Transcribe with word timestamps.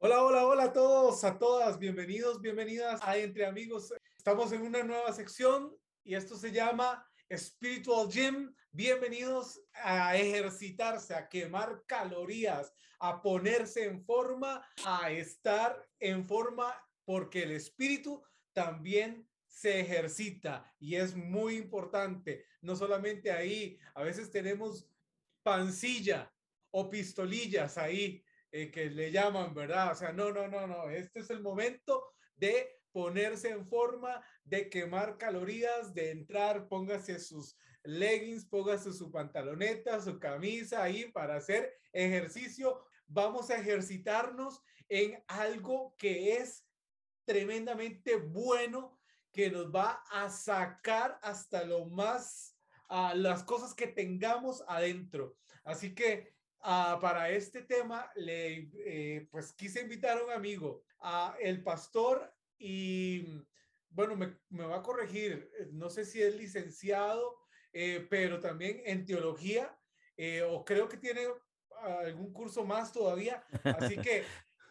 Hola, 0.00 0.22
hola, 0.22 0.46
hola 0.46 0.62
a 0.62 0.72
todos, 0.72 1.24
a 1.24 1.36
todas, 1.40 1.76
bienvenidos, 1.76 2.40
bienvenidas 2.40 3.00
a 3.02 3.16
Entre 3.16 3.44
Amigos. 3.44 3.92
Estamos 4.16 4.52
en 4.52 4.62
una 4.62 4.84
nueva 4.84 5.12
sección 5.12 5.76
y 6.04 6.14
esto 6.14 6.36
se 6.36 6.52
llama 6.52 7.04
Spiritual 7.36 8.08
Gym. 8.08 8.54
Bienvenidos 8.70 9.60
a 9.74 10.16
ejercitarse, 10.16 11.14
a 11.14 11.28
quemar 11.28 11.82
calorías, 11.84 12.72
a 13.00 13.20
ponerse 13.20 13.86
en 13.86 14.04
forma, 14.04 14.64
a 14.84 15.10
estar 15.10 15.84
en 15.98 16.24
forma, 16.24 16.80
porque 17.04 17.42
el 17.42 17.50
espíritu 17.50 18.22
también 18.52 19.28
se 19.48 19.80
ejercita 19.80 20.72
y 20.78 20.94
es 20.94 21.16
muy 21.16 21.56
importante. 21.56 22.46
No 22.60 22.76
solamente 22.76 23.32
ahí, 23.32 23.80
a 23.96 24.04
veces 24.04 24.30
tenemos 24.30 24.88
pancilla 25.42 26.32
o 26.70 26.88
pistolillas 26.88 27.76
ahí 27.76 28.22
eh, 28.50 28.70
que 28.70 28.86
le 28.90 29.10
llaman, 29.10 29.54
¿verdad? 29.54 29.92
O 29.92 29.94
sea, 29.94 30.12
no, 30.12 30.30
no, 30.32 30.48
no, 30.48 30.66
no, 30.66 30.88
este 30.90 31.20
es 31.20 31.30
el 31.30 31.40
momento 31.40 32.12
de 32.36 32.78
ponerse 32.92 33.50
en 33.50 33.66
forma, 33.66 34.22
de 34.44 34.70
quemar 34.70 35.18
calorías, 35.18 35.94
de 35.94 36.10
entrar, 36.10 36.68
póngase 36.68 37.18
sus 37.20 37.56
leggings, 37.84 38.46
póngase 38.46 38.92
su 38.92 39.10
pantaloneta, 39.10 40.00
su 40.00 40.18
camisa 40.18 40.82
ahí 40.82 41.10
para 41.12 41.36
hacer 41.36 41.78
ejercicio. 41.92 42.84
Vamos 43.06 43.50
a 43.50 43.56
ejercitarnos 43.56 44.62
en 44.88 45.22
algo 45.28 45.94
que 45.98 46.34
es 46.36 46.66
tremendamente 47.24 48.16
bueno, 48.16 48.98
que 49.32 49.50
nos 49.50 49.70
va 49.70 50.02
a 50.10 50.30
sacar 50.30 51.18
hasta 51.22 51.64
lo 51.64 51.86
más, 51.86 52.56
a 52.88 53.14
las 53.14 53.44
cosas 53.44 53.74
que 53.74 53.86
tengamos 53.86 54.64
adentro. 54.66 55.36
Así 55.64 55.94
que 55.94 56.34
Uh, 56.60 57.00
para 57.00 57.30
este 57.30 57.62
tema, 57.62 58.10
le, 58.16 58.70
eh, 58.84 59.28
pues 59.30 59.52
quise 59.52 59.80
invitar 59.80 60.18
a 60.18 60.24
un 60.24 60.32
amigo, 60.32 60.84
a 60.98 61.36
el 61.40 61.62
pastor, 61.62 62.34
y 62.58 63.44
bueno, 63.90 64.16
me, 64.16 64.36
me, 64.50 64.64
va 64.64 64.78
a 64.78 64.82
corregir, 64.82 65.50
no 65.70 65.88
sé 65.88 66.04
si 66.04 66.20
es 66.20 66.34
licenciado, 66.34 67.38
eh, 67.72 68.06
pero 68.10 68.40
también 68.40 68.82
en 68.84 69.04
teología, 69.04 69.78
eh, 70.16 70.42
o 70.42 70.64
creo 70.64 70.88
que 70.88 70.96
tiene 70.96 71.28
algún 71.82 72.32
curso 72.32 72.64
más 72.64 72.92
todavía. 72.92 73.44
Así 73.62 73.96
que 74.02 74.24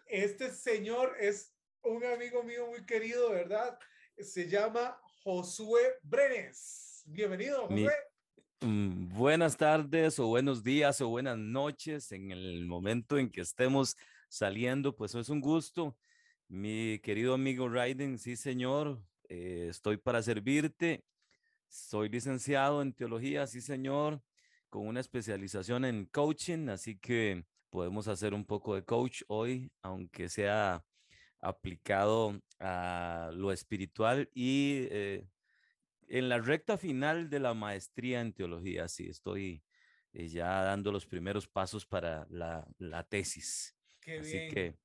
este 0.07 0.51
señor 0.51 1.15
es 1.19 1.55
un 1.83 2.03
amigo 2.03 2.43
mío 2.43 2.67
muy 2.67 2.85
querido, 2.85 3.31
¿verdad? 3.31 3.79
Se 4.17 4.49
llama 4.49 4.99
Josué 5.23 5.99
Brenes. 6.01 7.03
Bienvenido, 7.05 7.67
Josué. 7.67 7.93
Mm, 8.61 9.09
buenas 9.09 9.55
tardes 9.55 10.17
o 10.17 10.27
buenos 10.27 10.63
días 10.63 10.99
o 11.01 11.09
buenas 11.09 11.37
noches 11.37 12.11
en 12.11 12.31
el 12.31 12.65
momento 12.65 13.19
en 13.19 13.29
que 13.29 13.41
estemos 13.41 13.95
saliendo, 14.29 14.95
pues 14.95 15.13
es 15.13 15.29
un 15.29 15.41
gusto. 15.41 15.95
Mi 16.47 16.97
querido 16.99 17.35
amigo 17.35 17.69
Raiden, 17.69 18.17
sí 18.17 18.35
señor, 18.35 18.99
eh, 19.29 19.67
estoy 19.69 19.97
para 19.97 20.23
servirte. 20.23 21.03
Soy 21.67 22.09
licenciado 22.09 22.81
en 22.81 22.93
teología, 22.93 23.45
sí 23.45 23.61
señor, 23.61 24.23
con 24.69 24.87
una 24.87 25.01
especialización 25.01 25.85
en 25.85 26.07
coaching, 26.07 26.69
así 26.69 26.97
que 26.97 27.45
podemos 27.69 28.07
hacer 28.07 28.33
un 28.33 28.45
poco 28.45 28.73
de 28.75 28.83
coach 28.83 29.21
hoy, 29.27 29.71
aunque 29.83 30.29
sea 30.29 30.83
aplicado 31.41 32.41
a 32.59 33.29
lo 33.33 33.51
espiritual 33.51 34.29
y 34.33 34.87
eh, 34.89 35.27
en 36.07 36.29
la 36.29 36.39
recta 36.39 36.77
final 36.77 37.29
de 37.29 37.39
la 37.39 37.53
maestría 37.53 38.21
en 38.21 38.33
teología, 38.33 38.87
sí, 38.87 39.07
estoy 39.07 39.63
eh, 40.13 40.27
ya 40.27 40.61
dando 40.63 40.91
los 40.91 41.05
primeros 41.05 41.47
pasos 41.47 41.85
para 41.85 42.25
la, 42.29 42.67
la 42.77 43.03
tesis. 43.03 43.77
Qué 44.01 44.19
Así 44.19 44.37
bien. 44.37 44.53
que 44.53 44.79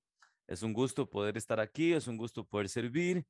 es 0.47 0.63
un 0.63 0.73
gusto 0.73 1.09
poder 1.09 1.37
estar 1.37 1.61
aquí, 1.61 1.93
es 1.93 2.07
un 2.07 2.17
gusto 2.17 2.47
poder 2.47 2.69
servir 2.69 3.25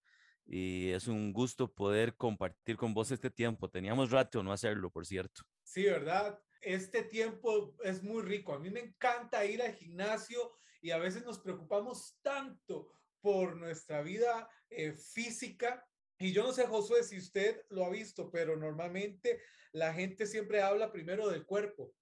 y 0.44 0.90
es 0.90 1.06
un 1.06 1.32
gusto 1.32 1.72
poder 1.72 2.16
compartir 2.16 2.76
con 2.76 2.94
vos 2.94 3.10
este 3.10 3.30
tiempo. 3.30 3.68
Teníamos 3.70 4.10
rato 4.10 4.42
no 4.42 4.52
hacerlo, 4.52 4.90
por 4.90 5.06
cierto. 5.06 5.42
Sí, 5.62 5.84
¿verdad? 5.84 6.40
Este 6.60 7.04
tiempo 7.04 7.76
es 7.84 8.02
muy 8.02 8.22
rico. 8.22 8.54
A 8.54 8.58
mí 8.58 8.70
me 8.70 8.80
encanta 8.80 9.44
ir 9.44 9.62
al 9.62 9.74
gimnasio 9.74 10.52
y 10.80 10.90
a 10.90 10.98
veces 10.98 11.24
nos 11.24 11.38
preocupamos 11.38 12.18
tanto 12.22 12.90
por 13.20 13.56
nuestra 13.56 14.02
vida 14.02 14.48
eh, 14.68 14.92
física 14.92 15.86
y 16.18 16.32
yo 16.32 16.44
no 16.44 16.52
sé, 16.52 16.66
Josué, 16.66 17.02
si 17.02 17.18
usted 17.18 17.62
lo 17.70 17.84
ha 17.84 17.90
visto, 17.90 18.30
pero 18.30 18.56
normalmente 18.56 19.40
la 19.72 19.92
gente 19.92 20.26
siempre 20.26 20.62
habla 20.62 20.92
primero 20.92 21.28
del 21.28 21.44
cuerpo. 21.44 21.92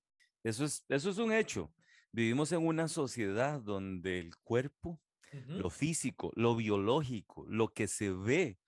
Eso 0.42 0.64
es, 0.64 0.84
eso 0.88 1.10
es 1.10 1.18
un 1.18 1.32
hecho. 1.32 1.72
Vivimos 2.12 2.52
en 2.52 2.66
una 2.66 2.88
sociedad 2.88 3.60
donde 3.60 4.18
el 4.18 4.36
cuerpo, 4.38 5.00
uh 5.32 5.36
-huh. 5.36 5.56
lo 5.58 5.70
físico, 5.70 6.32
lo 6.34 6.56
biológico, 6.56 7.46
lo 7.48 7.72
que 7.72 7.86
se 7.86 8.10
ve, 8.10 8.58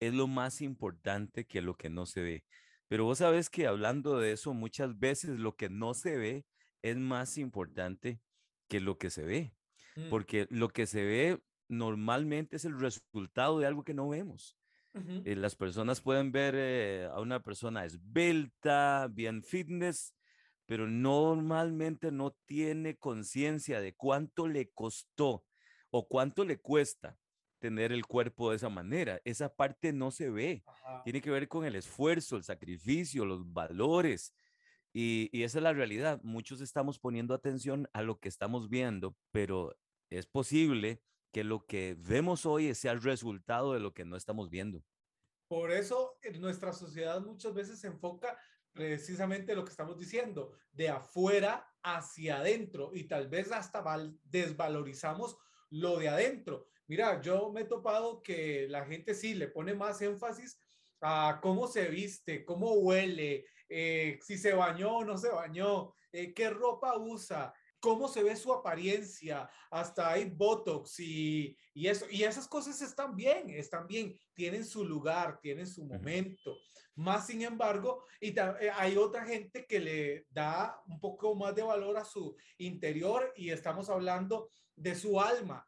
es 0.00 0.14
lo 0.14 0.26
más 0.26 0.60
importante 0.60 1.46
que 1.46 1.60
lo 1.60 1.74
que 1.76 1.90
no 1.90 2.06
se 2.06 2.22
ve. 2.22 2.44
Pero 2.88 3.04
vos 3.04 3.18
sabes 3.18 3.50
que 3.50 3.66
hablando 3.66 4.18
de 4.18 4.32
eso, 4.32 4.54
muchas 4.54 4.98
veces 4.98 5.38
lo 5.38 5.56
que 5.56 5.68
no 5.68 5.94
se 5.94 6.16
ve 6.16 6.46
es 6.82 6.96
más 6.96 7.36
importante 7.38 8.20
que 8.68 8.80
lo 8.80 8.98
que 8.98 9.10
se 9.10 9.24
ve. 9.24 9.54
Mm. 9.96 10.10
Porque 10.10 10.46
lo 10.50 10.68
que 10.68 10.86
se 10.86 11.04
ve 11.04 11.42
normalmente 11.68 12.56
es 12.56 12.64
el 12.64 12.78
resultado 12.78 13.58
de 13.58 13.66
algo 13.66 13.84
que 13.84 13.94
no 13.94 14.08
vemos. 14.08 14.57
Uh 14.94 15.00
-huh. 15.00 15.22
eh, 15.26 15.36
las 15.36 15.54
personas 15.54 16.00
pueden 16.00 16.32
ver 16.32 16.54
eh, 16.56 17.08
a 17.12 17.20
una 17.20 17.42
persona 17.42 17.84
esbelta, 17.84 19.08
bien 19.10 19.42
fitness, 19.42 20.14
pero 20.66 20.86
normalmente 20.86 22.10
no 22.10 22.36
tiene 22.46 22.96
conciencia 22.96 23.80
de 23.80 23.94
cuánto 23.94 24.48
le 24.48 24.70
costó 24.70 25.44
o 25.90 26.08
cuánto 26.08 26.44
le 26.44 26.58
cuesta 26.58 27.18
tener 27.58 27.92
el 27.92 28.06
cuerpo 28.06 28.50
de 28.50 28.56
esa 28.56 28.68
manera. 28.68 29.20
Esa 29.24 29.54
parte 29.54 29.92
no 29.92 30.10
se 30.10 30.30
ve. 30.30 30.62
Ajá. 30.66 31.02
Tiene 31.04 31.20
que 31.20 31.30
ver 31.30 31.48
con 31.48 31.64
el 31.64 31.74
esfuerzo, 31.74 32.36
el 32.36 32.44
sacrificio, 32.44 33.24
los 33.24 33.52
valores. 33.52 34.34
Y, 34.92 35.28
y 35.32 35.42
esa 35.42 35.58
es 35.58 35.62
la 35.62 35.72
realidad. 35.72 36.20
Muchos 36.22 36.60
estamos 36.60 36.98
poniendo 36.98 37.34
atención 37.34 37.88
a 37.92 38.02
lo 38.02 38.18
que 38.18 38.28
estamos 38.28 38.68
viendo, 38.68 39.16
pero 39.32 39.76
es 40.10 40.26
posible 40.26 41.02
que 41.32 41.44
lo 41.44 41.66
que 41.66 41.96
vemos 41.98 42.46
hoy 42.46 42.74
sea 42.74 42.92
el 42.92 43.02
resultado 43.02 43.72
de 43.72 43.80
lo 43.80 43.92
que 43.92 44.04
no 44.04 44.16
estamos 44.16 44.50
viendo. 44.50 44.82
Por 45.48 45.70
eso 45.70 46.18
en 46.22 46.40
nuestra 46.40 46.72
sociedad 46.72 47.20
muchas 47.20 47.54
veces 47.54 47.80
se 47.80 47.88
enfoca 47.88 48.38
precisamente 48.72 49.54
lo 49.54 49.64
que 49.64 49.70
estamos 49.70 49.98
diciendo, 49.98 50.52
de 50.72 50.88
afuera 50.88 51.66
hacia 51.82 52.38
adentro 52.38 52.90
y 52.94 53.04
tal 53.04 53.28
vez 53.28 53.50
hasta 53.50 53.82
desvalorizamos 54.24 55.36
lo 55.70 55.98
de 55.98 56.08
adentro. 56.08 56.68
Mira, 56.86 57.20
yo 57.20 57.50
me 57.50 57.62
he 57.62 57.64
topado 57.64 58.22
que 58.22 58.66
la 58.68 58.84
gente 58.86 59.14
sí 59.14 59.34
le 59.34 59.48
pone 59.48 59.74
más 59.74 60.00
énfasis 60.00 60.60
a 61.00 61.38
cómo 61.42 61.66
se 61.66 61.88
viste, 61.88 62.44
cómo 62.44 62.72
huele, 62.74 63.46
eh, 63.68 64.18
si 64.22 64.38
se 64.38 64.54
bañó 64.54 64.98
o 64.98 65.04
no 65.04 65.18
se 65.18 65.28
bañó, 65.28 65.94
eh, 66.12 66.32
qué 66.32 66.50
ropa 66.50 66.96
usa, 66.96 67.52
cómo 67.80 68.08
se 68.08 68.22
ve 68.22 68.36
su 68.36 68.52
apariencia, 68.52 69.48
hasta 69.70 70.10
hay 70.10 70.30
Botox 70.30 71.00
y, 71.00 71.56
y, 71.74 71.86
eso. 71.86 72.06
Y 72.10 72.24
esas 72.24 72.48
cosas 72.48 72.80
están 72.82 73.14
bien, 73.14 73.50
están 73.50 73.86
bien, 73.86 74.18
tienen 74.34 74.64
su 74.64 74.84
lugar, 74.84 75.38
tienen 75.40 75.66
su 75.66 75.84
momento. 75.84 76.56
Más 76.94 77.26
sin 77.26 77.42
embargo, 77.42 78.04
y 78.20 78.36
eh, 78.38 78.70
hay 78.74 78.96
otra 78.96 79.24
gente 79.24 79.66
que 79.66 79.80
le 79.80 80.26
da 80.30 80.80
un 80.86 80.98
poco 80.98 81.34
más 81.34 81.54
de 81.54 81.62
valor 81.62 81.96
a 81.96 82.04
su 82.04 82.36
interior 82.58 83.32
y 83.36 83.50
estamos 83.50 83.88
hablando 83.88 84.50
de 84.74 84.94
su 84.94 85.20
alma. 85.20 85.64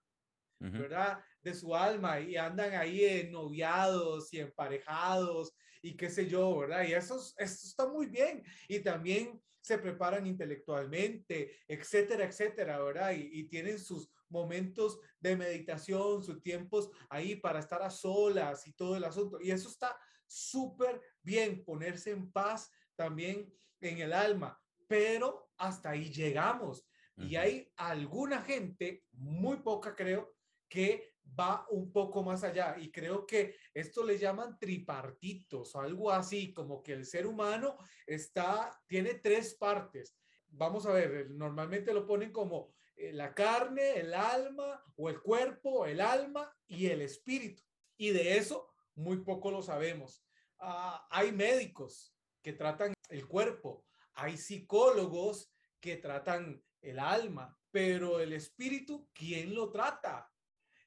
¿verdad? 0.63 1.25
De 1.41 1.55
su 1.55 1.75
alma 1.75 2.21
y 2.21 2.37
andan 2.37 2.75
ahí 2.75 3.03
en 3.03 3.33
noviados 3.33 4.31
y 4.35 4.41
emparejados 4.41 5.55
y 5.83 5.97
qué 5.97 6.11
sé 6.11 6.29
yo, 6.29 6.59
¿verdad? 6.59 6.85
Y 6.87 6.93
eso, 6.93 7.17
eso 7.17 7.35
está 7.39 7.89
muy 7.89 8.07
bien. 8.07 8.43
Y 8.69 8.81
también 8.81 9.41
se 9.61 9.79
preparan 9.79 10.27
intelectualmente, 10.27 11.59
etcétera, 11.69 12.25
etcétera, 12.25 12.83
¿verdad? 12.83 13.13
Y, 13.13 13.41
y, 13.41 13.45
tienen 13.45 13.79
sus 13.79 14.11
momentos 14.29 14.99
de 15.21 15.37
meditación, 15.37 16.23
sus 16.23 16.41
tiempos 16.43 16.91
ahí 17.09 17.37
para 17.37 17.59
estar 17.59 17.83
a 17.83 17.91
solas 17.91 18.67
y 18.67 18.73
todo 18.73 18.97
el 18.97 19.05
asunto. 19.05 19.39
Y 19.41 19.51
eso 19.51 19.69
está 19.69 19.99
súper 20.27 21.01
bien, 21.23 21.65
ponerse 21.65 22.11
en 22.11 22.31
paz 22.31 22.71
también 22.97 23.53
en 23.81 23.99
el 23.99 24.13
alma, 24.13 24.61
pero 24.87 25.51
hasta 25.57 25.91
ahí 25.91 26.11
llegamos. 26.11 26.87
Y 27.17 27.37
hay 27.37 27.71
alguna 27.77 28.41
gente, 28.41 29.05
muy 29.13 29.59
poca 29.59 29.95
creo, 29.95 30.35
que 30.69 31.13
va 31.39 31.67
un 31.71 31.93
poco 31.93 32.23
más 32.23 32.45
allá 32.45 32.77
y 32.79 32.91
creo 32.91 33.27
que 33.27 33.57
esto 33.75 34.05
le 34.05 34.19
llaman 34.19 34.59
tripartitos, 34.59 35.77
algo 35.77 36.11
así, 36.11 36.53
como 36.53 36.83
que 36.83 36.93
el 36.93 37.05
ser 37.05 37.27
humano 37.27 37.77
está, 38.07 38.71
tiene 38.87 39.15
tres 39.15 39.55
partes. 39.55 40.17
Vamos 40.49 40.87
a 40.87 40.93
ver, 40.93 41.31
normalmente 41.31 41.95
lo 41.95 42.07
ponen 42.07 42.33
como 42.33 42.73
eh, 42.97 43.13
la 43.13 43.35
carne, 43.35 43.99
el 43.99 44.15
alma 44.15 44.83
o 44.97 45.09
el 45.09 45.21
cuerpo, 45.21 45.87
el 45.87 46.01
alma 46.01 46.53
y 46.67 46.87
el 46.87 47.03
espíritu. 47.03 47.63
Y 47.97 48.11
de 48.11 48.37
eso 48.37 48.73
muy 48.95 49.19
poco 49.19 49.51
lo 49.51 49.63
sabemos. 49.63 50.25
Uh, 50.61 50.99
hay 51.11 51.33
médicos 51.33 52.15
que 52.43 52.53
tratan 52.53 52.93
el 53.09 53.27
cuerpo, 53.27 53.85
hay 54.15 54.37
psicólogos 54.37 55.51
que 55.81 55.97
tratan 55.97 56.63
el 56.83 56.99
alma, 56.99 57.59
pero 57.71 58.21
el 58.21 58.33
espíritu, 58.33 59.09
¿quién 59.13 59.55
lo 59.55 59.71
trata? 59.71 60.30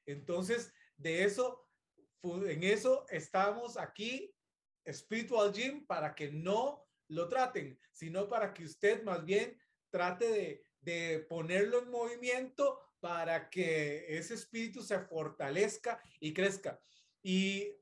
Entonces, 0.06 0.72
de 0.96 1.24
eso, 1.24 1.68
en 2.22 2.62
eso 2.62 3.06
estamos 3.10 3.76
aquí, 3.76 4.34
Spiritual 4.90 5.52
Gym, 5.52 5.86
para 5.86 6.14
que 6.14 6.30
no 6.30 6.86
lo 7.08 7.28
traten, 7.28 7.78
sino 7.92 8.28
para 8.28 8.52
que 8.52 8.64
usted 8.64 9.02
más 9.02 9.24
bien 9.24 9.58
trate 9.90 10.28
de, 10.28 10.64
de 10.80 11.20
ponerlo 11.28 11.80
en 11.80 11.90
movimiento 11.90 12.80
para 13.00 13.50
que 13.50 14.06
ese 14.08 14.34
espíritu 14.34 14.82
se 14.82 14.98
fortalezca 14.98 16.00
y 16.20 16.32
crezca. 16.32 16.80
Y 17.22 17.76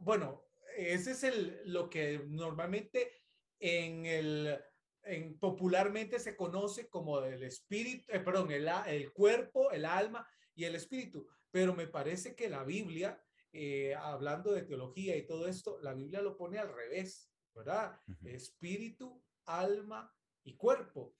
bueno, 0.00 0.44
ese 0.76 1.12
es 1.12 1.24
el, 1.24 1.60
lo 1.64 1.88
que 1.90 2.24
normalmente 2.28 3.12
en 3.60 4.06
el, 4.06 4.58
en, 5.02 5.38
popularmente 5.38 6.18
se 6.18 6.36
conoce 6.36 6.88
como 6.88 7.20
el 7.20 7.42
espíritu, 7.42 8.04
eh, 8.08 8.20
perdón, 8.20 8.50
el, 8.50 8.68
el, 8.86 9.12
cuerpo, 9.12 9.70
el 9.70 9.84
alma 9.84 10.26
y 10.54 10.64
el 10.64 10.74
espíritu. 10.74 11.28
Pero 11.50 11.74
me 11.74 11.86
parece 11.86 12.34
que 12.34 12.48
la 12.48 12.64
Biblia, 12.64 13.22
eh, 13.52 13.94
hablando 13.94 14.52
de 14.52 14.62
teología 14.62 15.16
y 15.16 15.26
todo 15.26 15.48
esto, 15.48 15.78
la 15.80 15.94
Biblia 15.94 16.22
lo 16.22 16.36
pone 16.36 16.58
al 16.58 16.72
revés, 16.72 17.30
¿verdad? 17.54 18.00
Espíritu, 18.24 19.22
alma 19.46 20.14
y 20.44 20.56
cuerpo. 20.56 21.14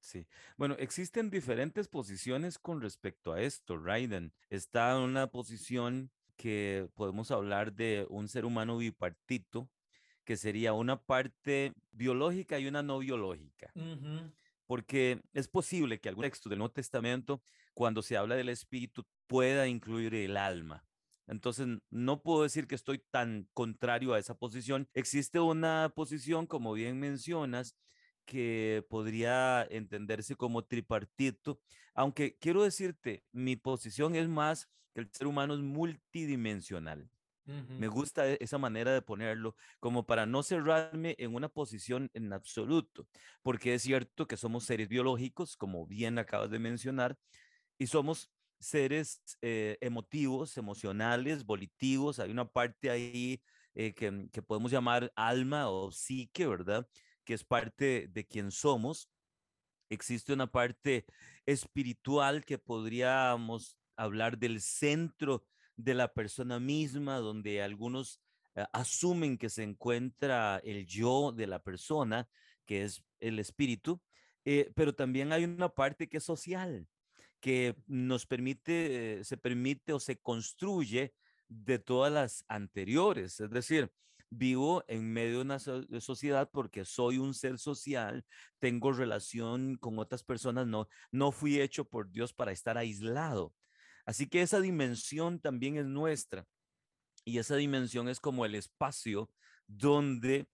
Sí, 0.00 0.26
bueno, 0.56 0.74
existen 0.80 1.30
diferentes 1.30 1.86
posiciones 1.86 2.58
con 2.58 2.80
respecto 2.80 3.32
a 3.32 3.40
esto. 3.40 3.78
Raiden 3.78 4.32
está 4.50 4.96
en 4.96 5.02
una 5.02 5.28
posición 5.28 6.10
que 6.36 6.88
podemos 6.94 7.30
hablar 7.30 7.72
de 7.72 8.04
un 8.10 8.28
ser 8.28 8.44
humano 8.44 8.76
bipartito, 8.78 9.70
que 10.24 10.36
sería 10.36 10.72
una 10.72 11.00
parte 11.00 11.72
biológica 11.92 12.58
y 12.58 12.66
una 12.66 12.82
no 12.82 12.98
biológica. 12.98 13.72
Porque 14.66 15.22
es 15.32 15.46
posible 15.46 16.00
que 16.00 16.08
algún 16.08 16.24
texto 16.24 16.48
del 16.48 16.58
Nuevo 16.58 16.72
Testamento, 16.72 17.42
cuando 17.72 18.02
se 18.02 18.16
habla 18.16 18.34
del 18.34 18.48
espíritu, 18.48 19.06
pueda 19.32 19.66
incluir 19.66 20.14
el 20.14 20.36
alma. 20.36 20.84
Entonces, 21.26 21.66
no 21.88 22.22
puedo 22.22 22.42
decir 22.42 22.66
que 22.66 22.74
estoy 22.74 22.98
tan 22.98 23.48
contrario 23.54 24.12
a 24.12 24.18
esa 24.18 24.34
posición. 24.34 24.90
Existe 24.92 25.40
una 25.40 25.90
posición, 25.96 26.46
como 26.46 26.74
bien 26.74 27.00
mencionas, 27.00 27.74
que 28.26 28.84
podría 28.90 29.66
entenderse 29.70 30.36
como 30.36 30.66
tripartito, 30.66 31.62
aunque 31.94 32.36
quiero 32.38 32.62
decirte, 32.62 33.24
mi 33.32 33.56
posición 33.56 34.16
es 34.16 34.28
más 34.28 34.68
que 34.92 35.00
el 35.00 35.10
ser 35.10 35.26
humano 35.26 35.54
es 35.54 35.60
multidimensional. 35.60 37.08
Me 37.46 37.88
gusta 37.88 38.28
e, 38.28 38.36
esa 38.38 38.58
manera 38.58 38.92
de 38.92 39.00
ponerlo, 39.00 39.56
como 39.80 40.04
para 40.04 40.26
no 40.26 40.42
cerrarme 40.42 41.16
en 41.18 41.34
una 41.34 41.48
posición 41.48 42.10
en 42.12 42.34
absoluto, 42.34 43.08
porque 43.42 43.72
es 43.72 43.82
cierto 43.82 44.26
que 44.26 44.36
somos 44.36 44.64
seres 44.64 44.88
biológicos, 44.88 45.56
como 45.56 45.86
bien 45.86 46.18
acabas 46.18 46.50
de 46.50 46.58
mencionar, 46.58 47.18
y 47.78 47.86
somos 47.86 48.30
seres 48.62 49.20
eh, 49.42 49.76
emotivos, 49.80 50.56
emocionales, 50.56 51.44
volitivos. 51.44 52.18
Hay 52.18 52.30
una 52.30 52.48
parte 52.48 52.90
ahí 52.90 53.42
eh, 53.74 53.92
que, 53.92 54.28
que 54.32 54.42
podemos 54.42 54.70
llamar 54.70 55.12
alma 55.16 55.68
o 55.68 55.90
psique, 55.90 56.46
¿verdad? 56.46 56.88
Que 57.24 57.34
es 57.34 57.44
parte 57.44 58.08
de 58.08 58.26
quien 58.26 58.50
somos. 58.50 59.10
Existe 59.90 60.32
una 60.32 60.50
parte 60.50 61.04
espiritual 61.44 62.44
que 62.44 62.58
podríamos 62.58 63.76
hablar 63.96 64.38
del 64.38 64.60
centro 64.60 65.44
de 65.76 65.94
la 65.94 66.12
persona 66.12 66.60
misma, 66.60 67.16
donde 67.18 67.62
algunos 67.62 68.20
eh, 68.54 68.64
asumen 68.72 69.36
que 69.36 69.50
se 69.50 69.64
encuentra 69.64 70.60
el 70.64 70.86
yo 70.86 71.32
de 71.32 71.46
la 71.46 71.58
persona, 71.58 72.28
que 72.64 72.84
es 72.84 73.02
el 73.20 73.38
espíritu, 73.38 74.00
pero 74.74 74.92
también 74.92 75.32
hay 75.32 75.44
una 75.44 75.68
parte 75.68 76.08
que 76.08 76.16
es 76.16 76.24
social, 76.24 76.88
que 77.42 77.74
nos 77.88 78.24
permite, 78.24 79.22
se 79.24 79.36
permite 79.36 79.92
o 79.92 79.98
se 79.98 80.16
construye 80.16 81.12
de 81.48 81.80
todas 81.80 82.12
las 82.12 82.44
anteriores. 82.48 83.40
Es 83.40 83.50
decir, 83.50 83.90
vivo 84.30 84.84
en 84.86 85.12
medio 85.12 85.38
de 85.38 85.42
una 85.42 85.58
sociedad 85.58 86.48
porque 86.52 86.84
soy 86.84 87.18
un 87.18 87.34
ser 87.34 87.58
social, 87.58 88.24
tengo 88.60 88.92
relación 88.92 89.76
con 89.76 89.98
otras 89.98 90.22
personas, 90.22 90.68
no, 90.68 90.88
no 91.10 91.32
fui 91.32 91.60
hecho 91.60 91.84
por 91.84 92.10
Dios 92.10 92.32
para 92.32 92.52
estar 92.52 92.78
aislado. 92.78 93.52
Así 94.06 94.28
que 94.28 94.40
esa 94.42 94.60
dimensión 94.60 95.40
también 95.40 95.76
es 95.76 95.86
nuestra. 95.86 96.46
Y 97.24 97.38
esa 97.38 97.56
dimensión 97.56 98.08
es 98.08 98.20
como 98.20 98.46
el 98.46 98.54
espacio 98.54 99.30
donde 99.66 100.46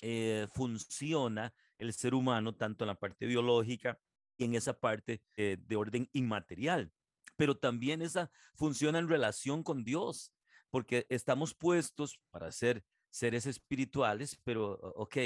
eh, 0.00 0.46
funciona 0.54 1.52
el 1.76 1.92
ser 1.92 2.14
humano, 2.14 2.54
tanto 2.54 2.84
en 2.84 2.88
la 2.88 2.98
parte 2.98 3.26
biológica 3.26 3.98
en 4.40 4.54
esa 4.54 4.78
parte 4.78 5.22
eh, 5.36 5.56
de 5.60 5.76
orden 5.76 6.08
inmaterial. 6.12 6.92
Pero 7.36 7.56
también 7.56 8.02
esa 8.02 8.30
funciona 8.54 8.98
en 8.98 9.08
relación 9.08 9.62
con 9.62 9.84
Dios, 9.84 10.32
porque 10.70 11.06
estamos 11.08 11.54
puestos 11.54 12.20
para 12.30 12.50
ser 12.52 12.84
seres 13.10 13.46
espirituales, 13.46 14.40
pero 14.44 14.72
ok, 14.94 15.16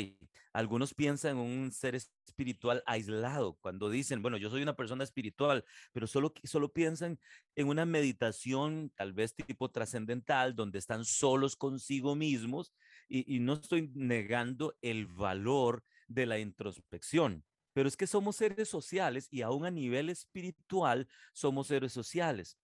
algunos 0.53 0.95
piensan 0.95 1.33
en 1.33 1.39
un 1.39 1.73
ser 1.73 1.95
espiritual 1.95 2.83
aislado 2.87 3.59
cuando 3.61 3.91
dicen, 3.91 4.23
bueno, 4.23 4.39
yo 4.39 4.51
soy 4.51 4.63
una 4.63 4.75
persona 4.77 5.05
espiritual, 5.05 5.65
pero 5.93 6.07
solo, 6.07 6.33
solo 6.45 6.73
piensan 6.73 7.21
en 7.55 7.69
una 7.69 7.85
meditación 7.85 8.91
tal 8.97 9.13
vez 9.13 9.35
tipo 9.35 9.71
trascendental, 9.71 10.57
donde 10.57 10.79
están 10.79 11.05
solos 11.05 11.57
consigo 11.57 12.17
mismos 12.17 12.73
y, 13.09 13.37
y 13.37 13.41
no 13.41 13.55
estoy 13.55 13.91
negando 13.95 14.75
el 14.81 15.07
valor 15.07 15.85
de 16.09 16.27
la 16.27 16.39
introspección. 16.39 17.45
Pero 17.75 17.89
es 17.89 17.97
que 17.97 18.07
somos 18.07 18.37
seres 18.37 18.69
sociales 18.69 19.29
y 19.31 19.43
aún 19.43 19.67
a 19.67 19.71
nivel 19.71 20.09
espiritual 20.09 21.07
somos 21.35 21.67
seres 21.67 21.93
sociales. 21.93 22.57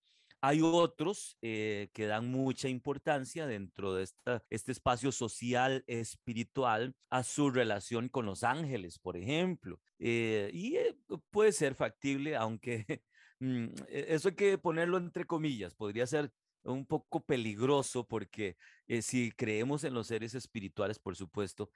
Hay 0.43 0.61
otros 0.63 1.37
eh, 1.43 1.91
que 1.93 2.07
dan 2.07 2.31
mucha 2.31 2.69
importancia 2.69 3.47
dentro 3.47 3.95
de 3.95 4.05
esta, 4.05 4.43
este 4.49 4.73
espacio 4.73 5.13
social, 5.13 5.85
espiritual, 5.87 6.95
a 7.11 7.23
su 7.25 7.51
relación 7.51 8.09
con 8.09 8.25
los 8.25 8.43
ángeles, 8.43 8.99
por 8.99 9.19
ejemplo. 9.19 9.79
Eh, 9.99 10.51
y 10.55 10.77
eh, 10.77 10.97
puede 11.31 11.53
ser 11.53 11.75
factible, 11.75 12.37
aunque 12.37 13.03
mm, 13.41 13.67
e, 13.89 14.07
eso 14.09 14.29
hay 14.29 14.35
que 14.35 14.57
ponerlo 14.57 14.97
entre 14.97 15.27
comillas, 15.27 15.75
podría 15.75 16.07
ser 16.07 16.33
un 16.65 16.87
poco 16.87 17.21
peligroso 17.21 18.07
porque 18.07 18.57
si 19.03 19.33
creemos 19.33 19.85
en 19.85 19.95
los 19.95 20.09
seres 20.09 20.35
espirituales, 20.35 20.99
por 20.99 21.17
supuesto, 21.17 21.71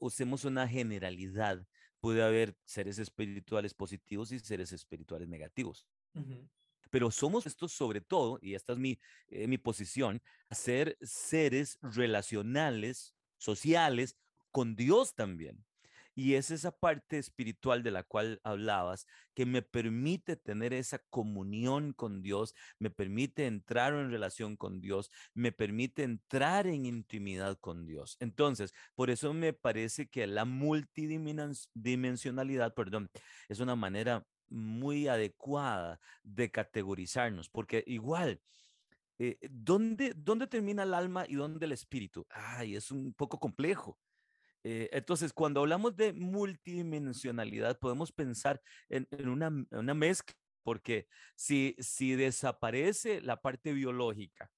usemos 0.00 0.44
una 0.44 0.66
generalidad. 0.68 1.66
Puede 2.00 2.22
haber 2.22 2.56
seres 2.64 2.98
espirituales 2.98 3.74
positivos 3.74 4.32
y 4.32 4.38
seres 4.38 4.72
espirituales 4.72 5.28
negativos 5.28 5.86
pero 6.90 7.10
somos 7.10 7.46
estos 7.46 7.72
sobre 7.72 8.00
todo, 8.00 8.38
y 8.40 8.54
esta 8.54 8.72
es 8.72 8.78
mi, 8.78 8.98
eh, 9.28 9.46
mi 9.46 9.58
posición, 9.58 10.22
ser 10.50 10.96
seres 11.02 11.78
relacionales, 11.82 13.14
sociales, 13.38 14.16
con 14.50 14.76
Dios 14.76 15.14
también. 15.14 15.64
Y 16.18 16.34
es 16.34 16.50
esa 16.50 16.72
parte 16.72 17.18
espiritual 17.18 17.82
de 17.82 17.90
la 17.90 18.02
cual 18.02 18.40
hablabas 18.42 19.06
que 19.34 19.44
me 19.44 19.60
permite 19.60 20.36
tener 20.36 20.72
esa 20.72 20.98
comunión 21.10 21.92
con 21.92 22.22
Dios, 22.22 22.54
me 22.78 22.88
permite 22.88 23.44
entrar 23.46 23.92
en 23.92 24.10
relación 24.10 24.56
con 24.56 24.80
Dios, 24.80 25.10
me 25.34 25.52
permite 25.52 26.04
entrar 26.04 26.66
en 26.66 26.86
intimidad 26.86 27.58
con 27.60 27.84
Dios. 27.86 28.16
Entonces, 28.18 28.72
por 28.94 29.10
eso 29.10 29.34
me 29.34 29.52
parece 29.52 30.08
que 30.08 30.26
la 30.26 30.46
multidimensionalidad, 30.46 32.72
perdón, 32.72 33.10
es 33.50 33.60
una 33.60 33.76
manera 33.76 34.26
muy 34.48 35.08
adecuada 35.08 36.00
de 36.22 36.50
categorizarnos, 36.50 37.50
porque 37.50 37.84
igual, 37.86 38.40
eh, 39.18 39.36
¿dónde, 39.50 40.14
¿dónde 40.16 40.46
termina 40.46 40.84
el 40.84 40.94
alma 40.94 41.26
y 41.28 41.34
dónde 41.34 41.66
el 41.66 41.72
espíritu? 41.72 42.26
Ay, 42.30 42.74
es 42.74 42.90
un 42.90 43.12
poco 43.12 43.38
complejo. 43.38 43.98
Eh, 44.68 44.88
entonces, 44.90 45.32
cuando 45.32 45.60
hablamos 45.60 45.94
de 45.94 46.12
multidimensionalidad, 46.12 47.78
podemos 47.78 48.10
pensar 48.10 48.60
en, 48.88 49.06
una, 49.28 49.52
una, 49.70 49.94
mezcla, 49.94 50.34
porque 50.64 51.06
si, 51.36 51.76
si 51.78 52.16
desaparece 52.16 53.20
la 53.20 53.40
parte 53.40 53.72
biológica, 53.72 54.50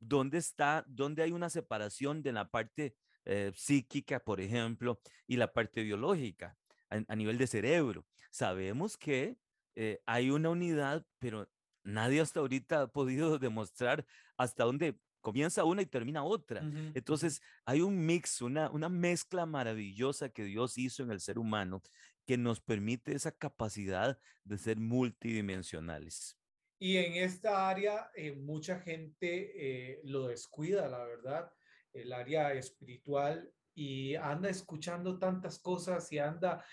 ¿dónde 0.00 0.38
está, 0.38 0.86
dónde 0.88 1.22
hay 1.22 1.32
una 1.32 1.50
separación 1.50 2.22
de 2.22 2.32
la 2.32 2.48
parte 2.48 2.96
eh, 3.26 3.52
psíquica, 3.54 4.20
por 4.20 4.40
ejemplo, 4.40 5.02
y 5.26 5.36
la 5.36 5.52
parte 5.52 5.82
biológica 5.82 6.56
a 6.88 7.14
nivel 7.14 7.36
de 7.36 7.46
cerebro? 7.46 8.06
sabemos 8.30 8.96
que 8.96 9.36
eh, 9.76 10.00
hay 10.06 10.30
una 10.30 10.48
unidad, 10.48 11.04
pero 11.18 11.46
nadie 11.84 12.22
hasta 12.22 12.40
ahorita 12.40 12.82
ha 12.82 12.86
podido 12.86 13.38
demostrar 13.38 14.06
hasta 14.38 14.64
dónde 14.64 14.98
comienza 15.22 15.64
una 15.64 15.80
y 15.80 15.86
termina 15.86 16.22
otra. 16.24 16.60
Entonces, 16.94 17.40
hay 17.64 17.80
un 17.80 18.04
mix, 18.04 18.42
una, 18.42 18.70
una 18.70 18.90
mezcla 18.90 19.46
maravillosa 19.46 20.28
que 20.28 20.44
Dios 20.44 20.76
hizo 20.76 21.02
en 21.02 21.10
el 21.10 21.20
ser 21.20 21.38
humano 21.38 21.82
que 22.26 22.36
nos 22.36 22.60
permite 22.60 23.14
esa 23.14 23.32
capacidad 23.32 24.18
de 24.44 24.58
ser 24.58 24.78
multidimensionales. 24.78 26.36
Y 26.78 26.96
en 26.98 27.14
esta 27.14 27.68
área, 27.68 28.10
eh, 28.14 28.32
mucha 28.32 28.80
gente 28.80 29.52
eh, 29.54 30.00
lo 30.04 30.26
descuida, 30.26 30.88
la 30.88 31.04
verdad, 31.04 31.50
el 31.92 32.12
área 32.12 32.52
espiritual 32.52 33.50
y 33.74 34.16
anda 34.16 34.50
escuchando 34.50 35.18
tantas 35.18 35.58
cosas 35.58 36.10
y 36.12 36.18
anda, 36.18 36.64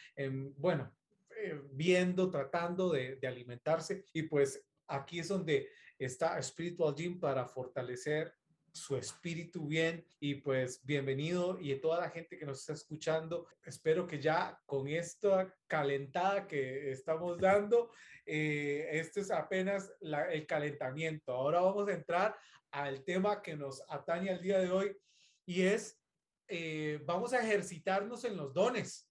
bueno, 0.57 0.91
eh, 1.37 1.61
viendo, 1.71 2.29
tratando 2.29 2.91
de, 2.91 3.15
de 3.15 3.27
alimentarse. 3.27 4.05
Y 4.11 4.23
pues 4.23 4.65
aquí 4.87 5.19
es 5.19 5.27
donde 5.27 5.69
está 5.97 6.41
Spiritual 6.41 6.95
Gym 6.95 7.19
para 7.19 7.45
fortalecer 7.45 8.33
su 8.79 8.95
espíritu 8.95 9.67
bien 9.67 10.05
y 10.19 10.35
pues 10.35 10.83
bienvenido 10.85 11.59
y 11.59 11.73
a 11.73 11.81
toda 11.81 11.99
la 11.99 12.09
gente 12.09 12.37
que 12.37 12.45
nos 12.45 12.61
está 12.61 12.73
escuchando. 12.73 13.47
Espero 13.63 14.07
que 14.07 14.21
ya 14.21 14.59
con 14.65 14.87
esta 14.87 15.53
calentada 15.67 16.47
que 16.47 16.91
estamos 16.91 17.37
dando, 17.37 17.91
eh, 18.25 18.87
este 18.93 19.21
es 19.21 19.31
apenas 19.31 19.91
el 20.01 20.47
calentamiento. 20.47 21.33
Ahora 21.33 21.61
vamos 21.61 21.87
a 21.89 21.93
entrar 21.93 22.37
al 22.71 23.03
tema 23.03 23.41
que 23.41 23.55
nos 23.55 23.83
atañe 23.89 24.29
al 24.29 24.41
día 24.41 24.59
de 24.59 24.71
hoy 24.71 24.97
y 25.45 25.63
es, 25.63 25.99
eh, 26.47 27.01
vamos 27.05 27.33
a 27.33 27.43
ejercitarnos 27.43 28.23
en 28.23 28.37
los 28.37 28.53
dones. 28.53 29.09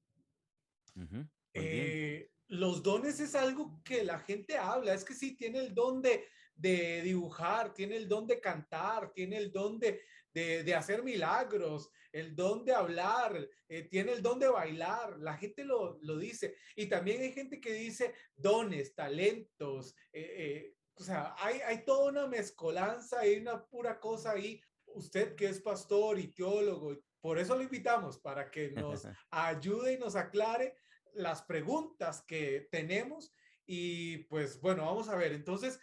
Eh, 1.52 2.30
los 2.48 2.82
dones 2.82 3.20
es 3.20 3.34
algo 3.34 3.82
que 3.84 4.02
la 4.02 4.18
gente 4.18 4.56
habla, 4.56 4.94
es 4.94 5.04
que 5.04 5.14
sí, 5.14 5.36
tiene 5.36 5.58
el 5.58 5.74
don 5.74 6.00
de 6.00 6.26
de 6.58 7.02
dibujar, 7.02 7.72
tiene 7.72 7.96
el 7.96 8.08
don 8.08 8.26
de 8.26 8.40
cantar, 8.40 9.12
tiene 9.12 9.38
el 9.38 9.52
don 9.52 9.78
de, 9.78 10.02
de, 10.34 10.74
hacer 10.74 11.02
milagros, 11.02 11.90
el 12.12 12.34
don 12.34 12.64
de 12.64 12.72
hablar, 12.72 13.48
eh, 13.68 13.82
tiene 13.84 14.12
el 14.12 14.22
don 14.22 14.38
de 14.38 14.48
bailar. 14.48 15.18
La 15.18 15.36
gente 15.36 15.64
lo, 15.64 15.98
lo, 16.02 16.16
dice. 16.16 16.56
Y 16.74 16.86
también 16.86 17.22
hay 17.22 17.32
gente 17.32 17.60
que 17.60 17.72
dice 17.72 18.14
dones, 18.34 18.94
talentos. 18.94 19.94
Eh, 20.12 20.34
eh, 20.36 20.74
o 20.94 21.02
sea, 21.02 21.34
hay, 21.38 21.60
hay 21.60 21.84
toda 21.84 22.10
una 22.10 22.26
mezcolanza, 22.26 23.20
hay 23.20 23.36
una 23.36 23.64
pura 23.64 24.00
cosa 24.00 24.32
ahí. 24.32 24.60
Usted 24.86 25.36
que 25.36 25.46
es 25.46 25.60
pastor 25.60 26.18
y 26.18 26.28
teólogo, 26.28 26.98
por 27.20 27.38
eso 27.38 27.56
lo 27.56 27.62
invitamos, 27.62 28.18
para 28.18 28.50
que 28.50 28.70
nos 28.70 29.06
ayude 29.30 29.92
y 29.92 29.98
nos 29.98 30.16
aclare 30.16 30.74
las 31.12 31.42
preguntas 31.42 32.22
que 32.26 32.68
tenemos. 32.70 33.32
Y 33.66 34.18
pues 34.24 34.60
bueno, 34.60 34.86
vamos 34.86 35.08
a 35.08 35.16
ver. 35.16 35.32
Entonces, 35.32 35.78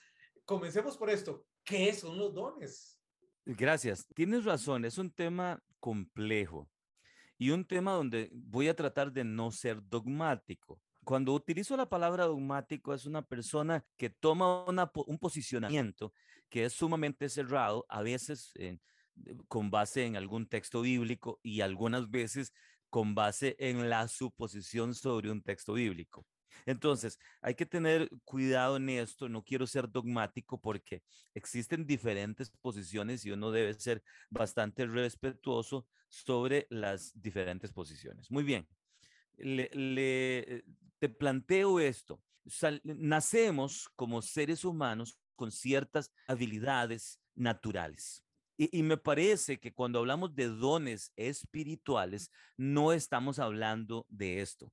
comencemos 0.46 0.98
por 0.98 1.10
esto. 1.10 1.46
¿Qué 1.64 1.94
son 1.94 2.18
los 2.18 2.34
dones? 2.34 3.00
Gracias. 3.46 4.08
Tienes 4.16 4.46
razón, 4.46 4.86
es 4.86 4.98
un 4.98 5.12
tema 5.12 5.62
complejo 5.80 6.70
y 7.38 7.50
un 7.52 7.66
tema 7.66 7.92
donde 7.92 8.30
voy 8.34 8.68
a 8.68 8.75
tratar 8.75 9.12
de 9.12 9.24
no 9.24 9.52
ser 9.52 9.82
dogmático. 9.88 10.82
Cuando 11.04 11.34
utilizo 11.34 11.78
la 11.78 11.88
palabra 11.88 12.25
dogmático 12.25 12.94
es 12.94 13.06
una 13.06 13.22
persona 13.22 13.86
que 13.96 14.10
toma 14.10 14.66
un 14.66 15.20
posicionamiento 15.20 16.14
que 16.50 16.66
es 16.66 16.74
sumamente 16.74 17.30
cerrado, 17.30 17.86
a 17.90 18.02
veces 18.02 18.54
con 19.48 19.70
base 19.70 20.06
en 20.06 20.16
algún 20.16 20.48
texto 20.48 20.82
bíblico 20.82 21.40
y 21.44 21.62
algunas 21.62 22.10
veces 22.10 22.54
con 22.90 23.14
base 23.14 23.56
en 23.60 23.90
la 23.90 24.08
suposición 24.08 24.96
sobre 24.96 25.30
un 25.30 25.42
texto 25.42 25.74
bíblico. 25.74 26.25
Entonces, 26.66 27.20
hay 27.42 27.56
que 27.56 27.66
tener 27.66 28.10
cuidado 28.24 28.78
en 28.78 28.90
esto, 28.90 29.30
no 29.30 29.44
quiero 29.44 29.68
ser 29.68 29.90
dogmático 29.90 30.60
porque 30.60 31.04
existen 31.34 31.86
diferentes 31.86 32.50
posiciones 32.50 33.26
y 33.26 33.32
uno 33.32 33.52
debe 33.52 33.74
ser 33.74 34.04
bastante 34.30 34.86
respetuoso 34.86 35.88
sobre 36.10 36.68
las 36.70 37.12
diferentes 37.22 37.72
posiciones. 37.72 38.32
Muy 38.32 38.44
bien, 38.44 38.68
le, 39.38 40.64
te 41.00 41.10
planteo 41.10 41.80
esto. 41.80 42.22
nacemos 42.84 43.90
como 43.96 44.22
seres 44.22 44.64
humanos 44.64 45.18
con 45.36 45.52
ciertas 45.52 46.12
habilidades 46.28 47.20
naturales. 47.36 48.24
Y, 48.58 48.80
y, 48.80 48.84
me 48.84 48.96
parece 48.96 49.60
que 49.60 49.74
cuando 49.74 50.00
hablamos 50.00 50.34
de 50.34 50.48
dones 50.48 51.12
espirituales, 51.18 52.32
no 52.56 52.94
estamos 52.94 53.38
hablando 53.38 54.06
de 54.08 54.40
esto. 54.40 54.72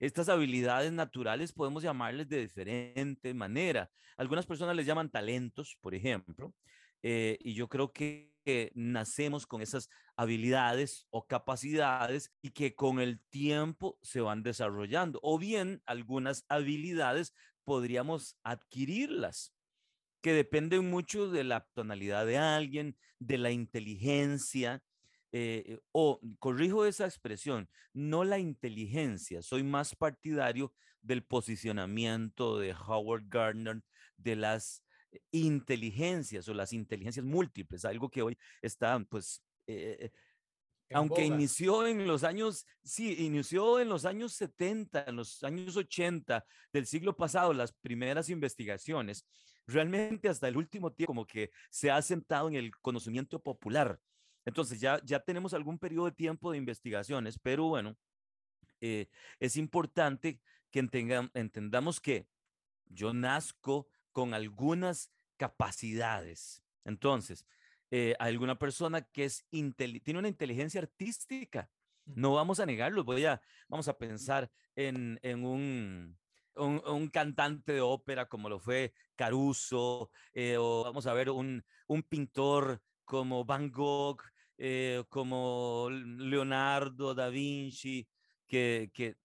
Estas 0.00 0.28
habilidades 0.28 0.92
naturales 0.92 1.52
podemos 1.52 1.82
llamarles 1.82 2.28
de 2.28 2.40
diferente 2.40 3.34
manera. 3.34 3.90
Algunas 4.16 4.46
personas 4.46 4.76
les 4.76 4.86
llaman 4.86 5.10
talentos, 5.10 5.76
por 5.80 5.94
ejemplo, 5.94 6.54
eh, 7.02 7.38
y 7.40 7.54
yo 7.54 7.68
creo 7.68 7.92
que 7.92 8.32
nacemos 8.74 9.46
con 9.46 9.62
esas 9.62 9.88
habilidades 10.16 11.06
o 11.10 11.26
capacidades 11.26 12.30
y 12.42 12.50
que 12.50 12.74
con 12.74 13.00
el 13.00 13.20
tiempo 13.30 13.98
se 14.02 14.20
van 14.20 14.42
desarrollando. 14.42 15.18
O 15.22 15.38
bien 15.38 15.82
algunas 15.86 16.44
habilidades 16.48 17.34
podríamos 17.64 18.36
adquirirlas 18.42 19.54
que 20.20 20.32
dependen 20.32 20.90
mucho 20.90 21.30
de 21.30 21.44
la 21.44 21.66
tonalidad 21.74 22.24
de 22.24 22.38
alguien, 22.38 22.96
de 23.18 23.38
la 23.38 23.50
inteligencia, 23.50 24.82
eh, 25.36 25.80
o 25.90 26.20
corrijo 26.38 26.86
esa 26.86 27.06
expresión, 27.06 27.68
no 27.92 28.22
la 28.22 28.38
inteligencia, 28.38 29.42
soy 29.42 29.64
más 29.64 29.96
partidario 29.96 30.72
del 31.02 31.24
posicionamiento 31.24 32.60
de 32.60 32.72
Howard 32.72 33.24
Gardner 33.26 33.82
de 34.16 34.36
las 34.36 34.84
inteligencias 35.32 36.46
o 36.46 36.54
las 36.54 36.72
inteligencias 36.72 37.26
múltiples, 37.26 37.84
algo 37.84 38.08
que 38.08 38.22
hoy 38.22 38.38
está, 38.62 38.96
pues, 39.10 39.42
eh, 39.66 40.12
aunque 40.92 41.24
inició 41.24 41.84
en 41.84 42.06
los 42.06 42.22
años, 42.22 42.64
sí, 42.84 43.16
inició 43.24 43.80
en 43.80 43.88
los 43.88 44.04
años 44.04 44.34
70, 44.34 45.06
en 45.08 45.16
los 45.16 45.42
años 45.42 45.76
80 45.76 46.44
del 46.72 46.86
siglo 46.86 47.16
pasado, 47.16 47.52
las 47.52 47.72
primeras 47.72 48.28
investigaciones, 48.28 49.26
realmente 49.66 50.28
hasta 50.28 50.46
el 50.46 50.56
último 50.56 50.92
tiempo 50.92 51.10
como 51.10 51.26
que 51.26 51.50
se 51.70 51.90
ha 51.90 52.00
sentado 52.02 52.46
en 52.46 52.54
el 52.54 52.70
conocimiento 52.76 53.42
popular 53.42 53.98
entonces 54.44 54.80
ya, 54.80 55.00
ya 55.04 55.20
tenemos 55.20 55.54
algún 55.54 55.78
periodo 55.78 56.06
de 56.06 56.12
tiempo 56.12 56.50
de 56.50 56.58
investigaciones, 56.58 57.38
pero 57.38 57.68
bueno, 57.68 57.96
eh, 58.80 59.08
es 59.40 59.56
importante 59.56 60.40
que 60.70 60.80
entendamos 60.80 62.00
que 62.00 62.28
yo 62.86 63.14
nazco 63.14 63.88
con 64.12 64.34
algunas 64.34 65.10
capacidades. 65.36 66.62
Entonces, 66.84 67.46
eh, 67.90 68.14
alguna 68.18 68.58
persona 68.58 69.02
que 69.02 69.24
es 69.24 69.46
tiene 69.50 70.18
una 70.18 70.28
inteligencia 70.28 70.80
artística, 70.80 71.70
no 72.04 72.34
vamos 72.34 72.60
a 72.60 72.66
negarlo, 72.66 73.04
voy 73.04 73.24
a, 73.24 73.40
vamos 73.68 73.88
a 73.88 73.96
pensar 73.96 74.50
en, 74.76 75.18
un, 75.44 76.18
un, 76.56 77.08
cantante 77.08 77.72
de 77.72 77.80
ópera 77.80 78.26
como 78.28 78.48
lo 78.48 78.58
fue 78.58 78.92
Caruso, 79.16 80.10
eh, 80.32 80.56
o 80.58 80.84
vamos 80.84 81.06
a 81.06 81.14
ver 81.14 81.30
un, 81.30 81.64
un 81.86 82.02
pintor 82.02 82.82
como 83.04 83.44
Van 83.44 83.70
Gogh, 83.70 84.22
eh, 84.58 85.02
como 85.08 85.88
Leonardo 85.90 87.14
da 87.14 87.28
Vinci, 87.28 88.08
que, 88.46 88.90
que 88.94 89.16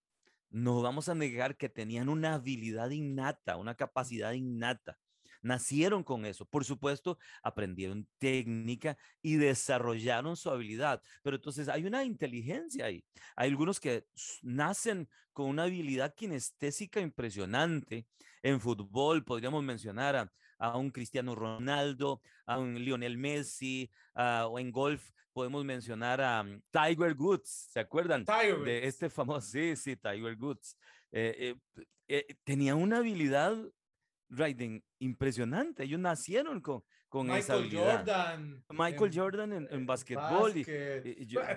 no 0.50 0.82
vamos 0.82 1.10
a 1.10 1.16
negar 1.16 1.58
que 1.58 1.70
tenían 1.70 2.10
una 2.10 2.36
habilidad 2.36 2.90
innata, 2.90 3.58
una 3.58 3.76
capacidad 3.76 4.34
innata. 4.34 4.98
Nacieron 5.42 6.04
con 6.04 6.26
eso. 6.26 6.46
Por 6.46 6.66
supuesto, 6.66 7.18
aprendieron 7.44 8.08
técnica 8.18 8.98
y 9.22 9.36
desarrollaron 9.36 10.36
su 10.36 10.50
habilidad. 10.50 11.02
Pero 11.24 11.38
entonces 11.38 11.70
hay 11.70 11.86
una 11.86 12.04
inteligencia 12.04 12.86
ahí. 12.86 13.06
Hay 13.36 13.50
algunos 13.50 13.80
que 13.80 14.06
nacen 14.42 15.08
con 15.32 15.48
una 15.48 15.64
habilidad 15.64 16.14
kinestésica 16.14 17.00
impresionante. 17.00 18.06
En 18.44 18.60
fútbol 18.60 19.24
podríamos 19.24 19.64
mencionar 19.64 20.16
a, 20.16 20.32
a 20.60 20.78
un 20.78 20.92
Cristiano 20.92 21.34
Ronaldo, 21.34 22.22
a 22.46 22.60
un 22.60 22.76
Lionel 22.76 23.18
Messi, 23.18 23.90
o 24.14 24.60
en 24.60 24.72
golf 24.72 25.10
podemos 25.34 25.64
mencionar 25.64 26.20
a 26.22 26.44
mm, 26.44 26.62
Tiger 26.70 27.14
Woods, 27.14 27.70
¿se 27.72 27.80
acuerdan? 27.80 28.26
Tiger 28.26 28.60
de 28.60 28.86
este 28.86 29.10
famoso, 29.10 29.48
sí, 29.48 29.76
sí, 29.76 29.96
Tiger 29.96 30.36
Woods. 30.38 30.78
Eh, 31.12 31.56
eh, 31.78 31.86
eh, 32.08 32.36
tenía 32.44 32.76
una 32.76 32.98
habilidad 32.98 33.56
riding 34.30 34.84
impresionante. 35.00 35.84
Ellos 35.84 36.00
nacieron 36.00 36.60
con, 36.62 36.84
con 37.08 37.32
esa 37.32 37.54
habilidad. 37.54 38.00
Jordan. 38.00 38.66
Michael 38.70 39.12
Jordan 39.14 39.54
en, 39.54 39.68
en 39.72 39.86
básquetbol. 39.86 40.58
Y, 40.58 40.66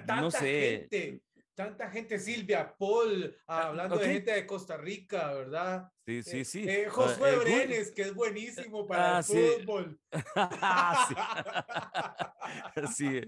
no 0.06 0.30
sé. 0.30 0.86
Gente 0.90 1.22
tanta 1.54 1.90
gente, 1.90 2.18
Silvia, 2.18 2.74
Paul, 2.78 3.36
ah, 3.46 3.68
hablando 3.68 3.98
de 3.98 4.06
gente 4.06 4.32
de 4.32 4.46
Costa 4.46 4.76
Rica, 4.76 5.32
¿verdad? 5.32 5.90
Sí, 6.06 6.22
sí, 6.22 6.40
eh, 6.40 6.44
sí. 6.44 6.68
Eh, 6.68 6.86
Josué 6.88 7.36
Brenes, 7.36 7.92
que 7.92 8.02
es 8.02 8.14
buenísimo 8.14 8.86
para 8.86 9.16
ah, 9.16 9.18
el 9.18 9.24
fútbol. 9.24 10.00
sí. 12.94 13.20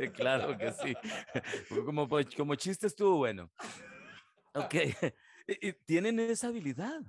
es, 0.00 0.10
claro 0.12 0.56
que 0.56 0.72
sí. 0.72 0.94
Como, 1.84 2.08
como 2.36 2.54
chiste 2.54 2.86
estuvo 2.86 3.16
bueno. 3.16 3.50
Ok, 4.54 4.74
tienen 5.86 6.20
esa 6.20 6.48
habilidad. 6.48 7.02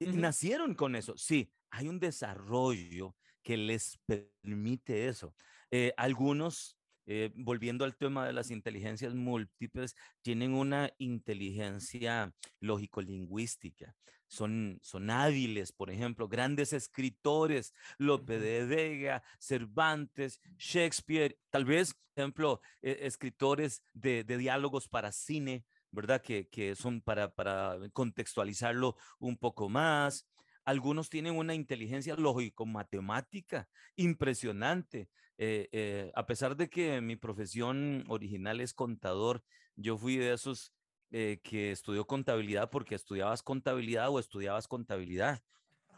Nacieron 0.00 0.74
con 0.74 0.96
eso. 0.96 1.16
Sí, 1.16 1.52
hay 1.70 1.88
un 1.88 2.00
desarrollo 2.00 3.14
que 3.42 3.56
les 3.56 3.98
permite 4.06 5.06
eso. 5.06 5.34
Eh, 5.70 5.92
algunos 5.96 6.76
eh, 7.06 7.32
volviendo 7.34 7.84
al 7.84 7.96
tema 7.96 8.26
de 8.26 8.32
las 8.32 8.50
inteligencias 8.50 9.14
múltiples, 9.14 9.94
tienen 10.22 10.54
una 10.54 10.90
inteligencia 10.98 12.32
lógico-lingüística. 12.60 13.94
Son, 14.26 14.78
son 14.82 15.10
hábiles, 15.10 15.72
por 15.72 15.90
ejemplo, 15.90 16.28
grandes 16.28 16.72
escritores, 16.72 17.72
Lope 17.98 18.38
de 18.38 18.64
Vega, 18.64 19.22
Cervantes, 19.38 20.40
Shakespeare, 20.58 21.38
tal 21.50 21.64
vez, 21.64 21.94
ejemplo, 22.16 22.60
e, 22.82 22.98
escritores 23.02 23.84
de, 23.92 24.24
de 24.24 24.38
diálogos 24.38 24.88
para 24.88 25.12
cine, 25.12 25.64
¿verdad? 25.90 26.22
Que, 26.22 26.48
que 26.48 26.74
son 26.74 27.00
para, 27.00 27.34
para 27.34 27.78
contextualizarlo 27.92 28.96
un 29.18 29.36
poco 29.36 29.68
más. 29.68 30.26
Algunos 30.64 31.10
tienen 31.10 31.36
una 31.36 31.54
inteligencia 31.54 32.16
lógico-matemática 32.16 33.68
impresionante. 33.96 35.08
Eh, 35.36 35.68
eh, 35.72 36.12
a 36.14 36.26
pesar 36.26 36.56
de 36.56 36.70
que 36.70 37.00
mi 37.00 37.16
profesión 37.16 38.04
original 38.08 38.60
es 38.60 38.72
contador, 38.72 39.44
yo 39.76 39.98
fui 39.98 40.16
de 40.16 40.32
esos 40.32 40.72
eh, 41.10 41.40
que 41.42 41.70
estudió 41.70 42.06
contabilidad 42.06 42.70
porque 42.70 42.94
estudiabas 42.94 43.42
contabilidad 43.42 44.10
o 44.10 44.18
estudiabas 44.18 44.68
contabilidad. 44.68 45.42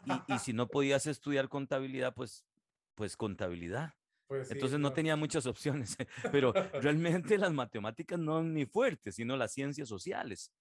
Y, 0.05 0.33
y 0.33 0.39
si 0.39 0.53
no 0.53 0.67
podías 0.67 1.05
estudiar 1.05 1.49
contabilidad, 1.49 2.13
pues, 2.13 2.45
pues 2.95 3.15
contabilidad. 3.17 3.93
Pues 4.27 4.51
Entonces 4.51 4.77
no 4.79 4.91
tenía 4.91 5.15
muchas 5.15 5.45
opciones, 5.45 5.95
pero 6.31 6.51
realmente 6.51 7.37
las 7.37 7.53
matemáticas 7.53 8.19
no 8.19 8.33
son 8.33 8.53
ni 8.53 8.65
fuertes, 8.65 9.15
sino 9.15 9.37
las 9.37 9.53
ciencias 9.53 9.87
sociales. 9.87 10.51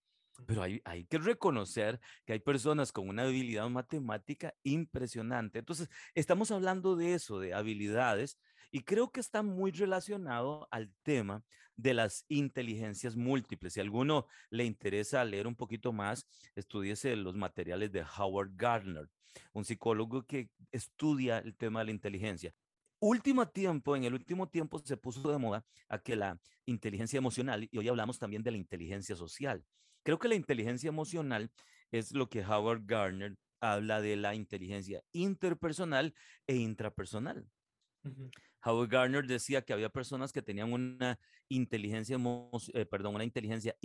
Pero 0.47 0.63
hay, 0.63 0.81
hay, 0.85 1.05
que 1.05 1.19
reconocer 1.19 2.01
que 2.25 2.35
hay 2.35 2.41
personas 2.41 2.93
con 2.93 3.09
una 3.09 3.23
habilidad 3.23 3.69
matemática 3.69 4.55
impresionante. 4.63 5.61
Entonces, 5.61 5.89
estamos 6.15 6.51
hablando 6.51 6.97
de 6.97 7.15
eso, 7.15 7.39
de 7.39 7.55
habilidades, 7.55 8.39
y 8.71 8.81
creo 8.81 9.11
que 9.11 9.21
está 9.21 9.43
muy 9.43 9.71
relacionado 9.71 10.69
al 10.71 10.93
tema 11.03 11.43
de 11.77 11.95
las 11.95 12.25
inteligencias 12.29 13.17
múltiples. 13.17 13.75
Si 13.75 13.81
a 13.81 13.83
alguno 13.83 14.27
le 14.51 14.65
interesa 14.65 15.25
leer 15.25 15.47
un 15.47 15.57
poquito 15.57 15.93
más, 15.93 16.27
estudiese 16.55 17.17
los 17.17 17.37
materiales 17.37 17.93
de 17.93 18.05
Howard 18.19 18.51
Gardner, 18.55 19.09
un 19.53 19.65
psicólogo 19.65 20.25
que 20.27 20.51
estudia 20.73 21.39
el 21.39 21.57
tema 21.57 21.81
de 21.81 21.87
la 21.87 21.91
inteligencia 21.93 22.55
último 23.01 23.49
tiempo, 23.49 23.97
en 23.97 24.05
el 24.05 24.15
último 24.15 24.49
tiempo 24.49 24.79
se 24.79 24.97
puso 24.97 25.31
de 25.31 25.39
moda 25.39 25.65
a 25.89 25.99
que 25.99 26.17
la 26.17 26.39
inteligencia 26.65 27.19
emocional, 27.19 27.69
y 27.71 27.79
hoy 27.79 27.89
hablamos 27.89 28.19
también 28.19 28.43
de 28.43 28.51
la 28.51 28.57
inteligencia 28.57 29.17
social. 29.17 29.65
Creo 30.07 30.21
que 30.21 30.29
la 30.29 30.37
inteligencia 30.37 30.87
emocional 30.87 31.51
es 31.91 32.13
lo 32.13 32.29
que 32.29 32.47
Howard 32.47 32.83
Gardner 32.87 33.37
habla 33.61 34.01
de 34.01 34.15
la 34.15 34.37
inteligencia 34.37 35.03
interpersonal 35.11 36.15
e 36.47 36.55
intrapersonal. 36.55 37.51
Howard 38.63 38.89
Gardner 38.89 39.27
decía 39.27 39.63
que 39.63 39.73
había 39.73 39.89
personas 39.89 40.33
que 40.33 40.43
tenían 40.43 40.73
una 40.73 41.19
inteligencia, 41.49 42.17
eh, 42.73 42.87
perdón, 42.87 43.17
una 43.17 43.25
inteligencia 43.25 43.77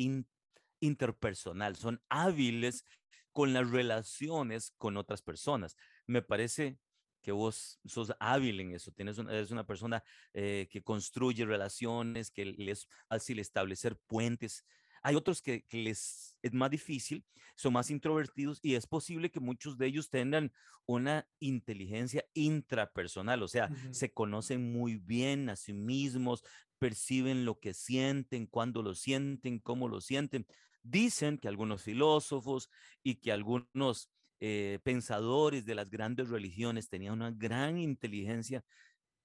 interpersonal, 0.79 1.75
son 1.75 1.99
hábiles 2.07 2.85
con 3.31 3.51
las 3.53 3.71
relaciones 3.71 4.75
con 4.77 4.97
otras 4.97 5.23
personas. 5.23 5.75
Me 6.05 6.21
parece 6.21 6.77
que 7.23 7.31
vos 7.31 7.79
sos 7.83 8.13
hábil 8.19 8.59
en 8.59 8.75
eso, 8.75 8.91
tienes 8.91 9.17
una, 9.17 9.33
eres 9.33 9.49
una 9.49 9.65
persona 9.65 10.03
eh, 10.33 10.67
que 10.69 10.83
construye 10.83 11.45
relaciones, 11.45 12.29
que 12.29 12.45
les 12.45 12.87
fácil 13.09 13.39
establecer 13.39 13.97
puentes. 14.05 14.63
Hay 15.01 15.15
otros 15.15 15.41
que, 15.41 15.65
les 15.71 16.37
es 16.41 16.53
más 16.53 16.71
difícil, 16.71 17.25
son 17.55 17.73
más 17.73 17.89
introvertidos 17.91 18.59
y 18.63 18.75
es 18.75 18.87
posible 18.87 19.29
que 19.29 19.39
muchos 19.39 19.77
de 19.77 19.87
ellos 19.87 20.09
tengan 20.09 20.51
una 20.85 21.27
inteligencia 21.39 22.25
intrapersonal, 22.33 23.43
o 23.43 23.47
sea, 23.47 23.69
se 23.91 24.11
conocen 24.11 24.71
muy 24.71 24.95
bien 24.95 25.49
a 25.49 25.55
sí 25.55 25.73
mismos, 25.73 26.43
perciben 26.79 27.45
lo 27.45 27.59
que 27.59 27.73
sienten, 27.73 28.47
cuándo 28.47 28.81
lo 28.81 28.95
sienten, 28.95 29.59
cómo 29.59 29.87
lo 29.87 30.01
sienten. 30.01 30.47
Dicen 30.83 31.37
que 31.37 31.47
algunos 31.47 31.83
filósofos 31.83 32.69
y 33.03 33.15
que 33.15 33.31
algunos 33.31 34.09
eh, 34.39 34.79
pensadores 34.83 35.65
de 35.65 35.75
las 35.75 35.91
grandes 35.91 36.29
religiones 36.29 36.89
tenían 36.89 37.13
una 37.13 37.29
gran 37.29 37.77
inteligencia 37.77 38.65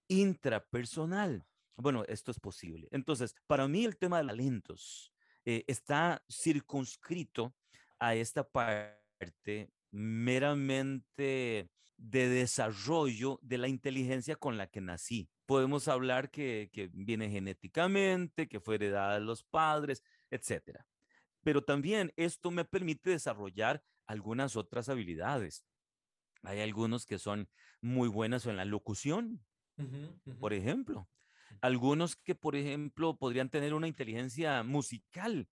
intrapersonal. 0.09 1.47
Bueno, 1.76 2.04
esto 2.09 2.30
es 2.30 2.38
posible. 2.38 2.88
Entonces, 2.90 3.35
para 3.47 3.66
mí 3.68 3.85
el 3.85 3.97
tema 3.97 4.21
de 4.21 4.28
talentos 4.28 5.15
eh, 5.46 5.64
está 5.66 6.22
circunscrito 6.28 7.54
a 7.98 8.14
esta 8.14 8.46
parte 8.46 9.70
meramente 9.90 11.70
de 11.96 12.28
desarrollo 12.28 13.38
de 13.42 13.59
la 13.59 13.68
inteligencia 13.68 14.37
con 14.37 14.59
la 14.59 14.66
que 14.66 14.80
nací. 14.80 15.30
Podemos 15.46 15.88
hablar 15.88 16.30
que, 16.30 16.68
que 16.72 16.90
viene 16.92 17.30
genéticamente, 17.30 18.48
que 18.48 18.61
fue 18.61 18.74
heredada 18.74 19.14
de 19.14 19.20
los 19.20 19.44
padres, 19.44 20.02
etc. 20.30 20.80
Pero 21.42 21.62
también 21.62 22.12
esto 22.16 22.50
me 22.50 22.64
permite 22.64 23.11
desarrollar 23.11 23.82
algunas 24.06 24.56
otras 24.56 24.88
habilidades. 24.88 25.64
Hay 26.42 26.61
algunos 26.61 27.06
que 27.06 27.18
son 27.18 27.48
muy 27.80 28.09
buenos 28.09 28.46
en 28.46 28.56
la 28.56 28.64
locución, 28.64 29.44
por 30.40 30.52
ejemplo. 30.52 31.09
Algunos 31.61 32.16
que, 32.16 32.35
por 32.35 32.57
ejemplo, 32.57 33.16
podrían 33.16 33.51
tener 33.51 33.75
una 33.75 33.88
inteligencia 33.88 34.62
musical. 34.62 35.49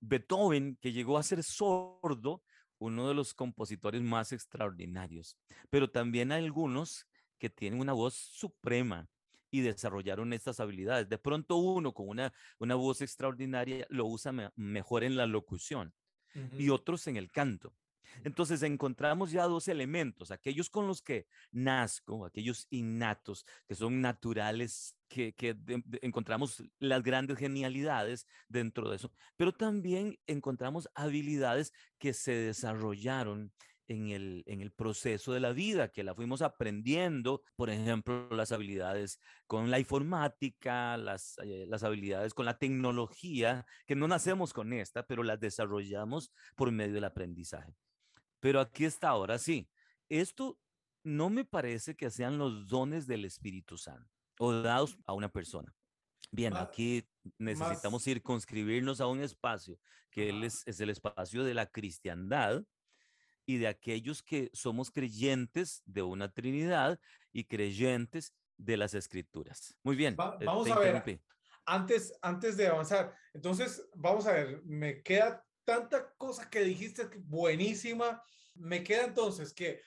Beethoven, 0.00 0.76
que 0.80 0.92
llegó 0.92 1.18
a 1.18 1.22
ser 1.22 1.42
sordo, 1.42 2.42
uno 2.78 3.08
de 3.08 3.14
los 3.14 3.34
compositores 3.34 4.02
más 4.02 4.32
extraordinarios. 4.32 5.38
Pero 5.70 5.90
también 5.90 6.32
hay 6.32 6.44
algunos 6.44 7.06
que 7.38 7.50
tienen 7.50 7.80
una 7.80 7.92
voz 7.92 8.14
suprema 8.14 9.08
y 9.50 9.60
desarrollaron 9.60 10.32
estas 10.32 10.60
habilidades. 10.60 11.08
De 11.08 11.18
pronto 11.18 11.56
uno 11.56 11.92
con 11.92 12.08
una, 12.08 12.32
una 12.58 12.74
voz 12.74 13.00
extraordinaria 13.00 13.86
lo 13.88 14.06
usa 14.06 14.32
mejor 14.56 15.04
en 15.04 15.16
la 15.16 15.26
locución 15.26 15.94
y 16.58 16.70
otros 16.70 17.06
en 17.06 17.16
el 17.16 17.30
canto. 17.30 17.72
Entonces 18.22 18.62
encontramos 18.62 19.30
ya 19.30 19.44
dos 19.44 19.68
elementos, 19.68 20.30
aquellos 20.30 20.70
con 20.70 20.86
los 20.86 21.02
que 21.02 21.26
nazco, 21.50 22.26
aquellos 22.26 22.66
innatos, 22.70 23.44
que 23.66 23.74
son 23.74 24.00
naturales, 24.00 24.96
que, 25.14 25.56
encontramos 26.02 26.62
las 26.78 27.02
grandes 27.02 27.38
genialidades 27.38 28.26
dentro 28.48 28.90
de 28.90 28.96
eso, 28.96 29.12
pero 29.36 29.52
también 29.52 30.18
encontramos 30.26 30.88
habilidades 30.94 31.72
que 31.98 32.12
se 32.12 32.32
desarrollaron 32.32 33.52
en 33.86 34.08
el, 34.08 34.42
en 34.46 34.60
el 34.62 34.72
proceso 34.72 35.32
de 35.32 35.40
la 35.40 35.52
vida, 35.52 35.92
que 35.92 36.02
la 36.02 36.14
fuimos 36.14 36.42
aprendiendo, 36.42 37.42
por 37.54 37.70
ejemplo, 37.70 38.28
las 38.30 38.50
habilidades 38.50 39.20
con 39.46 39.70
la 39.70 39.78
informática, 39.78 40.96
las, 40.96 41.36
eh, 41.44 41.66
las 41.68 41.84
habilidades 41.84 42.32
con 42.32 42.46
la 42.46 42.58
tecnología, 42.58 43.66
que 43.86 43.94
no 43.94 44.08
nacemos 44.08 44.52
con 44.52 44.72
esta, 44.72 45.06
pero 45.06 45.22
las 45.22 45.38
desarrollamos 45.38 46.32
por 46.56 46.72
medio 46.72 46.94
del 46.94 47.04
aprendizaje. 47.04 47.76
Pero 48.40 48.60
aquí 48.60 48.84
está, 48.84 49.10
ahora 49.10 49.38
sí. 49.38 49.68
Esto 50.08 50.58
no 51.02 51.28
me 51.28 51.44
parece 51.44 51.94
que 51.94 52.10
sean 52.10 52.38
los 52.38 52.68
dones 52.68 53.06
del 53.06 53.26
Espíritu 53.26 53.76
Santo 53.76 54.13
o 54.38 54.52
dados 54.52 54.96
a 55.06 55.12
una 55.12 55.28
persona. 55.28 55.74
Bien, 56.30 56.56
aquí 56.56 57.06
necesitamos 57.38 58.02
circunscribirnos 58.02 59.00
a 59.00 59.06
un 59.06 59.20
espacio 59.20 59.78
que 60.10 60.30
es, 60.44 60.62
es, 60.66 60.80
el 60.80 60.90
espacio 60.90 61.44
de 61.44 61.54
la 61.54 61.66
cristiandad 61.66 62.64
y 63.46 63.58
de 63.58 63.68
aquellos 63.68 64.22
que 64.22 64.50
somos 64.52 64.90
creyentes 64.90 65.82
de 65.84 66.02
una 66.02 66.32
Trinidad 66.32 66.98
y 67.32 67.44
creyentes 67.44 68.34
de 68.56 68.76
las 68.76 68.94
Escrituras. 68.94 69.76
Muy 69.82 69.96
bien. 69.96 70.14
Eh, 70.14 70.44
vamos 70.44 70.70
a 70.70 70.78
ver. 70.78 71.20
Antes, 71.66 72.12
antes 72.20 72.56
de 72.56 72.66
avanzar, 72.66 73.16
entonces, 73.32 73.88
vamos 73.94 74.26
a 74.26 74.32
ver, 74.32 74.62
me 74.64 75.02
queda 75.02 75.44
tanta 75.64 76.12
cosa 76.16 76.48
que 76.50 76.60
dijiste 76.60 77.08
buenísima. 77.20 78.22
Me 78.54 78.84
queda 78.84 79.04
entonces 79.04 79.52
que 79.52 79.80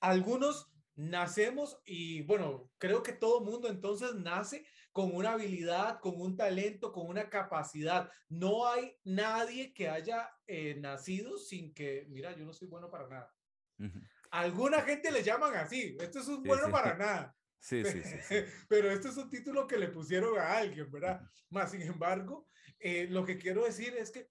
algunos 0.00 0.71
nacemos 0.94 1.80
y 1.84 2.22
bueno, 2.22 2.70
creo 2.78 3.02
que 3.02 3.12
todo 3.12 3.40
mundo 3.40 3.68
entonces 3.68 4.14
nace 4.14 4.66
con 4.92 5.14
una 5.14 5.32
habilidad, 5.32 6.00
con 6.00 6.20
un 6.20 6.36
talento, 6.36 6.92
con 6.92 7.06
una 7.06 7.30
capacidad. 7.30 8.10
No 8.28 8.68
hay 8.68 8.96
nadie 9.04 9.72
que 9.72 9.88
haya 9.88 10.30
eh, 10.46 10.76
nacido 10.78 11.38
sin 11.38 11.72
que, 11.72 12.06
mira, 12.10 12.36
yo 12.36 12.44
no 12.44 12.52
soy 12.52 12.68
bueno 12.68 12.90
para 12.90 13.08
nada. 13.08 13.34
Alguna 14.30 14.82
gente 14.82 15.10
le 15.10 15.22
llaman 15.22 15.56
así, 15.56 15.96
esto 15.98 16.20
es 16.20 16.28
un 16.28 16.42
bueno 16.42 16.70
para 16.70 16.96
nada. 16.96 17.36
Sí, 17.58 17.84
sí, 17.84 18.02
sí, 18.02 18.34
Pero 18.68 18.90
esto 18.90 19.08
es 19.08 19.16
un 19.16 19.30
título 19.30 19.66
que 19.66 19.78
le 19.78 19.88
pusieron 19.88 20.38
a 20.38 20.58
alguien, 20.58 20.90
¿verdad? 20.90 21.20
Más 21.48 21.70
sin 21.70 21.82
embargo, 21.82 22.48
eh, 22.78 23.06
lo 23.08 23.24
que 23.24 23.38
quiero 23.38 23.64
decir 23.64 23.94
es 23.96 24.10
que 24.10 24.28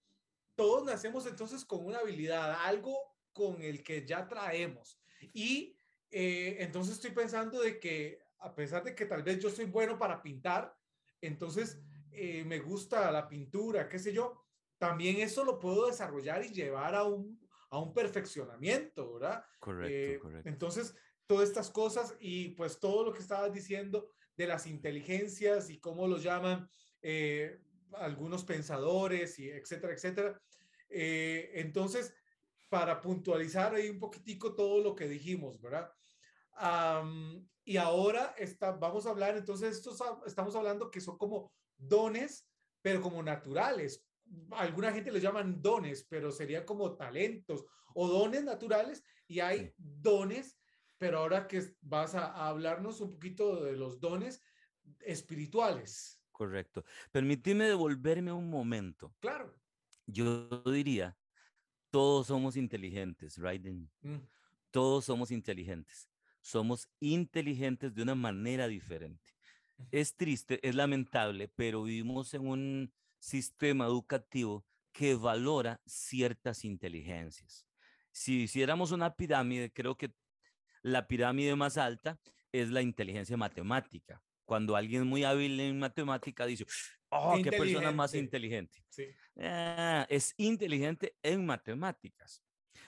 todos 0.56 0.86
nacemos 0.86 1.26
entonces 1.26 1.65
con 1.65 1.86
una 1.86 2.00
habilidad, 2.00 2.58
algo 2.65 2.97
con 3.32 3.62
el 3.62 3.84
que 3.84 4.06
ya 4.06 4.28
traemos. 4.28 5.02
Y 5.34 5.78
eh, 6.12 6.58
entonces 6.60 6.95
estoy 6.95 7.12
pensando 7.12 7.62
de 7.62 7.80
que 7.80 8.19
a 8.39 8.54
pesar 8.54 8.84
de 8.84 8.95
que 8.95 9.06
tal 9.06 9.24
vez 9.24 9.39
yo 9.39 9.50
soy 9.50 9.65
bueno 9.65 9.97
para 9.97 10.21
pintar, 10.21 10.76
entonces 11.21 11.82
eh, 12.12 12.43
me 12.43 12.60
gusta 12.60 13.12
la 13.12 13.28
pintura, 13.28 13.88
qué 13.88 14.00
sé 14.00 14.13
yo, 14.13 14.45
también 14.78 15.17
eso 15.17 15.43
lo 15.43 15.60
puedo 15.60 15.88
desarrollar 15.88 16.43
y 16.43 16.50
llevar 16.50 16.95
a 16.95 17.04
un, 17.04 17.39
a 17.69 17.80
un 17.80 17.93
perfeccionamiento, 17.93 19.13
¿verdad? 19.13 19.45
Correcto, 19.60 20.12
eh, 20.12 20.19
correcto. 20.19 20.50
Entonces, 20.50 20.95
todas 21.28 21.47
estas 21.47 21.69
cosas 21.69 22.15
y 22.19 22.50
pues 22.50 22.80
todo 22.80 23.06
lo 23.06 23.13
que 23.13 23.21
estabas 23.21 23.54
diciendo 23.54 24.10
de 24.36 24.47
las 24.47 24.65
inteligencias 24.65 25.69
y 25.69 25.80
cómo 25.80 26.08
lo 26.08 26.17
llaman 26.17 26.69
algunos 27.93 28.43
pensadores 28.43 29.38
y 29.39 29.50
etcétera, 29.50 29.93
etcétera. 29.93 30.41
Eh, 30.89 31.52
entonces, 31.56 32.13
para 32.69 33.02
puntualizar 33.02 33.74
ahí 33.76 33.89
un 33.89 34.00
poquitico 34.00 34.56
todo 34.56 34.82
lo 34.82 34.95
que 34.95 35.08
dijimos, 35.08 35.62
¿verdad? 35.62 35.91
Y 37.64 37.78
ahora 37.78 38.36
está, 38.38 38.72
vamos 38.72 39.06
a 39.06 39.12
hablar, 39.12 39.38
entonces 39.38 39.78
estos, 39.78 40.02
estamos 40.26 40.56
hablando 40.56 40.92
que 40.92 41.02
son 41.02 41.18
como 41.18 41.54
dones, 41.78 42.48
pero 42.82 43.02
como 43.02 43.22
naturales. 43.24 44.06
alguna 44.52 44.92
gente 44.92 45.12
le 45.12 45.20
llaman 45.20 45.62
dones, 45.62 46.06
pero 46.10 46.32
sería 46.32 46.66
como 46.66 46.96
talentos 46.96 47.66
o 47.94 48.08
dones 48.08 48.44
naturales 48.44 49.04
y 49.28 49.40
hay 49.40 49.74
dones, 49.78 50.58
pero 50.98 51.20
ahora 51.20 51.48
que 51.48 51.76
vas 51.82 52.16
a, 52.16 52.48
hablarnos 52.48 53.02
un 53.02 53.12
poquito 53.12 53.64
de 53.64 53.76
los 53.76 54.00
dones 54.00 54.44
espirituales. 55.00 56.22
Correcto. 56.32 56.84
Permíteme 57.12 57.66
devolverme 57.66 58.32
un 58.32 58.50
momento. 58.50 59.14
Claro. 59.20 59.56
Yo 60.08 60.48
diría, 60.64 61.18
todos 61.92 62.28
somos 62.28 62.56
inteligentes, 62.58 63.38
right? 63.38 63.66
Mm. 64.02 64.18
Todos 64.72 65.06
somos 65.06 65.32
inteligentes. 65.32 66.11
Somos 66.41 66.89
inteligentes 66.99 67.93
de 67.93 68.01
una 68.01 68.15
manera 68.15 68.67
diferente. 68.67 69.34
Es 69.91 70.15
triste, 70.15 70.60
es 70.67 70.75
lamentable, 70.75 71.47
pero 71.56 71.84
vivimos 71.84 72.34
en 72.34 72.47
un 72.47 72.93
sistema 73.19 73.86
educativo 73.86 74.65
que 74.91 75.15
valora 75.15 75.80
ciertas 75.86 76.65
inteligencias. 76.65 77.65
Si 78.12 78.43
hiciéramos 78.43 78.91
una 78.91 79.15
pirámide, 79.15 79.71
creo 79.71 79.95
que 79.95 80.13
la 80.82 81.08
pirámide 81.08 81.56
más 81.56 81.77
alta 81.77 82.19
es 82.51 82.69
la 82.69 82.82
inteligencia 82.82 83.38
matemática. 83.38 84.21
Cuando 84.45 84.75
alguien 84.75 85.08
muy 85.08 85.23
hábil 85.23 85.60
en 85.60 85.80
matemática 85.80 86.45
dice, 86.45 86.65
oh, 87.10 87.39
qué 87.41 87.51
persona 87.51 87.91
más 87.91 88.13
inteligente. 88.13 88.84
Ah, 89.39 90.06
es 90.10 90.34
inteligente 90.38 91.15
en 91.23 91.45
matemáticas. 91.45 92.43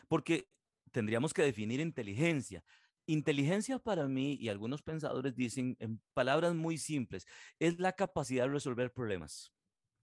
Porque 0.09 0.49
tendríamos 0.91 1.33
que 1.33 1.43
definir 1.43 1.79
inteligencia. 1.79 2.63
Inteligencia 3.05 3.79
para 3.79 4.07
mí, 4.07 4.37
y 4.39 4.49
algunos 4.49 4.81
pensadores 4.81 5.35
dicen 5.35 5.75
en 5.79 6.01
palabras 6.13 6.55
muy 6.55 6.77
simples, 6.77 7.25
es 7.59 7.79
la 7.79 7.93
capacidad 7.93 8.45
de 8.45 8.51
resolver 8.51 8.91
problemas. 8.91 9.53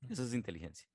Eso 0.09 0.25
es 0.25 0.35
inteligencia. 0.35 0.89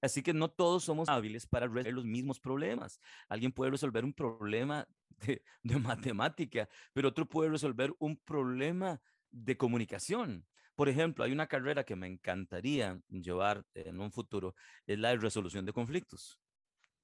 Así 0.00 0.22
que 0.22 0.34
no 0.34 0.50
todos 0.50 0.84
somos 0.84 1.08
hábiles 1.08 1.46
para 1.46 1.66
resolver 1.66 1.94
los 1.94 2.04
mismos 2.04 2.40
problemas. 2.40 3.00
Alguien 3.28 3.52
puede 3.52 3.70
resolver 3.70 4.04
un 4.04 4.12
problema 4.12 4.86
de, 5.20 5.42
matemática, 5.78 6.68
pero 6.92 7.08
otro 7.08 7.26
puede 7.26 7.50
resolver 7.50 7.94
un 7.98 8.16
problema 8.16 9.00
de 9.30 9.56
comunicación. 9.56 10.46
Por 10.74 10.88
ejemplo, 10.88 11.24
hay 11.24 11.32
una 11.32 11.46
carrera 11.46 11.84
que 11.84 11.96
me 11.96 12.08
encantaría 12.08 13.00
llevar 13.08 13.64
en 13.74 14.00
un 14.00 14.10
futuro, 14.10 14.54
es 14.86 14.98
la 14.98 15.10
de 15.10 15.18
resolución 15.18 15.64
de 15.64 15.72
conflictos. 15.72 16.40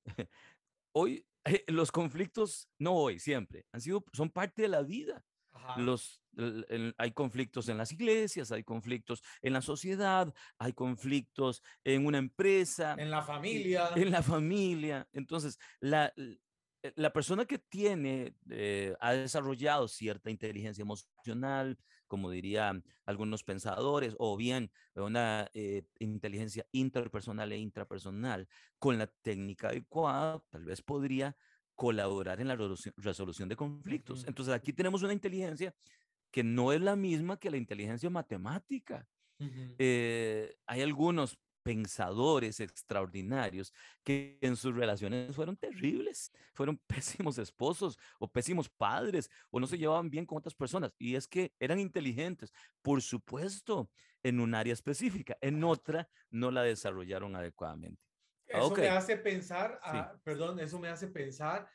hoy, 0.98 1.26
los 1.68 1.92
conflictos, 1.92 2.68
no 2.78 2.94
hoy, 2.94 3.18
siempre, 3.18 3.66
han 3.72 3.80
sido, 3.80 4.04
son 4.12 4.30
parte 4.30 4.62
de 4.62 4.68
la 4.68 4.82
vida. 4.82 5.24
Los, 5.76 6.22
hay 6.96 7.12
conflictos 7.12 7.68
en 7.68 7.78
las 7.78 7.92
iglesias, 7.92 8.52
hay 8.52 8.62
conflictos 8.62 9.22
en 9.42 9.52
la 9.52 9.60
sociedad, 9.60 10.32
hay 10.58 10.72
conflictos 10.72 11.62
en 11.84 12.06
una 12.06 12.18
empresa. 12.18 12.94
En 12.96 13.10
la 13.10 13.22
familia. 13.22 13.90
En 13.96 14.10
la 14.10 14.22
familia. 14.22 15.08
Entonces, 15.12 15.58
la, 15.80 16.12
la 16.94 17.12
persona 17.12 17.44
que 17.44 17.58
tiene, 17.58 18.34
eh, 18.50 18.94
ha 19.00 19.12
desarrollado 19.12 19.88
cierta 19.88 20.30
inteligencia 20.30 20.82
emocional, 20.82 21.78
como 22.08 22.30
dirían 22.30 22.82
algunos 23.04 23.44
pensadores, 23.44 24.16
o 24.18 24.36
bien 24.36 24.70
una 24.94 25.48
eh, 25.54 25.84
inteligencia 26.00 26.66
interpersonal 26.72 27.52
e 27.52 27.58
intrapersonal, 27.58 28.48
con 28.78 28.98
la 28.98 29.06
técnica 29.06 29.68
adecuada, 29.68 30.42
tal 30.50 30.64
vez 30.64 30.82
podría 30.82 31.36
colaborar 31.76 32.40
en 32.40 32.48
la 32.48 32.58
resolución 32.96 33.48
de 33.48 33.54
conflictos. 33.54 34.26
Entonces 34.26 34.52
aquí 34.52 34.72
tenemos 34.72 35.04
una 35.04 35.12
inteligencia 35.12 35.72
que 36.32 36.42
no 36.42 36.72
es 36.72 36.80
la 36.80 36.96
misma 36.96 37.38
que 37.38 37.50
la 37.50 37.56
inteligencia 37.56 38.10
matemática. 38.10 39.06
Eh, 39.78 40.56
hay 40.66 40.82
algunos 40.82 41.38
pensadores 41.68 42.60
extraordinarios 42.60 43.74
que 44.02 44.38
en 44.40 44.56
sus 44.56 44.74
relaciones 44.74 45.36
fueron 45.36 45.54
terribles, 45.54 46.32
fueron 46.54 46.78
pésimos 46.86 47.36
esposos 47.36 47.98
o 48.18 48.26
pésimos 48.26 48.70
padres 48.70 49.30
o 49.50 49.60
no 49.60 49.66
se 49.66 49.76
llevaban 49.76 50.08
bien 50.08 50.24
con 50.24 50.38
otras 50.38 50.54
personas. 50.54 50.94
Y 50.98 51.14
es 51.14 51.28
que 51.28 51.52
eran 51.60 51.78
inteligentes, 51.78 52.54
por 52.80 53.02
supuesto, 53.02 53.90
en 54.22 54.40
un 54.40 54.54
área 54.54 54.72
específica, 54.72 55.36
en 55.42 55.62
otra 55.62 56.08
no 56.30 56.50
la 56.50 56.62
desarrollaron 56.62 57.36
adecuadamente. 57.36 58.00
Eso 58.46 58.74
me 58.74 58.88
hace 58.88 59.18
pensar, 59.18 59.78
perdón, 60.24 60.60
eso 60.60 60.78
me 60.78 60.88
hace 60.88 61.08
pensar 61.08 61.68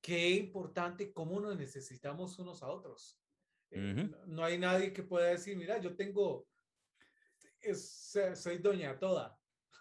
qué 0.00 0.30
importante 0.30 1.12
cómo 1.12 1.40
nos 1.40 1.56
necesitamos 1.56 2.36
unos 2.40 2.64
a 2.64 2.66
otros. 2.66 3.16
Eh, 3.70 4.10
no, 4.26 4.42
hay 4.42 4.58
nadie 4.58 4.92
que 4.92 5.04
pueda 5.04 5.28
decir, 5.28 5.56
mira, 5.56 5.78
yo 5.78 5.94
tengo, 5.94 6.48
soy 7.74 8.58
doña 8.58 8.98
toda, 8.98 9.38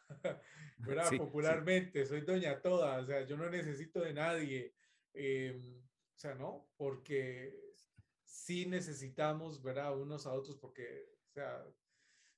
¿verdad? 0.78 1.12
Popularmente, 1.18 2.06
soy 2.06 2.22
doña 2.22 2.62
toda, 2.62 3.00
o 3.00 3.06
sea, 3.06 3.26
yo 3.26 3.38
no 3.38 3.50
necesito 3.50 4.02
de 4.02 4.14
nadie. 4.14 4.76
Em, 5.14 5.80
o 5.80 6.18
sea, 6.18 6.36
¿no? 6.36 6.70
Porque 6.78 7.74
sí 8.24 8.66
necesitamos, 8.66 9.62
¿verdad? 9.62 9.98
Unos 9.98 10.26
a 10.26 10.34
otros, 10.34 10.58
porque, 10.58 11.10
o 11.30 11.34
sea, 11.34 11.66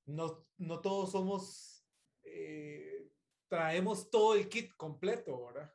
no, 0.06 0.48
no 0.58 0.80
todos 0.82 1.12
somos 1.12 1.78
eh, 2.24 3.10
traemos 3.48 4.10
todo 4.10 4.36
el 4.36 4.50
kit 4.50 4.72
completo, 4.76 5.46
¿verdad? 5.46 5.74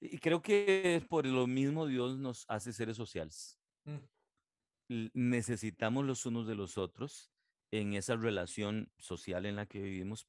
Y 0.00 0.18
creo 0.18 0.40
que 0.40 1.04
por 1.08 1.26
lo 1.26 1.46
mismo 1.46 1.86
Dios 1.86 2.18
nos 2.18 2.44
hace 2.48 2.72
seres 2.72 2.96
sociales. 2.96 3.58
Mm. 3.84 5.08
Necesitamos 5.12 6.06
los 6.06 6.24
unos 6.24 6.46
de 6.46 6.54
los 6.54 6.78
otros 6.78 7.32
en 7.70 7.94
esa 7.94 8.16
relación 8.16 8.90
social 8.98 9.46
en 9.46 9.56
la 9.56 9.66
que 9.66 9.80
vivimos. 9.80 10.26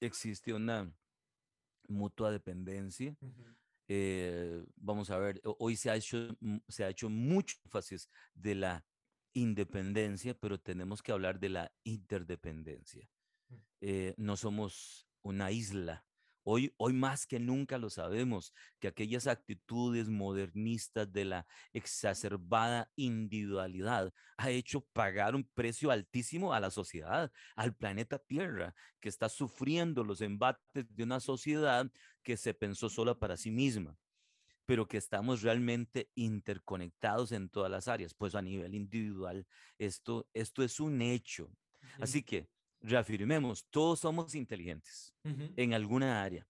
Existe 0.00 0.52
una 0.52 0.92
mutua 1.88 2.30
dependencia. 2.30 3.16
Eh, 3.88 4.64
vamos 4.76 5.10
a 5.10 5.18
ver, 5.18 5.40
hoy 5.44 5.76
se 5.76 5.90
ha, 5.90 5.96
hecho, 5.96 6.36
se 6.68 6.84
ha 6.84 6.90
hecho 6.90 7.08
mucho 7.08 7.56
énfasis 7.64 8.08
de 8.34 8.54
la 8.54 8.84
independencia, 9.34 10.34
pero 10.34 10.60
tenemos 10.60 11.02
que 11.02 11.12
hablar 11.12 11.40
de 11.40 11.48
la 11.48 11.72
interdependencia. 11.84 13.08
Mm. 13.48 13.54
Eh, 13.80 14.14
no 14.18 14.36
somos 14.36 15.08
una 15.22 15.50
isla. 15.50 16.04
Hoy, 16.50 16.72
hoy 16.78 16.94
más 16.94 17.26
que 17.26 17.38
nunca 17.38 17.76
lo 17.76 17.90
sabemos, 17.90 18.54
que 18.78 18.88
aquellas 18.88 19.26
actitudes 19.26 20.08
modernistas 20.08 21.12
de 21.12 21.26
la 21.26 21.46
exacerbada 21.74 22.90
individualidad 22.96 24.14
ha 24.38 24.48
hecho 24.48 24.80
pagar 24.94 25.34
un 25.34 25.44
precio 25.44 25.90
altísimo 25.90 26.54
a 26.54 26.60
la 26.60 26.70
sociedad, 26.70 27.30
al 27.54 27.76
planeta 27.76 28.18
Tierra, 28.18 28.74
que 28.98 29.10
está 29.10 29.28
sufriendo 29.28 30.04
los 30.04 30.22
embates 30.22 30.86
de 30.88 31.02
una 31.02 31.20
sociedad 31.20 31.92
que 32.22 32.38
se 32.38 32.54
pensó 32.54 32.88
sola 32.88 33.14
para 33.14 33.36
sí 33.36 33.50
misma 33.50 33.98
pero 34.64 34.86
que 34.86 34.98
estamos 34.98 35.40
realmente 35.40 36.10
interconectados 36.14 37.32
en 37.32 37.48
todas 37.48 37.70
las 37.70 37.88
áreas, 37.88 38.12
pues 38.12 38.34
a 38.34 38.42
nivel 38.42 38.74
individual, 38.74 39.46
esto, 39.78 40.28
esto 40.34 40.62
es 40.62 40.78
un 40.78 41.00
hecho. 41.00 41.50
Así 41.98 42.22
que 42.22 42.50
reafirmemos, 42.80 43.66
todos 43.70 44.00
somos 44.00 44.34
inteligentes 44.34 45.14
en 45.24 45.74
alguna 45.74 46.22
área. 46.22 46.46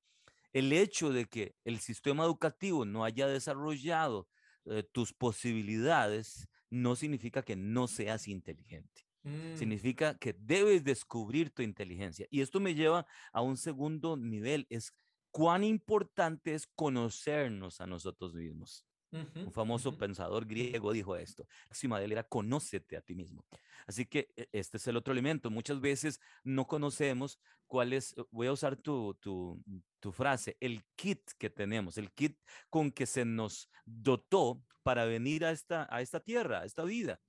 El 0.52 0.72
hecho 0.72 1.12
de 1.12 1.26
que 1.26 1.54
el 1.64 1.78
sistema 1.80 2.24
educativo 2.24 2.84
no 2.84 3.04
haya 3.04 3.26
desarrollado 3.26 4.28
eh, 4.64 4.82
tus 4.92 5.12
posibilidades 5.12 6.48
no 6.70 6.96
significa 6.96 7.42
que 7.42 7.56
no 7.56 7.88
seas 7.88 8.28
inteligente. 8.28 9.06
Mm. 9.22 9.56
Significa 9.56 10.16
que 10.18 10.34
debes 10.38 10.84
descubrir 10.84 11.50
tu 11.50 11.62
inteligencia. 11.62 12.26
Y 12.30 12.40
esto 12.40 12.60
me 12.60 12.74
lleva 12.74 13.06
a 13.32 13.40
un 13.40 13.56
segundo 13.56 14.16
nivel, 14.16 14.66
es 14.68 14.92
cuán 15.30 15.64
importante 15.64 16.54
es 16.54 16.66
conocernos 16.66 17.80
a 17.80 17.86
nosotros 17.86 18.34
mismos. 18.34 18.84
Un 19.10 19.52
famoso 19.52 19.96
pensador 19.96 20.46
griego 20.46 20.92
dijo 20.92 21.16
esto. 21.16 21.46
La 21.82 21.98
de 21.98 22.04
él 22.04 22.12
era 22.12 22.24
conócete 22.24 22.96
a 22.96 23.00
ti 23.00 23.14
mismo. 23.14 23.44
Así 23.86 24.04
que 24.04 24.32
e, 24.36 24.48
este 24.52 24.76
es 24.76 24.86
el 24.86 24.96
otro 24.96 25.12
elemento. 25.12 25.50
Muchas 25.50 25.80
veces 25.80 26.20
no 26.44 26.66
conocemos 26.66 27.38
cuál 27.66 27.92
es, 27.92 28.14
voy 28.30 28.48
a 28.48 28.52
usar 28.52 28.76
tu, 28.76 29.14
tu, 29.14 29.62
tu 30.00 30.12
frase, 30.12 30.56
el 30.60 30.84
kit 30.96 31.22
que 31.38 31.50
tenemos, 31.50 31.96
el 31.98 32.12
kit 32.12 32.38
con 32.68 32.90
que 32.90 33.06
se 33.06 33.24
nos 33.24 33.70
dotó 33.84 34.62
para 34.82 35.04
venir 35.04 35.44
a 35.44 35.52
esta, 35.52 35.86
a 35.90 36.00
esta 36.00 36.20
tierra, 36.20 36.60
a 36.60 36.64
esta 36.64 36.84
vida. 36.84 37.20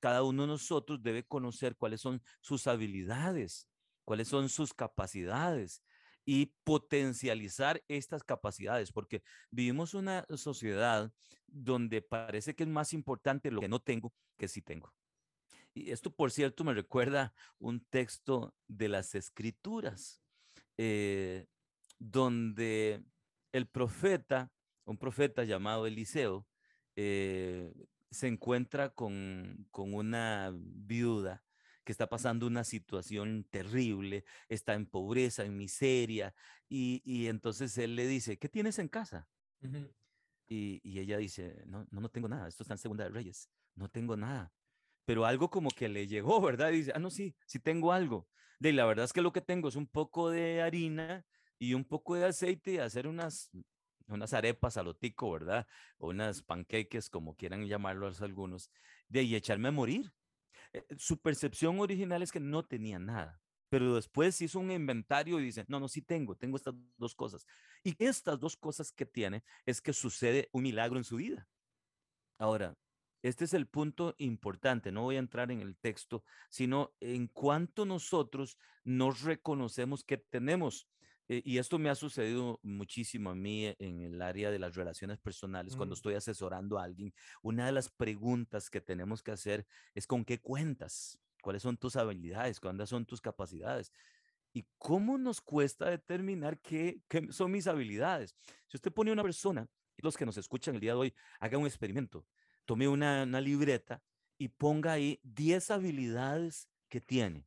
Cada 0.00 0.22
uno 0.22 0.42
de 0.42 0.48
nosotros 0.48 1.02
debe 1.02 1.24
conocer 1.24 1.76
cuáles 1.76 2.00
son 2.00 2.22
sus 2.40 2.66
habilidades, 2.66 3.68
cuáles 4.04 4.28
son 4.28 4.48
sus 4.48 4.74
capacidades, 4.74 5.82
y 6.26 6.52
potencializar 6.64 7.82
estas 7.86 8.24
capacidades, 8.24 8.90
porque 8.90 9.22
vivimos 9.50 9.94
una 9.94 10.26
sociedad 10.34 11.10
donde 11.46 12.02
parece 12.02 12.54
que 12.54 12.64
es 12.64 12.68
más 12.68 12.92
importante 12.92 13.50
lo 13.50 13.60
que 13.60 13.68
no 13.68 13.78
tengo 13.78 14.12
que 14.36 14.48
sí 14.48 14.60
tengo. 14.60 14.92
Y 15.72 15.92
esto, 15.92 16.10
por 16.10 16.32
cierto, 16.32 16.64
me 16.64 16.74
recuerda 16.74 17.32
un 17.58 17.80
texto 17.80 18.54
de 18.66 18.88
las 18.88 19.14
escrituras, 19.14 20.20
eh, 20.76 21.46
donde 21.98 23.04
el 23.52 23.66
profeta, 23.68 24.50
un 24.84 24.98
profeta 24.98 25.44
llamado 25.44 25.86
Eliseo, 25.86 26.46
eh, 26.96 27.72
se 28.10 28.26
encuentra 28.26 28.90
con, 28.90 29.68
con 29.70 29.94
una 29.94 30.52
viuda 30.54 31.45
que 31.86 31.92
está 31.92 32.08
pasando 32.08 32.48
una 32.48 32.64
situación 32.64 33.44
terrible, 33.48 34.24
está 34.48 34.74
en 34.74 34.86
pobreza, 34.86 35.44
en 35.44 35.56
miseria, 35.56 36.34
y, 36.68 37.28
entonces 37.28 37.78
él 37.78 37.94
le 37.94 38.08
dice, 38.08 38.38
¿qué 38.38 38.48
tienes 38.48 38.80
en 38.80 38.88
casa? 38.88 39.28
y, 40.48 40.80
y, 40.82 40.98
ella 40.98 41.16
dice, 41.16 41.62
no, 41.66 41.86
no, 41.92 42.00
no 42.00 42.08
tengo 42.08 42.28
nada, 42.28 42.48
esto 42.48 42.64
está 42.64 42.74
en 42.74 42.78
Segunda 42.78 43.04
de 43.04 43.10
Reyes, 43.10 43.48
no 43.76 43.88
tengo 43.88 44.16
nada. 44.16 44.52
Pero 45.04 45.24
algo 45.24 45.48
como 45.48 45.70
que 45.70 45.88
le 45.88 46.08
llegó, 46.08 46.40
¿verdad? 46.40 46.72
Y 46.72 46.78
dice, 46.78 46.92
ah, 46.92 46.98
no, 46.98 47.08
sí, 47.08 47.36
sí 47.46 47.60
tengo 47.60 47.92
algo. 47.92 48.28
De 48.58 48.72
la 48.72 48.84
verdad 48.84 49.04
es 49.04 49.12
que 49.12 49.22
lo 49.22 49.32
que 49.32 49.40
tengo 49.40 49.68
es 49.68 49.76
un 49.76 49.86
poco 49.86 50.28
de 50.30 50.62
harina 50.62 51.24
y 51.56 51.74
un 51.74 51.84
poco 51.84 52.16
de 52.16 52.26
aceite 52.26 52.72
y 52.72 52.78
hacer 52.78 53.06
unas, 53.06 53.48
unas 54.08 54.32
arepas 54.32 54.76
a 54.76 54.82
lo 54.82 54.96
tico, 54.96 55.30
¿verdad? 55.30 55.68
O 55.98 56.08
unas 56.08 56.42
pancakes, 56.42 57.08
como 57.10 57.36
quieran 57.36 57.64
llamarlos 57.64 58.22
algunos, 58.22 58.72
de 59.08 59.22
y 59.22 59.36
echarme 59.36 59.68
a 59.68 59.72
morir. 59.72 60.12
Eh, 60.76 60.84
su 60.98 61.18
percepción 61.18 61.80
original 61.80 62.22
es 62.22 62.30
que 62.30 62.40
no 62.40 62.64
tenía 62.64 62.98
nada, 62.98 63.40
pero 63.70 63.94
después 63.94 64.40
hizo 64.42 64.58
un 64.58 64.70
inventario 64.70 65.40
y 65.40 65.44
dice, 65.44 65.64
no, 65.68 65.80
no, 65.80 65.88
sí 65.88 66.02
tengo, 66.02 66.36
tengo 66.36 66.56
estas 66.56 66.74
dos 66.98 67.14
cosas. 67.14 67.46
Y 67.82 67.96
estas 68.04 68.38
dos 68.38 68.56
cosas 68.56 68.92
que 68.92 69.06
tiene 69.06 69.42
es 69.64 69.80
que 69.80 69.94
sucede 69.94 70.50
un 70.52 70.64
milagro 70.64 70.98
en 70.98 71.04
su 71.04 71.16
vida. 71.16 71.48
Ahora, 72.38 72.76
este 73.22 73.46
es 73.46 73.54
el 73.54 73.66
punto 73.66 74.14
importante, 74.18 74.92
no 74.92 75.02
voy 75.02 75.16
a 75.16 75.20
entrar 75.20 75.50
en 75.50 75.60
el 75.60 75.76
texto, 75.78 76.22
sino 76.50 76.94
en 77.00 77.28
cuanto 77.28 77.86
nosotros 77.86 78.58
nos 78.84 79.22
reconocemos 79.22 80.04
que 80.04 80.18
tenemos. 80.18 80.86
Eh, 81.28 81.42
y 81.44 81.58
esto 81.58 81.78
me 81.78 81.90
ha 81.90 81.94
sucedido 81.94 82.60
muchísimo 82.62 83.30
a 83.30 83.34
mí 83.34 83.74
en 83.78 84.02
el 84.02 84.22
área 84.22 84.50
de 84.50 84.58
las 84.58 84.74
relaciones 84.74 85.18
personales, 85.18 85.76
cuando 85.76 85.94
mm. 85.94 85.98
estoy 85.98 86.14
asesorando 86.14 86.78
a 86.78 86.84
alguien. 86.84 87.12
Una 87.42 87.66
de 87.66 87.72
las 87.72 87.88
preguntas 87.88 88.70
que 88.70 88.80
tenemos 88.80 89.22
que 89.22 89.32
hacer 89.32 89.66
es 89.94 90.06
con 90.06 90.24
qué 90.24 90.40
cuentas, 90.40 91.18
cuáles 91.42 91.62
son 91.62 91.76
tus 91.76 91.96
habilidades, 91.96 92.60
cuáles 92.60 92.88
son 92.88 93.04
tus 93.06 93.20
capacidades. 93.20 93.92
¿Y 94.52 94.64
cómo 94.78 95.18
nos 95.18 95.40
cuesta 95.40 95.90
determinar 95.90 96.58
qué, 96.60 97.02
qué 97.08 97.30
son 97.30 97.50
mis 97.50 97.66
habilidades? 97.66 98.34
Si 98.68 98.76
usted 98.76 98.92
pone 98.92 99.10
a 99.10 99.12
una 99.12 99.22
persona, 99.22 99.68
los 99.98 100.16
que 100.16 100.24
nos 100.24 100.36
escuchan 100.36 100.76
el 100.76 100.80
día 100.80 100.92
de 100.92 100.98
hoy, 100.98 101.14
haga 101.40 101.58
un 101.58 101.66
experimento 101.66 102.26
tome 102.66 102.88
una, 102.88 103.24
libreta 103.40 104.02
y 104.36 104.48
ponga 104.48 104.92
ahí 104.92 105.20
10 105.22 105.70
habilidades 105.70 106.68
que 106.90 107.00
tiene. 107.00 107.46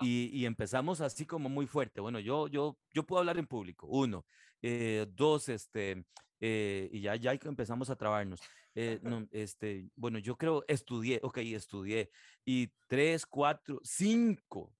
Ah. 0.00 0.04
Y, 0.04 0.46
empezamos 0.46 1.00
así 1.00 1.26
como 1.26 1.48
muy 1.48 1.66
fuerte. 1.66 2.00
Bueno, 2.00 2.18
yo, 2.18 2.48
yo, 2.48 2.78
yo 2.92 3.04
puedo 3.04 3.20
hablar 3.20 3.38
en 3.38 3.46
público. 3.46 3.86
Uno, 3.86 4.24
eh, 4.62 5.06
dos, 5.10 5.48
este, 5.48 6.04
eh, 6.40 6.88
y 6.92 7.02
ya, 7.02 7.16
ya 7.16 7.32
empezamos 7.32 7.90
a 7.90 7.96
trabarnos. 7.96 8.40
Eh, 8.74 8.98
no, 9.02 9.26
este, 9.30 9.88
bueno, 9.96 10.18
yo 10.18 10.36
creo, 10.36 10.64
estudié, 10.68 11.20
ok, 11.22 11.38
estudié. 11.38 12.10
Y 12.44 12.72
tres, 12.86 13.26
cuatro, 13.26 13.80
cinco. 13.82 14.72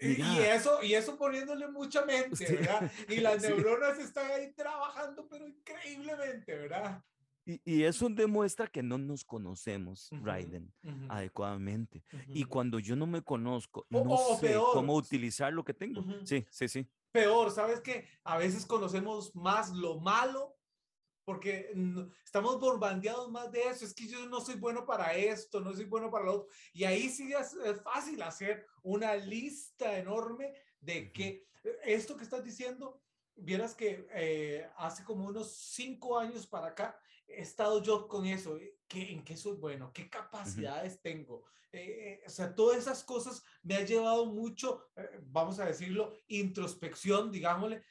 Y, 0.00 0.20
eso, 0.20 0.82
y 0.82 0.94
eso 0.94 1.16
poniéndole 1.16 1.68
mucha 1.68 2.04
mente, 2.06 2.52
¿verdad? 2.52 2.90
Y 3.08 3.16
las 3.16 3.42
neuronas 3.42 3.98
están 3.98 4.30
ahí 4.30 4.52
trabajando, 4.54 5.28
pero 5.28 5.46
increíblemente, 5.46 6.54
¿verdad? 6.54 7.02
Y, 7.46 7.82
eso 7.82 8.08
demuestra 8.08 8.66
que 8.66 8.82
no 8.82 8.96
nos 8.96 9.24
conocemos, 9.24 10.08
Raiden, 10.22 10.72
adecuadamente. 11.08 12.02
Y 12.28 12.44
cuando 12.44 12.78
yo 12.78 12.96
no 12.96 13.06
me 13.06 13.22
conozco, 13.22 13.86
no 13.90 14.16
sé 14.40 14.56
cómo 14.72 14.94
utilizar 14.94 15.52
lo 15.52 15.64
que 15.64 15.74
tengo. 15.74 16.04
Sí, 16.24 16.46
sí, 16.50 16.68
sí. 16.68 16.88
Peor, 17.12 17.50
¿sabes 17.50 17.80
qué? 17.80 18.08
A 18.24 18.38
veces 18.38 18.66
conocemos 18.66 19.34
más 19.36 19.70
lo 19.70 20.00
malo 20.00 20.56
porque 21.24 21.72
estamos 22.24 22.60
bombardeados 22.60 23.30
más 23.30 23.50
de 23.50 23.62
eso. 23.62 23.84
Es 23.84 23.94
que 23.94 24.06
yo 24.06 24.26
no 24.26 24.40
soy 24.40 24.56
bueno 24.56 24.84
para 24.84 25.14
esto, 25.14 25.60
no 25.60 25.72
soy 25.72 25.84
bueno 25.84 26.10
para 26.10 26.24
lo 26.24 26.32
otro. 26.34 26.48
Y 26.72 26.84
ahí 26.84 27.08
sí 27.08 27.32
es, 27.32 27.56
fácil 27.82 28.22
hacer 28.22 28.66
una 28.82 29.14
lista 29.16 29.98
enorme 29.98 30.52
de 30.80 31.12
que 31.12 31.46
eh, 31.64 31.78
esto 31.84 32.16
que 32.16 32.24
estás 32.24 32.44
diciendo, 32.44 33.00
vieras 33.36 33.74
que 33.74 34.06
eh, 34.12 34.68
hace 34.76 35.02
como 35.04 35.26
unos 35.26 35.52
cinco 35.52 36.18
años 36.18 36.46
para 36.46 36.68
acá, 36.68 36.98
he 37.26 37.42
estado 37.42 37.82
yo 37.82 38.08
con 38.08 38.26
eso, 38.26 38.56
eh, 38.56 38.76
¿qué, 38.88 39.12
¿en 39.12 39.24
qué 39.24 39.36
soy 39.36 39.56
bueno? 39.56 39.92
¿Qué 39.92 40.08
capacidades 40.08 41.00
tengo? 41.00 41.44
Eh, 41.72 42.20
eh, 42.20 42.22
o 42.26 42.30
sea, 42.30 42.54
todas 42.54 42.78
esas 42.78 43.02
cosas 43.02 43.42
me 43.62 43.74
han 43.74 43.86
llevado 43.86 44.26
mucho, 44.26 44.86
vamos 45.26 45.58
a 45.58 45.64
decirlo, 45.64 46.12
introspección, 46.28 47.32
digámosle, 47.32 47.82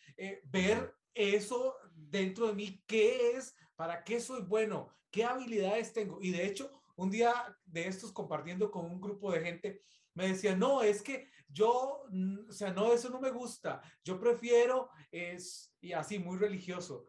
ver 0.46 0.96
eso 1.14 1.76
dentro 1.94 2.48
de 2.48 2.54
mí, 2.54 2.84
qué 2.88 3.32
es, 3.32 3.56
para 3.76 4.04
qué 4.04 4.22
soy 4.22 4.42
bueno, 4.42 4.90
qué 5.12 5.26
habilidades 5.26 5.92
tengo. 5.92 6.20
Y 6.22 6.32
de 6.32 6.46
hecho, 6.46 6.72
un 6.96 7.10
día 7.10 7.34
de 7.66 7.88
estos 7.88 8.12
compartiendo 8.12 8.72
con 8.72 8.86
un 8.86 9.02
grupo 9.02 9.32
de 9.32 9.42
gente, 9.42 9.84
me 10.14 10.28
decía, 10.28 10.56
no, 10.56 10.82
es 10.82 11.02
que 11.02 11.28
yo, 11.50 12.06
o 12.48 12.52
sea, 12.52 12.72
no, 12.72 12.94
eso 12.94 13.10
no 13.10 13.20
me 13.20 13.32
gusta, 13.32 13.82
yo 14.04 14.20
prefiero, 14.20 14.90
es, 15.12 15.76
y 15.82 15.94
así, 15.94 16.20
muy 16.20 16.38
religioso, 16.38 17.06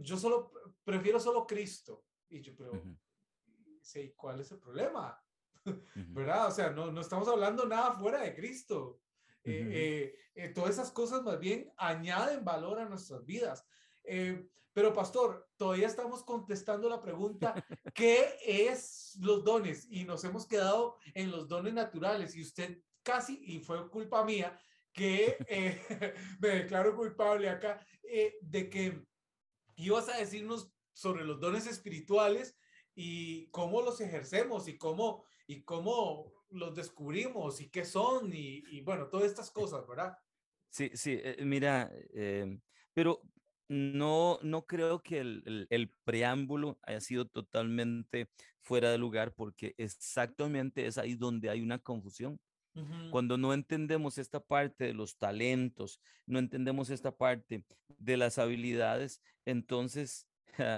yo 0.00 0.16
solo 0.16 0.52
prefiero 0.84 1.20
solo 1.20 1.46
Cristo. 1.46 2.04
Y 2.28 2.40
yo, 2.40 2.54
pero, 2.56 2.72
sí, 3.80 4.12
¿cuál 4.16 4.40
es 4.40 4.50
el 4.52 4.58
problema? 4.58 5.20
¿Verdad? 5.94 6.46
O 6.46 6.50
sea, 6.50 6.70
no, 6.70 6.90
no 6.90 7.00
estamos 7.00 7.28
hablando 7.28 7.66
nada 7.66 7.92
fuera 7.92 8.22
de 8.22 8.34
Cristo. 8.34 9.00
Eh, 9.44 10.14
eh, 10.34 10.48
todas 10.50 10.70
esas 10.70 10.90
cosas 10.90 11.22
más 11.22 11.38
bien 11.38 11.72
añaden 11.78 12.44
valor 12.44 12.78
a 12.78 12.88
nuestras 12.88 13.24
vidas. 13.24 13.66
pero 14.72 14.92
pastor, 14.92 15.48
todavía 15.56 15.86
estamos 15.86 16.22
contestando 16.22 16.88
la 16.88 17.00
pregunta, 17.00 17.54
¿qué 17.94 18.36
es 18.44 19.16
los 19.20 19.42
dones? 19.42 19.86
Y 19.90 20.04
nos 20.04 20.22
hemos 20.24 20.46
quedado 20.46 20.98
en 21.14 21.30
los 21.30 21.48
dones 21.48 21.74
naturales 21.74 22.36
y 22.36 22.42
usted 22.42 22.78
casi, 23.02 23.40
y 23.42 23.60
fue 23.60 23.88
culpa 23.88 24.24
mía, 24.24 24.58
que 24.92 25.38
me 26.40 26.48
declaro 26.48 26.94
culpable 26.94 27.48
acá, 27.48 27.84
de 28.42 28.68
que 28.68 29.02
y 29.78 29.90
vas 29.90 30.08
a 30.08 30.18
decirnos 30.18 30.72
sobre 30.92 31.24
los 31.24 31.40
dones 31.40 31.66
espirituales 31.66 32.58
y 32.96 33.48
cómo 33.50 33.80
los 33.80 34.00
ejercemos 34.00 34.66
y 34.66 34.76
cómo, 34.76 35.24
y 35.46 35.62
cómo 35.62 36.32
los 36.50 36.74
descubrimos 36.74 37.60
y 37.60 37.70
qué 37.70 37.84
son 37.84 38.32
y, 38.34 38.80
bueno, 38.80 39.06
todas 39.06 39.26
estas 39.26 39.52
cosas, 39.52 39.86
¿verdad? 39.86 40.18
Sí, 40.68 40.90
sí, 40.94 41.18
eh, 41.22 41.36
mira, 41.44 41.92
eh, 42.12 42.58
pero 42.92 43.22
no, 43.68 44.40
no 44.42 44.66
creo 44.66 45.00
que 45.00 45.20
el, 45.20 45.68
el, 45.70 45.90
preámbulo 46.04 46.80
haya 46.82 47.00
sido 47.00 47.28
totalmente 47.28 48.28
fuera 48.60 48.90
de 48.90 48.98
lugar 48.98 49.32
porque 49.32 49.74
exactamente 49.78 50.86
es 50.86 50.98
ahí 50.98 51.14
donde 51.14 51.50
hay 51.50 51.60
una 51.60 51.78
confusión. 51.78 52.40
Cuando 53.10 53.36
no 53.38 53.54
entendemos 53.54 54.18
esta 54.18 54.40
parte 54.40 54.84
de 54.84 54.94
los 54.94 55.16
talentos, 55.16 56.00
no 56.26 56.38
entendemos 56.38 56.90
esta 56.90 57.16
parte 57.16 57.64
de 57.98 58.16
las 58.16 58.38
habilidades, 58.38 59.20
entonces 59.44 60.26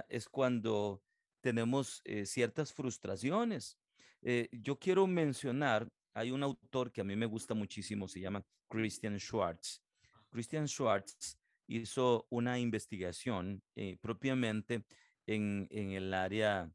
es 0.09 0.29
cuando 0.29 1.03
tenemos 1.41 2.03
eh, 2.05 2.27
ciertas 2.27 2.73
frustraciones. 2.73 3.79
Eh, 4.23 4.49
yo 4.53 4.79
quiero 4.79 5.07
mencionar, 5.07 5.89
hay 6.15 6.31
un 6.31 6.43
autor 6.43 6.93
que 6.93 7.01
a 7.01 7.05
mí 7.05 7.17
me 7.17 7.27
gusta 7.27 7.55
muchísimo, 7.55 8.09
se 8.09 8.21
llama 8.21 8.45
Christian 8.69 9.19
Schwartz. 9.19 9.83
Christian 10.31 10.69
Schwartz 10.69 11.39
hizo 11.67 12.27
una 12.31 12.59
investigación 12.59 13.63
eh, 13.75 13.97
propiamente 14.01 14.85
en, 15.27 15.67
en 15.71 15.91
el 15.93 16.13
área 16.15 16.71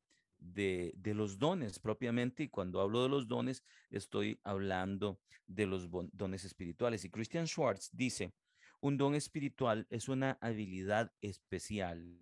de, 0.54 0.94
los 1.14 1.38
dones 1.38 1.80
propiamente, 1.80 2.44
y 2.44 2.50
cuando 2.50 2.82
hablo 2.82 3.04
de 3.04 3.10
los 3.10 3.28
dones, 3.28 3.64
estoy 3.90 4.40
hablando 4.44 5.20
de 5.48 5.66
los 5.66 5.90
dones 6.12 6.44
espirituales. 6.44 7.06
Y 7.06 7.10
Christian 7.10 7.48
Schwartz 7.48 7.90
dice, 7.92 8.34
un 8.82 8.98
don 8.98 9.16
espiritual 9.16 9.88
es 9.90 10.10
una 10.10 10.38
habilidad 10.42 11.12
especial 11.22 12.20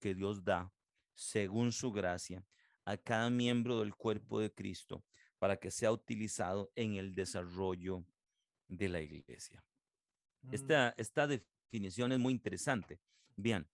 que 0.00 0.14
Dios 0.14 0.44
da 0.44 0.72
según 1.14 1.72
su 1.72 1.92
gracia 1.92 2.44
a 2.84 2.96
cada 2.96 3.28
miembro 3.28 3.80
del 3.80 3.94
cuerpo 3.94 4.40
de 4.40 4.52
Cristo 4.52 5.04
para 5.38 5.56
que 5.56 5.70
sea 5.70 5.92
utilizado 5.92 6.70
en 6.74 6.94
el 6.94 7.14
desarrollo 7.14 8.04
de 8.68 8.88
la 8.88 9.00
iglesia. 9.00 9.62
Mm. 10.42 10.54
Esta, 10.54 10.94
esta 10.96 11.26
definición 11.26 12.12
es 12.12 12.18
muy 12.18 12.32
interesante. 12.32 13.00
Bien, 13.36 13.68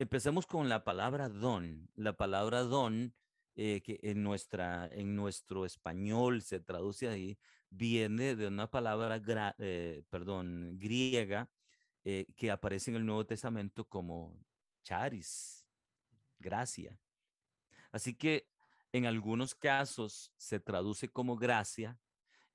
Empecemos 0.00 0.46
con 0.46 0.68
la 0.68 0.84
palabra 0.84 1.28
don. 1.28 1.90
La 1.96 2.16
palabra 2.16 2.62
don, 2.62 3.14
eh, 3.56 3.80
que 3.82 3.98
en, 4.04 4.22
nuestra, 4.22 4.86
en 4.92 5.16
nuestro 5.16 5.66
español 5.66 6.42
se 6.42 6.60
traduce 6.60 7.08
ahí, 7.08 7.36
viene 7.68 8.36
de 8.36 8.46
una 8.46 8.70
palabra, 8.70 9.20
eh, 9.58 10.04
griega 10.78 11.50
eh, 12.04 12.26
que 12.36 12.52
aparece 12.52 12.92
en 12.92 12.98
el 12.98 13.06
Nuevo 13.06 13.26
Testamento 13.26 13.88
como 13.88 14.38
charis, 14.84 15.66
gracia. 16.38 16.96
Así 17.90 18.14
que 18.14 18.48
en 18.92 19.04
algunos 19.04 19.56
casos 19.56 20.32
se 20.36 20.60
traduce 20.60 21.08
como 21.08 21.36
gracia 21.36 21.98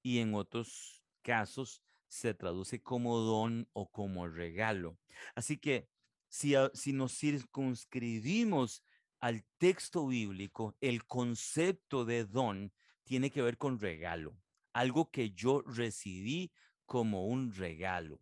y 0.02 0.20
en 0.20 0.34
otros 0.34 1.04
casos 1.22 1.84
se 2.08 2.34
traduce 2.34 2.82
como 2.82 3.18
don 3.18 3.68
o 3.74 3.92
como 3.92 4.30
regalo. 4.30 4.98
Así 5.36 5.58
que 5.58 5.90
si, 6.34 6.94
nos 6.94 7.16
circunscribimos 7.16 8.84
al 9.20 9.46
texto 9.60 10.08
bíblico, 10.08 10.76
el 10.82 11.06
concepto 11.06 12.06
de 12.06 12.26
don 12.26 12.74
tiene 13.04 13.30
que 13.30 13.44
ver 13.44 13.58
con 13.58 13.80
regalo. 13.80 14.36
algo 14.74 15.12
que 15.12 15.30
yo 15.30 15.62
recibí 15.62 16.52
como 16.88 17.28
un 17.28 17.54
regalo. 17.54 18.20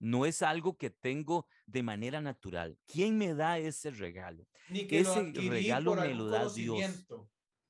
No 0.00 0.26
es 0.26 0.42
algo 0.42 0.76
que 0.76 0.90
tengo 0.90 1.46
de 1.66 1.84
manera 1.84 2.20
natural. 2.20 2.76
¿Quién 2.86 3.16
me 3.16 3.32
da 3.34 3.58
ese 3.58 3.92
regalo? 3.92 4.44
Ni 4.68 4.88
que 4.88 5.00
ese 5.00 5.32
regalo 5.32 5.94
me 5.94 6.14
lo 6.14 6.26
da 6.26 6.48
Dios. 6.48 7.06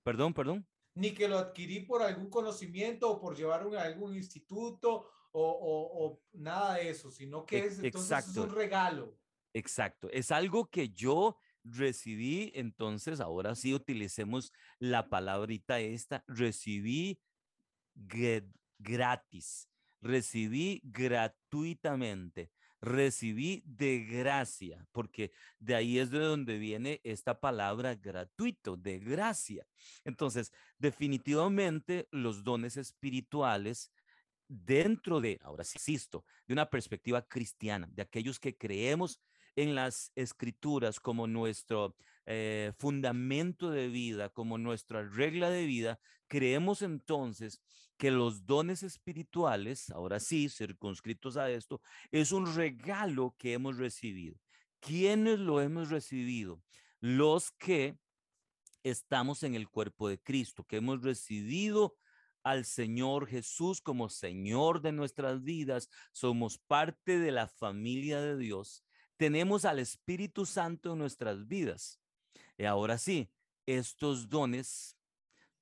Perdón, 0.03 0.33
perdón. 0.33 0.67
Ni 0.95 1.11
que 1.11 1.29
lo 1.29 1.37
adquirí 1.37 1.81
por 1.81 2.03
algún 2.03 2.31
conocimiento 2.31 3.11
o 3.11 3.21
por 3.21 3.37
llevar 3.37 3.67
a 3.77 3.83
algún 3.83 4.17
instituto 4.17 5.11
o, 5.33 6.19
nada 6.33 6.77
de 6.77 6.89
eso, 6.89 7.11
sino 7.11 7.45
que 7.45 7.67
es, 7.67 7.79
entonces 7.81 8.29
es 8.29 8.37
un 8.39 8.55
regalo. 8.55 9.15
Exacto. 9.55 10.09
Es 10.11 10.31
algo 10.31 10.71
que 10.71 10.91
yo 10.91 11.37
recibí, 11.65 12.53
entonces 12.55 13.21
ahora 13.21 13.55
sí 13.55 13.75
utilicemos 13.75 14.53
la 14.79 15.09
palabrita 15.09 15.81
esta, 15.81 16.25
recibí 16.27 17.21
gratis 18.79 19.69
recibí 20.01 20.81
gratuitamente, 20.85 22.51
recibí 22.81 23.63
de 23.67 24.05
gracia, 24.05 24.87
porque 24.93 25.33
de 25.59 25.75
ahí 25.75 25.99
es 25.99 26.11
de 26.11 26.21
donde 26.21 26.59
viene 26.59 27.01
esta 27.05 27.41
palabra 27.41 27.95
gratuito, 27.95 28.77
de 28.77 28.99
gracia. 28.99 29.67
Entonces, 30.05 30.53
definitivamente 30.79 32.09
los 32.11 32.45
dones 32.45 32.77
espirituales 32.77 33.93
dentro 34.47 35.21
de, 35.21 35.39
ahora 35.43 35.65
sí 35.65 35.77
insisto, 35.77 36.25
de 36.47 36.55
una 36.55 36.71
perspectiva 36.71 37.23
cristiana, 37.27 37.89
de 37.93 38.03
aquellos 38.03 38.39
que 38.39 38.57
creemos 38.57 39.21
en 39.59 39.75
las 39.75 40.13
escrituras 40.15 41.01
como 41.01 41.27
nuestro 41.27 41.97
eh, 42.27 42.73
fundamento 42.79 43.71
de 43.71 43.89
vida, 43.89 44.29
como 44.29 44.57
nuestra 44.57 45.03
regla 45.03 45.51
de 45.51 45.67
vida, 45.67 45.99
creemos 46.29 46.81
entonces 46.81 47.61
que 47.97 48.13
los 48.13 48.47
dones 48.47 48.85
espirituales, 48.85 49.91
ahora 49.91 50.21
sí, 50.21 50.49
circunscritos 50.49 51.37
a 51.37 51.51
esto, 51.51 51.83
es 52.13 52.31
un 52.31 52.55
regalo 52.55 53.35
que 53.37 53.55
hemos 53.55 53.79
recibido. 53.79 54.39
¿Quiénes 54.79 55.41
lo 55.41 55.61
hemos 55.61 55.91
recibido? 55.91 56.63
Los 57.01 57.51
que 57.51 57.99
estamos 58.85 59.43
en 59.43 59.57
el 59.57 59.69
cuerpo 59.69 60.09
de 60.09 60.21
Cristo, 60.23 60.63
que 60.63 60.77
hemos 60.77 61.03
recibido 61.03 61.97
al 62.45 62.65
Señor 62.65 63.27
Jesús 63.27 63.81
como 63.81 64.09
Señor 64.09 64.83
de 64.83 64.93
nuestras 64.93 65.43
vidas, 65.43 65.91
somos 66.13 66.59
parte 66.59 67.19
de 67.19 67.33
la 67.33 67.49
familia 67.49 68.21
de 68.21 68.37
Dios, 68.37 68.85
tenemos 69.19 69.67
al 69.67 69.81
Espíritu 69.81 70.47
Santo 70.47 70.93
en 70.93 71.01
nuestras 71.01 71.47
vidas. 71.47 72.01
Y 72.57 72.65
ahora 72.65 72.97
sí, 72.97 73.31
estos 73.67 74.29
dones 74.31 74.97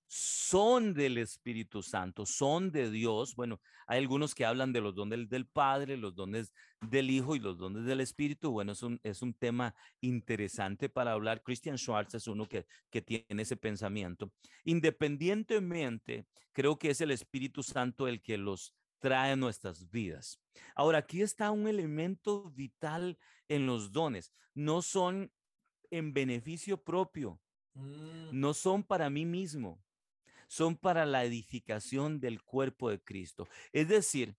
son 0.06 0.94
del 0.94 1.18
Espíritu 1.18 1.82
Santo, 1.82 2.26
son 2.26 2.70
de 2.70 2.90
Dios. 2.90 3.34
Bueno, 3.34 3.60
hay 3.88 3.98
algunos 3.98 4.34
que 4.34 4.44
hablan 4.44 4.72
de 4.72 4.80
los 4.80 4.94
dones 4.94 5.28
del 5.28 5.46
Padre, 5.46 5.96
los 5.96 6.14
dones 6.14 6.52
del 6.80 7.10
Hijo 7.10 7.34
y 7.34 7.40
los 7.40 7.58
dones 7.58 7.84
del 7.84 8.00
Espíritu. 8.00 8.52
Bueno, 8.52 8.72
es 8.72 8.82
un, 8.82 9.00
es 9.02 9.22
un 9.22 9.34
tema 9.34 9.74
interesante 10.00 10.88
para 10.88 11.12
hablar. 11.12 11.42
Christian 11.42 11.78
Schwartz 11.78 12.14
es 12.14 12.28
uno 12.28 12.46
que, 12.46 12.66
que 12.90 13.02
tiene 13.02 13.42
ese 13.42 13.56
pensamiento. 13.56 14.30
Independientemente, 14.64 16.26
creo 16.52 16.78
que 16.78 16.90
es 16.90 17.00
el 17.00 17.10
Espíritu 17.10 17.62
Santo 17.62 18.06
el 18.06 18.22
que 18.22 18.38
los 18.38 18.74
trae 18.98 19.36
nuestras 19.36 19.90
vidas. 19.90 20.40
Ahora, 20.74 20.98
aquí 20.98 21.22
está 21.22 21.50
un 21.50 21.68
elemento 21.68 22.50
vital 22.50 23.18
en 23.48 23.66
los 23.66 23.92
dones. 23.92 24.32
No 24.54 24.82
son 24.82 25.32
en 25.90 26.12
beneficio 26.12 26.82
propio, 26.82 27.40
mm. 27.74 28.30
no 28.32 28.54
son 28.54 28.82
para 28.82 29.08
mí 29.10 29.24
mismo 29.24 29.82
son 30.48 30.76
para 30.76 31.06
la 31.06 31.24
edificación 31.24 32.20
del 32.20 32.42
cuerpo 32.42 32.90
de 32.90 33.02
Cristo. 33.02 33.48
Es 33.72 33.88
decir, 33.88 34.36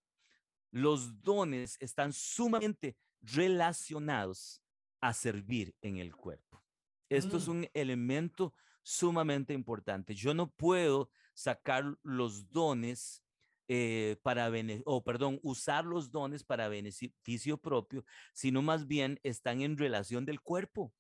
los 0.72 1.22
dones 1.22 1.78
están 1.80 2.14
sumamente 2.14 2.98
relacionados 3.22 4.62
a 5.02 5.14
servir 5.14 5.76
en 5.82 5.98
el 5.98 6.16
cuerpo. 6.16 6.64
Esto 7.10 7.38
es 7.38 7.48
mm. 7.48 7.52
un 7.52 7.70
elemento 7.74 8.54
sumamente 8.84 9.54
importante. 9.54 10.14
Yo 10.16 10.34
no 10.34 10.50
puedo 10.50 11.10
sacar 11.34 11.98
los 12.04 12.50
dones 12.50 13.24
eh, 13.68 14.18
para, 14.24 14.52
o 14.86 15.04
perdón, 15.04 15.40
usar 15.44 15.86
los 15.86 16.12
dones 16.12 16.44
para 16.44 16.70
beneficio 16.70 17.58
propio, 17.58 18.06
sino 18.34 18.62
más 18.62 18.88
bien 18.88 19.20
están 19.24 19.62
en 19.62 19.78
relación 19.78 20.26
del 20.26 20.42
cuerpo. 20.42 20.94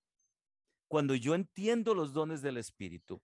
Cuando 0.88 1.16
yo 1.16 1.36
entiendo 1.36 1.94
los 1.94 2.14
dones 2.14 2.42
del 2.42 2.58
Espíritu, 2.58 3.22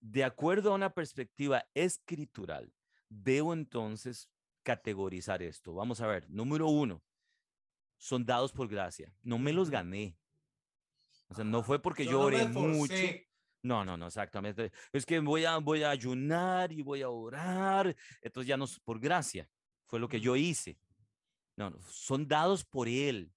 de 0.00 0.24
acuerdo 0.24 0.72
a 0.72 0.74
una 0.74 0.94
perspectiva 0.94 1.66
escritural, 1.74 2.72
debo 3.08 3.52
entonces 3.52 4.30
categorizar 4.62 5.42
esto. 5.42 5.74
Vamos 5.74 6.00
a 6.00 6.06
ver, 6.06 6.28
número 6.30 6.68
uno, 6.68 7.02
son 7.96 8.24
dados 8.24 8.52
por 8.52 8.68
gracia. 8.68 9.14
No 9.22 9.38
me 9.38 9.52
los 9.52 9.70
gané. 9.70 10.18
O 11.28 11.34
sea, 11.34 11.44
no 11.44 11.62
fue 11.62 11.80
porque 11.80 12.04
yo, 12.04 12.20
oré 12.20 12.46
mucho. 12.48 12.94
No, 13.64 13.82
no, 13.82 13.96
no, 13.96 14.06
exactamente. 14.08 14.70
Es 14.92 15.06
que 15.06 15.18
voy 15.20 15.46
a, 15.46 15.56
voy 15.56 15.82
a 15.82 15.90
ayunar 15.90 16.70
y 16.70 16.82
voy 16.82 17.00
a 17.00 17.08
orar. 17.08 17.96
Entonces 18.20 18.46
ya 18.46 18.58
no 18.58 18.66
es 18.66 18.78
por 18.78 19.00
gracia. 19.00 19.48
Fue 19.86 19.98
lo 19.98 20.06
que 20.06 20.20
yo 20.20 20.36
hice. 20.36 20.78
No, 21.56 21.70
no, 21.70 21.78
son 21.88 22.28
dados 22.28 22.64
por 22.66 22.88
Él. 22.88 23.32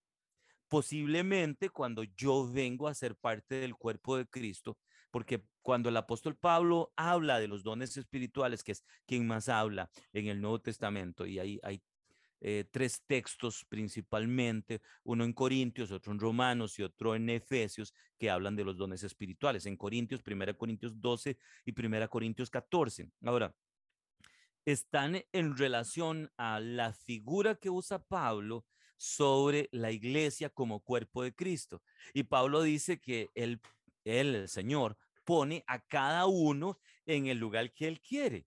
Posiblemente 0.68 1.70
cuando 1.70 2.04
yo 2.04 2.46
vengo 2.52 2.90
a 2.90 2.94
ser 2.94 3.16
parte 3.16 3.56
del 3.56 3.76
cuerpo 3.76 4.18
de 4.18 4.28
Cristo, 4.28 4.78
porque 5.12 5.46
cuando 5.62 5.88
el 5.88 5.96
apóstol 5.96 6.36
Pablo 6.36 6.92
habla 6.98 7.40
de 7.40 7.48
los 7.48 7.64
dones 7.64 7.96
espirituales, 7.96 8.64
que 8.64 8.74
es 8.74 8.84
quien 9.06 9.26
más 9.28 9.48
habla 9.48 9.90
en 10.12 10.28
el 10.28 10.42
Nuevo 10.42 10.60
Testamento, 10.60 11.26
y 11.26 11.40
ahí 11.40 11.58
hay 11.64 11.82
eh, 12.40 12.66
tres 12.72 13.04
textos 13.06 13.66
principalmente, 13.68 14.82
uno 15.04 15.24
en 15.24 15.34
Corintios, 15.34 15.92
otro 15.92 16.12
en 16.12 16.20
Romanos 16.20 16.78
y 16.80 16.84
otro 16.84 17.16
en 17.16 17.30
Efesios, 17.30 17.94
que 18.18 18.30
hablan 18.30 18.56
de 18.56 18.64
los 18.64 18.78
dones 18.78 19.04
espirituales. 19.04 19.66
En 19.66 19.78
Corintios, 19.78 20.22
1 20.26 20.58
Corintios 20.58 21.00
12 21.00 21.38
y 21.66 21.86
1 21.86 22.10
Corintios 22.10 22.50
14. 22.50 23.10
Ahora, 23.24 23.56
están 24.66 25.24
en 25.32 25.58
relación 25.58 26.30
a 26.38 26.60
la 26.60 26.94
figura 26.94 27.56
que 27.56 27.70
usa 27.70 28.00
Pablo 28.00 28.66
sobre 28.98 29.70
la 29.72 29.92
iglesia 29.92 30.50
como 30.50 30.82
cuerpo 30.82 31.24
de 31.24 31.34
Cristo. 31.34 31.82
Y 32.14 32.24
Pablo 32.24 32.62
dice 32.62 33.00
que 33.00 33.30
él, 33.34 33.62
él 34.04 34.36
el 34.36 34.50
Señor, 34.50 34.98
pone 35.24 35.64
a 35.68 35.80
cada 35.80 36.26
uno 36.26 36.80
en 37.06 37.28
el 37.28 37.38
lugar 37.38 37.74
que 37.74 37.88
él 37.88 38.02
quiere. 38.02 38.46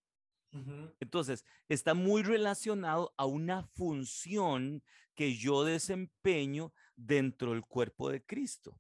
Entonces, 0.98 1.44
está 1.68 1.94
muy 1.94 2.22
relacionado 2.22 3.14
a 3.16 3.26
una 3.26 3.62
función 3.62 4.82
que 5.14 5.36
yo 5.36 5.64
desempeño 5.64 6.72
dentro 6.96 7.52
del 7.52 7.62
cuerpo 7.62 8.10
de 8.10 8.24
Cristo. 8.24 8.78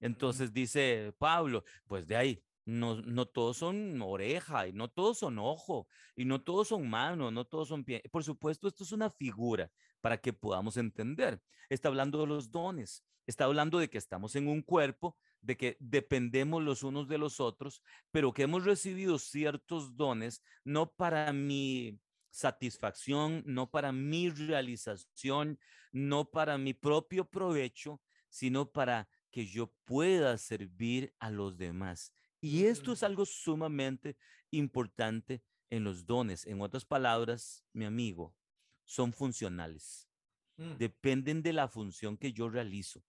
Entonces 0.00 0.52
dice 0.52 1.12
Pablo, 1.18 1.64
pues 1.86 2.06
de 2.06 2.16
ahí, 2.16 2.44
no, 2.64 3.00
no 3.02 3.26
todos 3.26 3.56
son 3.56 4.00
oreja 4.02 4.68
y 4.68 4.72
no 4.72 4.88
todos 4.88 5.18
son 5.18 5.38
ojo 5.38 5.88
y 6.14 6.24
no 6.24 6.42
todos 6.42 6.68
son 6.68 6.88
mano, 6.88 7.30
no 7.30 7.46
todos 7.46 7.68
son 7.68 7.84
pie. 7.84 8.02
Por 8.10 8.22
supuesto, 8.22 8.68
esto 8.68 8.84
es 8.84 8.92
una 8.92 9.10
figura 9.10 9.70
para 10.00 10.18
que 10.18 10.32
podamos 10.32 10.76
entender. 10.76 11.40
Está 11.68 11.88
hablando 11.88 12.20
de 12.20 12.26
los 12.26 12.50
dones, 12.50 13.04
está 13.26 13.44
hablando 13.44 13.78
de 13.78 13.88
que 13.88 13.98
estamos 13.98 14.36
en 14.36 14.48
un 14.48 14.62
cuerpo 14.62 15.16
de 15.40 15.56
que 15.56 15.76
dependemos 15.80 16.62
los 16.62 16.82
unos 16.82 17.08
de 17.08 17.18
los 17.18 17.40
otros, 17.40 17.82
pero 18.10 18.32
que 18.32 18.42
hemos 18.42 18.64
recibido 18.64 19.18
ciertos 19.18 19.96
dones 19.96 20.42
no 20.64 20.92
para 20.92 21.32
mi 21.32 21.98
satisfacción, 22.30 23.42
no 23.46 23.70
para 23.70 23.92
mi 23.92 24.30
realización, 24.30 25.58
no 25.92 26.30
para 26.30 26.58
mi 26.58 26.74
propio 26.74 27.24
provecho, 27.24 28.00
sino 28.28 28.70
para 28.70 29.08
que 29.30 29.46
yo 29.46 29.72
pueda 29.84 30.36
servir 30.38 31.14
a 31.18 31.30
los 31.30 31.56
demás. 31.56 32.12
Y 32.40 32.64
esto 32.64 32.92
es 32.92 33.02
algo 33.02 33.26
sumamente 33.26 34.16
importante 34.50 35.42
en 35.70 35.84
los 35.84 36.06
dones. 36.06 36.46
En 36.46 36.60
otras 36.60 36.84
palabras, 36.84 37.64
mi 37.72 37.84
amigo, 37.84 38.34
son 38.84 39.12
funcionales. 39.12 40.08
Mm. 40.56 40.76
Dependen 40.76 41.42
de 41.42 41.52
la 41.52 41.68
función 41.68 42.16
que 42.16 42.32
yo 42.32 42.48
realizo 42.48 43.04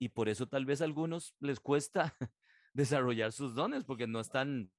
y 0.00 0.08
por 0.08 0.28
eso 0.28 0.48
tal 0.48 0.64
vez 0.64 0.80
a 0.80 0.84
algunos 0.84 1.36
les 1.38 1.60
cuesta 1.60 2.16
desarrollar 2.72 3.32
sus 3.32 3.54
dones 3.54 3.84
porque 3.84 4.06
no 4.06 4.18
están 4.18 4.72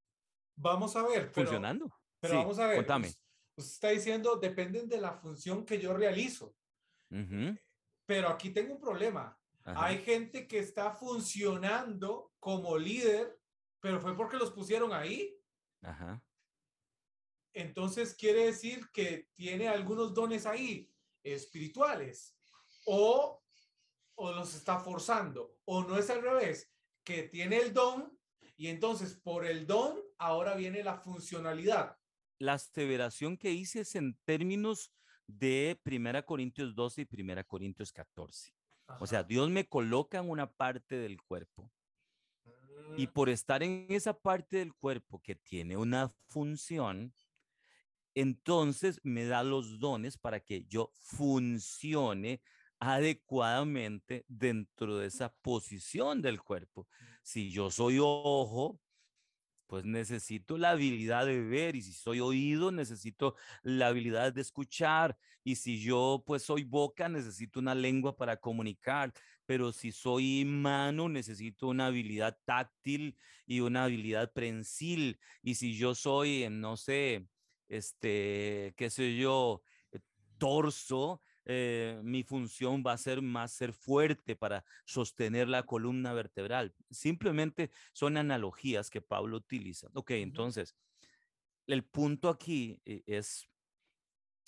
vamos 0.55 0.95
a 0.95 1.03
ver 1.03 1.29
funcionando. 1.29 1.93
Pero, 2.19 2.39
vamos 2.39 2.59
a 2.59 2.67
ver. 2.67 2.77
Contame. 2.77 3.07
Usted, 3.07 3.73
está 3.73 3.89
diciendo 3.89 4.35
dependen 4.35 4.89
de 4.89 4.99
la 4.99 5.13
función 5.13 5.65
que 5.65 5.79
yo 5.79 5.93
realizo. 5.93 6.55
Pero 8.05 8.29
aquí 8.29 8.49
tengo 8.49 8.73
un 8.73 8.81
problema. 8.81 9.37
Hay 9.63 9.99
gente 9.99 10.47
que 10.47 10.59
está 10.59 10.91
funcionando 10.91 12.33
como 12.39 12.77
líder, 12.77 13.39
pero 13.79 13.99
fue 14.01 14.15
porque 14.15 14.37
los 14.37 14.51
pusieron 14.51 14.91
ahí. 14.91 15.37
Ajá. 15.81 16.23
Entonces 17.53 18.15
quiere 18.15 18.45
decir 18.45 18.89
que 18.91 19.29
tiene 19.33 19.67
algunos 19.67 20.13
dones 20.13 20.45
ahí 20.45 20.91
espirituales 21.21 22.35
o 22.85 23.40
o 24.21 24.31
los 24.31 24.53
está 24.53 24.79
forzando, 24.79 25.57
o 25.65 25.83
no 25.83 25.97
es 25.97 26.09
al 26.11 26.21
revés, 26.21 26.71
que 27.03 27.23
tiene 27.23 27.57
el 27.57 27.73
don 27.73 28.15
y 28.55 28.67
entonces 28.67 29.15
por 29.15 29.45
el 29.45 29.65
don 29.65 29.99
ahora 30.19 30.55
viene 30.55 30.83
la 30.83 30.95
funcionalidad. 30.95 31.97
la 32.37 32.53
aseveración 32.53 33.37
que 33.37 33.51
hice 33.51 33.81
es 33.81 33.95
en 33.95 34.15
términos 34.23 34.91
de 35.27 35.79
Primera 35.83 36.23
Corintios 36.23 36.75
12 36.75 37.01
y 37.01 37.05
Primera 37.05 37.43
Corintios 37.43 37.91
14. 37.91 38.53
O 38.99 39.07
sea, 39.07 39.23
Dios 39.23 39.49
me 39.49 39.67
coloca 39.67 40.19
en 40.19 40.29
una 40.29 40.51
parte 40.51 40.95
del 40.97 41.21
cuerpo 41.21 41.71
y 42.97 43.07
Mm, 43.07 43.11
por 43.11 43.29
estar 43.29 43.63
en 43.63 43.85
esa 43.89 44.13
parte 44.13 44.57
del 44.57 44.73
cuerpo 44.73 45.21
que 45.21 45.35
tiene 45.35 45.77
una 45.77 46.09
función, 46.27 47.13
entonces 48.13 48.99
me 49.03 49.25
da 49.25 49.43
los 49.43 49.79
dones 49.79 50.17
para 50.17 50.39
que 50.39 50.65
yo 50.65 50.91
funcione 50.93 52.41
adecuadamente 52.81 54.25
dentro 54.27 54.97
de 54.97 55.05
esa 55.07 55.31
posición 55.43 56.21
del 56.21 56.41
cuerpo. 56.41 56.87
Si 57.21 57.51
yo 57.51 57.69
soy 57.69 57.99
ojo, 57.99 58.79
pues 59.67 59.85
necesito 59.85 60.57
la 60.57 60.71
habilidad 60.71 61.27
de 61.27 61.41
ver 61.41 61.75
y 61.75 61.83
si 61.83 61.93
soy 61.93 62.19
oído, 62.19 62.71
necesito 62.71 63.35
la 63.61 63.87
habilidad 63.87 64.33
de 64.33 64.41
escuchar 64.41 65.15
y 65.43 65.55
si 65.55 65.79
yo 65.79 66.23
pues 66.25 66.41
soy 66.41 66.63
boca, 66.63 67.07
necesito 67.07 67.59
una 67.59 67.75
lengua 67.75 68.17
para 68.17 68.37
comunicar, 68.37 69.13
pero 69.45 69.71
si 69.71 69.91
soy 69.91 70.43
mano, 70.43 71.07
necesito 71.07 71.67
una 71.67 71.85
habilidad 71.85 72.37
táctil 72.45 73.15
y 73.45 73.59
una 73.59 73.83
habilidad 73.83 74.33
prensil 74.33 75.19
y 75.43 75.53
si 75.53 75.77
yo 75.77 75.93
soy, 75.93 76.47
no 76.49 76.77
sé, 76.77 77.27
este, 77.69 78.73
qué 78.75 78.89
sé 78.89 79.15
yo, 79.15 79.61
torso, 80.39 81.21
eh, 81.45 81.99
mi 82.03 82.23
función 82.23 82.83
va 82.85 82.93
a 82.93 82.97
ser 82.97 83.21
más 83.21 83.51
ser 83.53 83.73
fuerte 83.73 84.35
para 84.35 84.63
sostener 84.85 85.47
la 85.47 85.63
columna 85.63 86.13
vertebral. 86.13 86.73
Simplemente 86.89 87.71
son 87.93 88.17
analogías 88.17 88.89
que 88.89 89.01
Pablo 89.01 89.37
utiliza. 89.37 89.89
Ok, 89.93 90.11
entonces, 90.11 90.75
el 91.67 91.83
punto 91.85 92.29
aquí 92.29 92.81
eh, 92.85 93.03
es, 93.07 93.47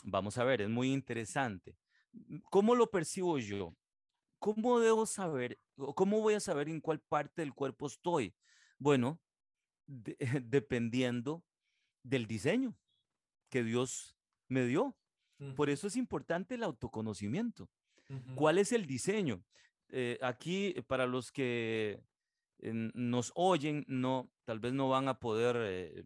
vamos 0.04 0.38
a 0.38 0.44
ver, 0.44 0.62
es 0.62 0.70
muy 0.70 0.92
interesante. 0.92 1.78
M- 2.14 2.42
¿Cómo 2.50 2.76
lo 2.76 2.90
percibo 2.92 3.38
yo? 3.40 3.76
¿Cómo 4.40 4.80
debo 4.80 5.06
saber, 5.06 5.60
o 5.78 5.96
cómo 5.96 6.22
voy 6.22 6.36
a 6.36 6.40
saber 6.40 6.70
en 6.70 6.82
cuál 6.82 7.00
parte 7.02 7.42
del 7.42 7.54
cuerpo 7.54 7.88
estoy? 7.88 8.36
Bueno, 8.80 9.22
de- 9.88 10.18
dependiendo 10.46 11.46
del 12.04 12.28
diseño 12.28 12.78
que 13.50 13.64
Dios 13.64 14.18
me 14.50 14.66
dio. 14.66 14.98
Por 15.56 15.70
eso 15.70 15.88
es 15.88 15.96
importante 15.96 16.56
el 16.56 16.64
autoconocimiento. 16.64 17.70
¿Cuál 18.36 18.58
es 18.58 18.72
el 18.72 18.86
diseño? 18.86 19.44
Eh, 19.90 20.18
aquí, 20.22 20.74
para 20.88 21.06
los 21.06 21.32
que 21.32 22.02
nos 22.72 23.32
oyen, 23.36 23.84
no, 23.88 24.32
tal 24.46 24.60
vez 24.60 24.74
no 24.74 24.90
van 24.90 25.08
a 25.08 25.20
poder, 25.20 25.58
eh, 25.60 26.06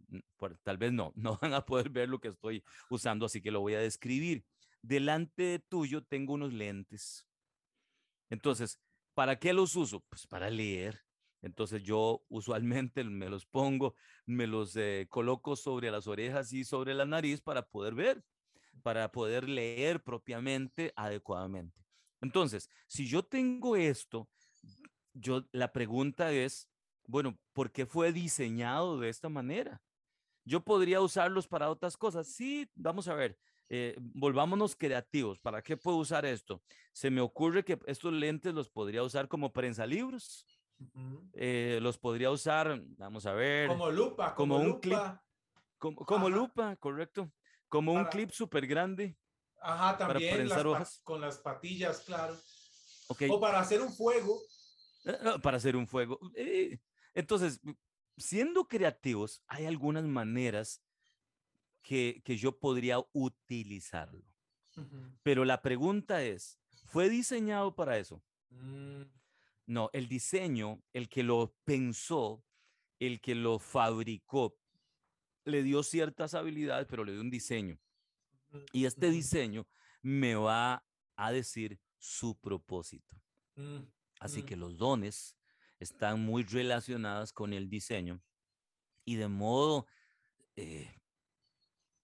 tal 0.64 0.78
vez 0.78 0.92
no, 0.92 1.14
no 1.16 1.38
van 1.42 1.54
a 1.54 1.66
poder 1.66 1.90
ver 1.90 2.10
lo 2.10 2.20
que 2.20 2.30
estoy 2.30 2.64
usando, 2.90 3.26
así 3.26 3.42
que 3.42 3.52
lo 3.52 3.62
voy 3.62 3.76
a 3.76 3.80
describir. 3.80 4.46
Delante 4.82 5.60
tuyo 5.68 6.04
tengo 6.04 6.34
unos 6.34 6.54
lentes. 6.54 7.26
Entonces, 8.30 8.80
¿para 9.14 9.38
qué 9.40 9.54
los 9.54 9.76
uso? 9.76 10.04
Pues 10.10 10.28
para 10.28 10.50
leer. 10.50 11.04
Entonces 11.42 11.84
yo 11.84 12.24
usualmente 12.30 13.04
me 13.04 13.30
los 13.30 13.46
pongo, 13.46 13.96
me 14.26 14.48
los 14.48 14.76
eh, 14.76 15.08
coloco 15.10 15.56
sobre 15.56 15.92
las 15.92 16.08
orejas 16.08 16.52
y 16.52 16.64
sobre 16.64 16.94
la 16.94 17.06
nariz 17.06 17.42
para 17.42 17.68
poder 17.68 17.94
ver 17.94 18.24
para 18.84 19.12
poder 19.12 19.48
leer 19.50 20.04
propiamente, 20.04 20.94
adecuadamente. 20.96 21.86
Entonces, 22.22 22.70
si 22.88 23.08
yo 23.08 23.24
tengo 23.24 23.76
esto, 23.76 24.30
yo 25.14 25.46
la 25.52 25.72
pregunta 25.72 26.32
es, 26.32 26.70
bueno, 27.08 27.38
¿por 27.54 27.72
qué 27.72 27.86
fue 27.86 28.12
diseñado 28.14 29.00
de 29.00 29.10
esta 29.10 29.30
manera? 29.30 29.82
Yo 30.46 30.64
podría 30.64 31.02
usarlos 31.02 31.48
para 31.48 31.70
otras 31.70 31.98
cosas. 31.98 32.28
Sí, 32.28 32.70
vamos 32.76 33.08
a 33.08 33.16
ver. 33.16 33.38
eh, 33.70 33.96
volvámonos 34.00 34.76
creativos. 34.78 35.40
¿Para 35.40 35.62
qué 35.62 35.76
puedo 35.76 35.98
usar 35.98 36.26
esto? 36.26 36.64
Se 36.94 37.12
me 37.12 37.20
ocurre 37.22 37.66
que 37.66 37.78
estos 37.86 38.14
lentes 38.14 38.54
los 38.54 38.70
podría 38.70 39.04
usar 39.04 39.28
como 39.28 39.52
prensalibros. 39.52 40.46
ujú. 40.80 41.30
eh, 41.34 41.80
los 41.82 41.98
podría 41.98 42.32
usar, 42.32 42.82
vamos 42.98 43.26
a 43.26 43.34
ver, 43.34 43.68
Como 43.70 43.92
lupa, 43.92 44.34
como 44.36 44.56
como 44.56 44.66
un 44.66 44.80
clip, 44.80 45.00
como, 45.80 46.30
lupa, 46.30 46.76
correcto. 46.78 47.32
Como 47.70 47.92
un 47.94 48.00
para, 48.00 48.10
clip 48.10 48.32
súper 48.32 48.66
grande 48.68 49.18
ajá, 49.62 49.98
para 49.98 50.14
también 50.14 50.34
las 50.34 50.38
prensar 50.40 50.64
pa- 50.64 50.70
hojas. 50.72 51.02
con 51.04 51.22
las 51.22 51.38
patillas, 51.38 52.02
claro. 52.02 52.38
O 53.30 53.40
para 53.40 53.60
hacer 53.62 53.82
un 53.82 53.94
fuego. 53.94 54.42
eh, 55.06 55.18
eh, 55.24 55.40
para 55.42 55.58
hacer 55.58 55.76
un 55.76 55.88
fuego. 55.88 56.20
Eh, 56.36 56.80
Entonces, 57.14 57.60
siendo 58.18 58.68
creativos, 58.68 59.42
hay 59.48 59.66
algunas 59.66 60.04
maneras 60.04 60.84
que, 61.82 62.22
que 62.26 62.38
yo 62.38 62.60
podría 62.60 62.98
utilizarlo. 63.14 64.24
Pero 65.24 65.46
la 65.46 65.62
pregunta 65.62 66.22
es, 66.22 66.60
¿fue 66.86 67.10
diseñado 67.10 67.76
para 67.76 67.98
eso? 67.98 68.24
Mm, 68.50 69.04
No, 69.66 69.90
el 69.94 70.08
diseño, 70.08 70.82
el 70.94 71.10
que 71.10 71.24
lo 71.24 71.56
pensó, 71.64 72.44
el 73.00 73.20
que 73.20 73.36
lo 73.36 73.58
fabricó, 73.60 74.56
le 75.48 75.64
dio 75.64 75.84
ciertas 75.84 76.34
habilidades, 76.34 76.88
pero 76.90 77.04
le 77.04 77.14
dio 77.14 77.22
un 77.22 77.30
diseño. 77.30 77.80
Y 78.72 78.86
este 78.86 79.10
diseño 79.10 79.68
me 80.02 80.36
va 80.36 80.86
a 81.16 81.32
decir 81.32 81.80
su 81.98 82.40
propósito. 82.40 83.16
mm, 83.56 83.80
Así 84.20 84.44
mm, 84.44 84.46
que 84.46 84.56
los 84.56 84.78
dones 84.78 85.38
están 85.80 86.22
muy 86.22 86.44
relacionados 86.44 87.34
con 87.34 87.54
el 87.54 87.70
diseño 87.70 88.22
y 89.06 89.16
de 89.16 89.28
modo 89.28 89.88
eh, 90.56 91.02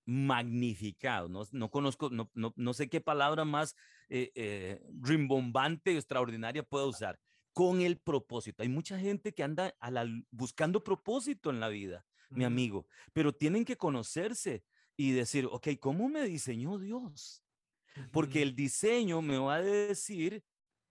magnificado. 0.05 1.29
No, 1.29 1.43
no 1.51 1.69
conozco, 1.69 2.09
no, 2.09 2.29
no, 2.33 2.53
no 2.55 2.73
sé 2.73 2.89
qué 2.89 3.01
palabra 3.01 3.45
más 3.45 3.75
eh, 4.09 4.31
eh, 4.35 4.81
rimbombante, 5.01 5.95
extraordinaria 5.95 6.63
puedo 6.63 6.87
usar. 6.87 7.19
Con 7.53 7.81
el 7.81 7.99
propósito. 7.99 8.63
Hay 8.63 8.69
mucha 8.69 8.97
gente 8.97 9.33
que 9.33 9.43
anda 9.43 9.75
a 9.79 9.91
la, 9.91 10.07
buscando 10.31 10.83
propósito 10.83 11.51
en 11.51 11.59
la 11.59 11.69
vida, 11.69 12.03
mi 12.33 12.43
amigo, 12.45 12.87
pero 13.13 13.33
tienen 13.33 13.65
que 13.65 13.77
conocerse 13.77 14.63
y 14.95 15.11
decir, 15.11 15.47
ok, 15.51 15.69
¿cómo 15.79 16.09
me 16.09 16.23
diseñó 16.23 16.77
Dios? 16.79 17.43
Porque 18.11 18.41
el 18.41 18.55
diseño 18.55 19.21
me 19.21 19.37
va 19.37 19.55
a 19.55 19.61
decir 19.61 20.43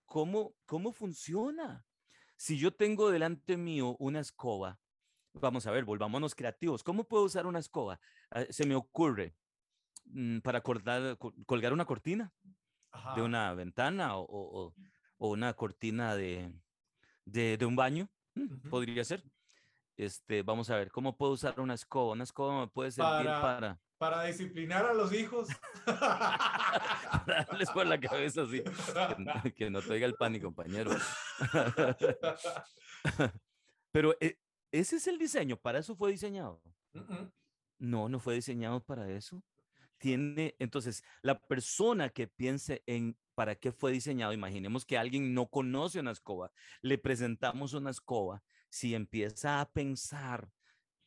cómo, 0.04 0.54
cómo 0.66 0.92
funciona. 0.92 1.84
Si 2.36 2.58
yo 2.58 2.72
tengo 2.74 3.10
delante 3.10 3.56
mío 3.56 3.96
una 3.98 4.20
escoba, 4.20 4.78
vamos 5.34 5.66
a 5.66 5.70
ver, 5.70 5.84
volvámonos 5.84 6.34
creativos. 6.34 6.82
¿Cómo 6.82 7.04
puedo 7.04 7.24
usar 7.24 7.46
una 7.46 7.58
escoba? 7.58 8.00
Ah, 8.30 8.44
Se 8.50 8.66
me 8.66 8.74
ocurre 8.74 9.34
mm, 10.04 10.38
para 10.40 10.60
cortar- 10.62 11.16
col- 11.18 11.34
colgar 11.46 11.72
una 11.72 11.84
cortina 11.84 12.32
de 13.16 13.22
una 13.22 13.54
ventana 13.54 14.16
o, 14.16 14.26
o- 14.28 14.74
una 15.18 15.54
cortina 15.54 16.14
de, 16.16 16.52
de, 17.24 17.56
de 17.56 17.64
un 17.66 17.76
baño. 17.76 18.08
mm. 18.34 18.68
Podría 18.68 19.04
ser. 19.04 19.24
Este, 19.96 20.42
vamos 20.42 20.70
a 20.70 20.76
ver, 20.76 20.90
¿cómo 20.90 21.16
puedo 21.16 21.32
usar 21.32 21.60
una 21.60 21.74
escoba? 21.74 22.12
Una 22.12 22.24
escoba 22.24 22.60
me 22.60 22.68
puede 22.68 22.90
servir 22.90 23.26
Para, 23.26 23.40
para, 23.40 23.80
para 23.98 24.24
disciplinar 24.24 24.84
a 24.84 24.94
los 24.94 25.12
hijos. 25.12 25.48
para 25.84 27.44
darles 27.48 27.70
por 27.70 27.86
la 27.86 28.00
cabeza 28.00 28.42
así. 28.42 28.62
Que, 29.54 29.70
no 29.70 29.80
te 29.82 29.92
oiga 29.92 30.06
el 30.06 30.14
pan, 30.14 30.40
compañero. 30.40 30.90
Pero 33.92 34.16
eh, 34.20 34.38
ese 34.72 34.96
es 34.96 35.06
el 35.06 35.18
diseño, 35.18 35.56
para 35.56 35.78
eso 35.78 35.94
fue 35.94 36.10
diseñado. 36.10 36.60
No, 37.78 38.08
no 38.08 38.18
fue 38.18 38.34
diseñado 38.34 38.82
para 38.82 39.08
eso. 39.08 39.42
Tiene, 39.98 40.56
entonces, 40.58 41.04
la 41.20 41.38
persona 41.38 42.08
que 42.08 42.26
piense 42.26 42.82
en 42.86 43.16
para 43.34 43.54
qué 43.54 43.70
fue 43.70 43.92
diseñado, 43.92 44.32
imaginemos 44.32 44.84
que 44.84 44.98
alguien 44.98 45.32
no 45.32 45.46
conoce 45.46 46.00
una 46.00 46.10
escoba, 46.10 46.50
le 46.80 46.98
presentamos 46.98 47.72
una 47.72 47.90
escoba, 47.90 48.42
si 48.72 48.94
empieza 48.96 49.60
a 49.60 49.70
pensar 49.72 50.50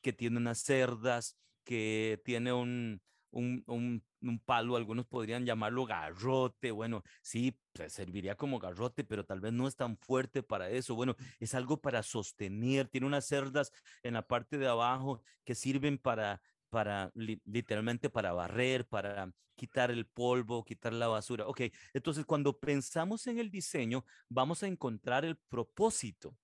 que 0.01 0.13
tiene 0.13 0.37
unas 0.37 0.59
cerdas, 0.59 1.37
que 1.63 2.21
tiene 2.23 2.53
un, 2.53 3.01
un, 3.31 3.63
un- 3.67 4.03
palo, 4.45 4.75
algunos 4.75 5.05
podrían 5.07 5.45
llamarlo 5.45 5.85
garrote, 5.85 6.71
bueno, 6.71 7.03
sí, 7.21 7.59
pues, 7.73 7.93
serviría 7.93 8.35
como 8.35 8.59
garrote, 8.59 9.03
pero 9.03 9.23
tal 9.25 9.39
vez 9.39 9.53
no 9.53 9.67
es 9.67 9.75
tan 9.75 9.97
fuerte 9.97 10.41
para 10.43 10.69
eso, 10.69 10.95
bueno, 10.95 11.15
es 11.39 11.53
algo 11.55 11.79
para 11.81 12.01
sostener, 12.03 12.87
tiene 12.87 13.05
unas 13.07 13.25
cerdas 13.27 13.71
en 14.03 14.13
la 14.15 14.27
parte 14.27 14.57
de 14.57 14.67
abajo 14.67 15.21
que 15.43 15.53
sirven 15.55 15.97
para, 15.99 16.41
para 16.69 17.11
li- 17.15 17.41
literalmente 17.45 18.09
para 18.09 18.33
barrer, 18.33 18.87
para 18.87 19.31
quitar 19.55 19.91
el 19.91 20.07
polvo, 20.07 20.63
quitar 20.65 20.93
la 20.93 21.07
basura. 21.07 21.47
Ok, 21.47 21.61
entonces 21.93 22.25
cuando 22.25 22.59
pensamos 22.59 23.27
en 23.27 23.39
el 23.39 23.49
diseño, 23.51 24.05
vamos 24.29 24.63
a 24.63 24.67
encontrar 24.67 25.23
el 25.25 25.37
propósito. 25.37 26.35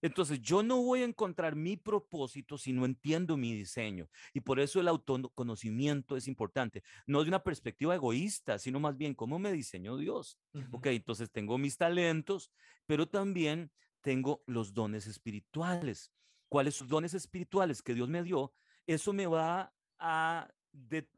Entonces, 0.00 0.40
yo 0.40 0.62
no 0.62 0.82
voy 0.82 1.02
a 1.02 1.04
encontrar 1.04 1.56
mi 1.56 1.76
propósito 1.76 2.56
si 2.56 2.72
no 2.72 2.84
entiendo 2.84 3.36
mi 3.36 3.54
diseño. 3.54 4.08
Y 4.32 4.40
por 4.40 4.60
eso 4.60 4.80
el 4.80 4.88
autoconocimiento 4.88 6.16
es 6.16 6.26
importante. 6.28 6.82
No 7.06 7.22
de 7.22 7.28
una 7.28 7.42
perspectiva 7.42 7.94
egoísta, 7.94 8.58
sino 8.58 8.80
más 8.80 8.96
bien 8.96 9.14
cómo 9.14 9.38
me 9.38 9.52
diseñó 9.52 9.96
Dios. 9.96 10.38
Ujú. 10.54 10.78
Ok, 10.78 10.86
entonces 10.86 11.30
tengo 11.30 11.58
mis 11.58 11.76
talentos, 11.76 12.50
pero 12.86 13.08
también 13.08 13.70
tengo 14.00 14.42
los 14.46 14.72
dones 14.72 15.06
espirituales. 15.06 16.12
¿Cuáles 16.48 16.76
son 16.76 16.86
los 16.86 16.92
dones 16.92 17.14
espirituales 17.14 17.82
que 17.82 17.94
Dios 17.94 18.08
me 18.08 18.22
dio? 18.22 18.54
Eso 18.86 19.12
me 19.12 19.26
va 19.26 19.74
a, 19.98 20.48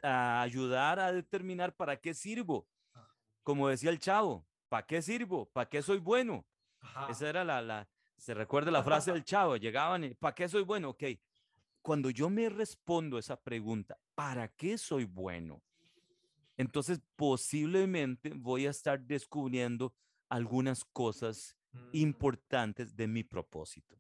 ayudar 0.03 1.01
a 1.01 1.13
determinar 1.13 1.75
para 1.75 1.97
qué 1.97 2.15
sirvo. 2.15 2.69
Como 3.43 3.69
decía 3.69 3.91
el 3.91 3.99
chavo, 3.99 4.47
¿para 4.69 4.87
qué 4.87 5.03
sirvo? 5.03 5.51
¿Para 5.51 5.69
qué 5.69 5.83
soy 5.83 5.99
bueno? 5.99 6.47
Esa 7.09 7.29
era 7.29 7.45
la, 7.45 7.61
la, 7.61 7.89
se 8.19 8.35
recuerda 8.35 8.71
la 8.71 8.83
frase 8.83 9.13
del 9.13 9.25
chavo, 9.25 9.57
llegaban 9.57 10.05
y, 10.05 10.15
¿para 10.15 10.35
qué 10.35 10.49
soy 10.49 10.63
bueno? 10.63 10.91
Ok, 10.91 11.05
cuando 11.81 12.11
yo 12.11 12.29
me 12.29 12.49
respondo 12.49 13.19
esa 13.19 13.41
pregunta, 13.41 13.99
¿para 14.15 14.49
qué 14.49 14.77
soy 14.77 15.05
bueno? 15.05 15.63
Entonces 16.57 17.01
posiblemente 17.17 18.33
voy 18.35 18.67
a 18.67 18.71
estar 18.71 19.01
descubriendo 19.01 19.95
algunas 20.29 20.85
cosas 20.85 21.57
mm. 21.73 21.79
importantes 21.93 22.95
de 22.97 23.07
mi 23.07 23.23
propósito. 23.23 23.97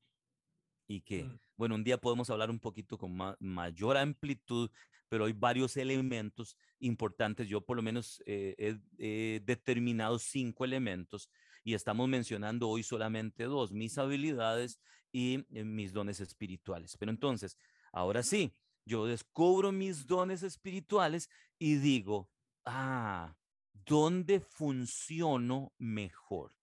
Y 0.89 1.01
que, 1.01 1.25
mm. 1.25 1.39
bueno, 1.57 1.77
un 1.77 1.85
día 1.85 1.99
podemos 1.99 2.29
hablar 2.31 2.51
un 2.51 2.59
poquito 2.59 2.99
con 2.99 3.17
mayor 3.39 3.97
amplitud, 3.97 4.71
pero 5.09 5.27
hay 5.27 5.33
varios 5.33 5.77
elementos 5.77 6.57
importantes. 6.81 7.49
Yo 7.49 7.61
por 7.61 7.77
lo 7.77 7.83
menos 7.83 8.23
eh, 8.27 8.77
he, 8.99 9.41
determinado 9.45 10.19
cinco 10.19 10.65
elementos 10.65 11.31
y 11.65 11.75
estamos 11.75 12.09
mencionando 12.09 12.69
hoy 12.69 12.83
solamente 12.83 13.45
dos, 13.45 13.73
mis 13.73 13.99
habilidades 13.99 14.81
y 15.13 15.45
eh, 15.51 15.65
mis 15.65 15.93
dones 15.93 16.21
espirituales. 16.21 16.97
Pero 16.97 17.11
entonces, 17.11 17.57
ahora 17.93 18.23
sí, 18.23 18.55
yo 18.85 19.07
descubro 19.07 19.71
mis 19.73 20.07
dones 20.07 20.43
espirituales 20.43 21.29
y 21.59 21.77
digo, 21.77 22.31
ah, 22.65 23.37
¿dónde 23.73 24.41
funciono 24.41 25.73
mejor? 25.79 26.55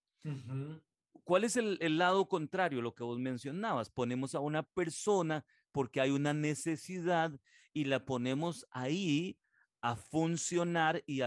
¿Cuál 1.22 1.44
es 1.44 1.56
el, 1.56 1.98
lado 1.98 2.28
contrario, 2.28 2.82
lo 2.82 2.94
que 2.94 3.04
vos 3.04 3.18
mencionabas? 3.18 3.90
Ponemos 3.90 4.34
a 4.34 4.40
una 4.40 4.62
persona 4.62 5.44
porque 5.72 6.00
hay 6.00 6.10
una 6.10 6.32
necesidad 6.32 7.32
y 7.72 7.84
la 7.84 8.04
ponemos 8.04 8.66
ahí 8.70 9.38
a 9.80 9.96
funcionar 9.96 11.02
y 11.06 11.20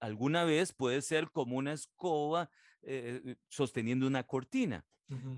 alguna 0.00 0.44
vez 0.44 0.72
puede 0.72 1.02
ser 1.02 1.30
como 1.30 1.56
una 1.56 1.72
escoba 1.72 2.50
eh, 2.86 3.36
sosteniendo 3.48 4.06
una 4.06 4.24
cortina, 4.24 4.86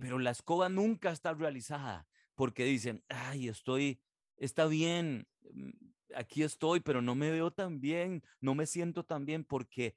pero 0.00 0.18
la 0.18 0.30
escoba 0.30 0.68
nunca 0.68 1.10
está 1.10 1.34
realizada 1.34 2.06
porque 2.34 2.64
dicen, 2.64 3.04
ay, 3.08 3.48
estoy, 3.48 4.00
está 4.36 4.66
bien, 4.66 5.26
mm, 5.50 5.70
aquí 6.14 6.42
estoy, 6.42 6.80
pero 6.80 7.02
no 7.02 7.14
me 7.14 7.30
veo 7.30 7.50
tan 7.50 7.80
bien, 7.80 8.22
no 8.40 8.54
me 8.54 8.66
siento 8.66 9.04
tan 9.04 9.26
bien 9.26 9.44
porque 9.44 9.96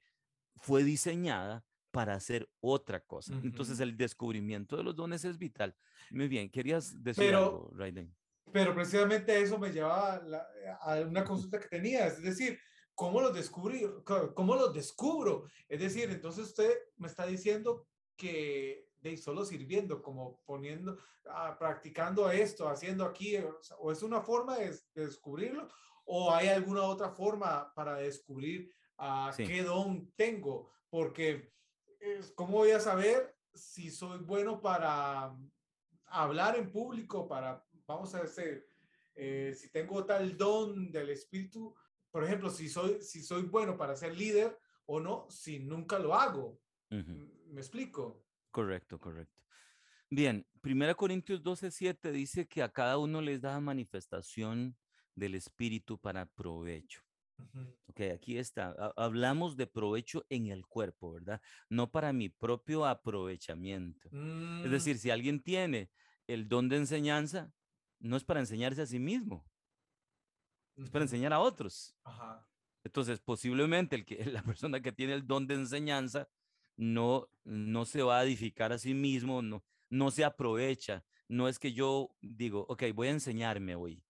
fue 0.56 0.82
diseñada 0.82 1.64
para 1.90 2.14
hacer 2.14 2.48
otra 2.60 3.00
cosa. 3.00 3.34
Entonces 3.42 3.80
el 3.80 3.96
descubrimiento 3.96 4.76
de 4.76 4.84
los 4.84 4.94
dones 4.94 5.24
es 5.24 5.38
vital. 5.38 5.76
Muy 6.10 6.28
bien, 6.28 6.48
querías 6.48 7.02
decir 7.02 7.24
pero, 7.24 7.38
algo, 7.38 7.72
Raiden. 7.74 8.14
Pero 8.52 8.74
precisamente 8.74 9.40
eso 9.40 9.58
me 9.58 9.70
lleva 9.70 10.20
a, 10.82 11.00
una 11.00 11.24
consulta 11.24 11.58
que 11.58 11.68
tenía, 11.68 12.06
es 12.06 12.22
decir, 12.22 12.58
¿cómo 13.00 13.22
los 13.22 13.32
descubrí? 13.32 13.90
¿Cómo 14.34 14.56
los 14.56 14.74
descubro? 14.74 15.46
Es 15.70 15.80
decir, 15.80 16.10
entonces 16.10 16.48
usted 16.48 16.70
me 16.98 17.06
está 17.06 17.24
diciendo 17.24 17.86
que 18.14 18.90
de 19.00 19.16
solo 19.16 19.46
sirviendo, 19.46 20.02
como 20.02 20.42
poniendo, 20.44 20.98
ah, 21.24 21.56
practicando 21.58 22.30
esto, 22.30 22.68
haciendo 22.68 23.06
aquí, 23.06 23.38
o, 23.78 23.90
es 23.90 24.02
una 24.02 24.20
forma 24.20 24.58
de, 24.58 24.78
descubrirlo, 24.94 25.66
o 26.04 26.30
hay 26.30 26.48
alguna 26.48 26.82
otra 26.82 27.08
forma 27.08 27.72
para 27.72 27.96
descubrir 27.96 28.70
a 28.98 29.32
qué 29.34 29.62
don 29.62 30.12
tengo, 30.14 30.70
porque 30.90 31.54
¿cómo 32.34 32.58
voy 32.58 32.72
a 32.72 32.80
saber 32.80 33.34
si 33.54 33.90
soy 33.90 34.18
bueno 34.18 34.60
para 34.60 35.34
hablar 36.04 36.54
en 36.56 36.70
público, 36.70 37.26
para, 37.26 37.64
vamos 37.86 38.14
a 38.14 38.20
decir, 38.24 38.66
eh, 39.14 39.54
si 39.56 39.70
tengo 39.70 40.04
tal 40.04 40.36
don 40.36 40.92
del 40.92 41.08
espíritu, 41.08 41.74
por 42.10 42.24
ejemplo, 42.24 42.50
si 42.50 42.68
soy, 42.68 43.02
si 43.02 43.22
soy 43.22 43.42
bueno 43.42 43.76
para 43.76 43.96
ser 43.96 44.16
líder 44.16 44.58
o 44.86 45.00
no, 45.00 45.26
si 45.30 45.60
nunca 45.60 45.98
lo 45.98 46.14
hago. 46.14 46.60
¿Me 46.88 47.60
explico? 47.60 48.24
Correcto, 48.50 48.98
correcto. 48.98 49.40
Bien, 50.08 50.44
1 50.64 50.96
Corintios 50.96 51.42
12, 51.42 51.70
7 51.70 52.10
dice 52.10 52.48
que 52.48 52.62
a 52.62 52.72
cada 52.72 52.98
uno 52.98 53.20
les 53.20 53.40
da 53.40 53.60
manifestación 53.60 54.76
del 55.14 55.36
espíritu 55.36 55.98
para 55.98 56.26
provecho. 56.26 57.02
Ok, 57.86 58.00
aquí 58.14 58.38
está. 58.38 58.74
Hablamos 58.96 59.56
de 59.56 59.66
provecho 59.66 60.26
en 60.28 60.46
el 60.46 60.66
cuerpo, 60.66 61.12
¿verdad? 61.12 61.40
No 61.68 61.90
para 61.90 62.12
mi 62.12 62.28
propio 62.28 62.86
aprovechamiento. 62.86 64.08
Es 64.08 64.12
mm. 64.12 64.70
decir, 64.70 64.98
si 64.98 65.10
alguien 65.10 65.40
tiene 65.40 65.90
el 66.26 66.48
don 66.48 66.68
de 66.68 66.76
enseñanza, 66.76 67.52
no 67.98 68.16
es 68.16 68.24
para 68.24 68.40
enseñarse 68.40 68.82
a 68.82 68.86
sí 68.86 68.98
mismo, 68.98 69.49
es 70.76 70.90
para 70.90 71.04
enseñar 71.04 71.32
a 71.32 71.40
otros. 71.40 71.94
Entonces, 72.84 73.20
posiblemente 73.20 73.96
el 73.96 74.04
que, 74.04 74.24
la 74.26 74.42
persona 74.42 74.80
que 74.80 74.92
tiene 74.92 75.14
el 75.14 75.26
don 75.26 75.46
de 75.46 75.54
enseñanza 75.54 76.28
no, 76.76 77.28
no 77.44 77.84
se 77.84 78.02
va 78.02 78.20
a 78.20 78.24
edificar 78.24 78.72
a 78.72 78.78
sí 78.78 78.94
mismo, 78.94 79.42
no, 79.42 79.62
no 79.90 80.10
se 80.10 80.24
aprovecha. 80.24 81.04
No 81.28 81.48
es 81.48 81.58
que 81.58 81.72
yo 81.72 82.10
digo, 82.20 82.66
ok, 82.68 82.84
voy 82.94 83.08
a 83.08 83.12
enseñarme 83.12 83.74
hoy. 83.74 84.02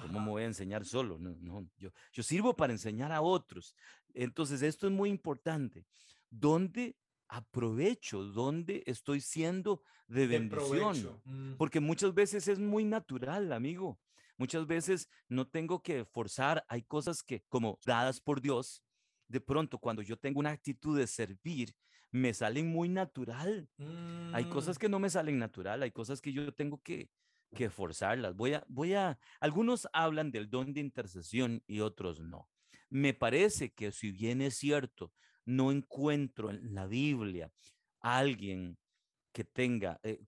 ¿Cómo 0.00 0.20
me 0.20 0.30
voy 0.30 0.42
a 0.44 0.46
enseñar 0.46 0.86
solo? 0.86 1.18
No, 1.18 1.36
no, 1.40 1.68
yo, 1.76 1.90
yo 2.12 2.22
sirvo 2.22 2.56
para 2.56 2.72
enseñar 2.72 3.12
a 3.12 3.20
otros. 3.20 3.76
Entonces, 4.14 4.62
esto 4.62 4.86
es 4.86 4.92
muy 4.92 5.10
importante. 5.10 5.84
¿Dónde 6.30 6.96
aprovecho? 7.28 8.24
¿Dónde 8.24 8.82
estoy 8.86 9.20
siendo 9.20 9.82
de 10.06 10.26
bendición? 10.26 11.20
Mm. 11.24 11.56
Porque 11.56 11.80
muchas 11.80 12.14
veces 12.14 12.48
es 12.48 12.58
muy 12.58 12.84
natural, 12.84 13.52
amigo. 13.52 14.00
Muchas 14.40 14.66
veces 14.66 15.10
no 15.28 15.46
tengo 15.46 15.82
que 15.82 16.06
forzar. 16.06 16.64
Hay 16.66 16.82
cosas 16.82 17.22
que, 17.22 17.44
como 17.50 17.78
dadas 17.84 18.22
por 18.22 18.40
Dios, 18.40 18.82
de 19.28 19.38
pronto 19.38 19.78
cuando 19.78 20.00
yo 20.00 20.16
tengo 20.16 20.40
una 20.40 20.48
actitud 20.48 20.98
de 20.98 21.06
servir, 21.06 21.74
me 22.10 22.32
salen 22.32 22.66
muy 22.66 22.88
natural. 22.88 23.68
Hay 24.32 24.46
cosas 24.46 24.78
mm. 24.78 24.80
que 24.80 24.88
no 24.88 24.98
me 24.98 25.10
salen 25.10 25.38
natural, 25.38 25.82
hay 25.82 25.90
cosas 25.90 26.22
que 26.22 26.32
yo 26.32 26.54
tengo 26.54 26.80
que, 26.80 27.10
que 27.54 27.68
forzarlas. 27.68 28.34
Voy 28.34 28.54
a, 28.54 28.64
voy 28.66 28.94
a, 28.94 29.18
algunos 29.40 29.86
hablan 29.92 30.30
del 30.30 30.48
don 30.48 30.72
de 30.72 30.80
intercesión 30.80 31.62
y 31.66 31.80
otros 31.80 32.20
no. 32.20 32.48
Me 32.88 33.12
parece 33.12 33.74
que 33.74 33.92
si 33.92 34.10
bien 34.10 34.40
es 34.40 34.56
cierto, 34.56 35.12
no 35.44 35.70
encuentro 35.70 36.48
en 36.48 36.74
la 36.74 36.86
Biblia 36.86 37.52
alguien 38.00 38.78
que 39.32 39.44
tenga, 39.44 40.00
eh, 40.02 40.24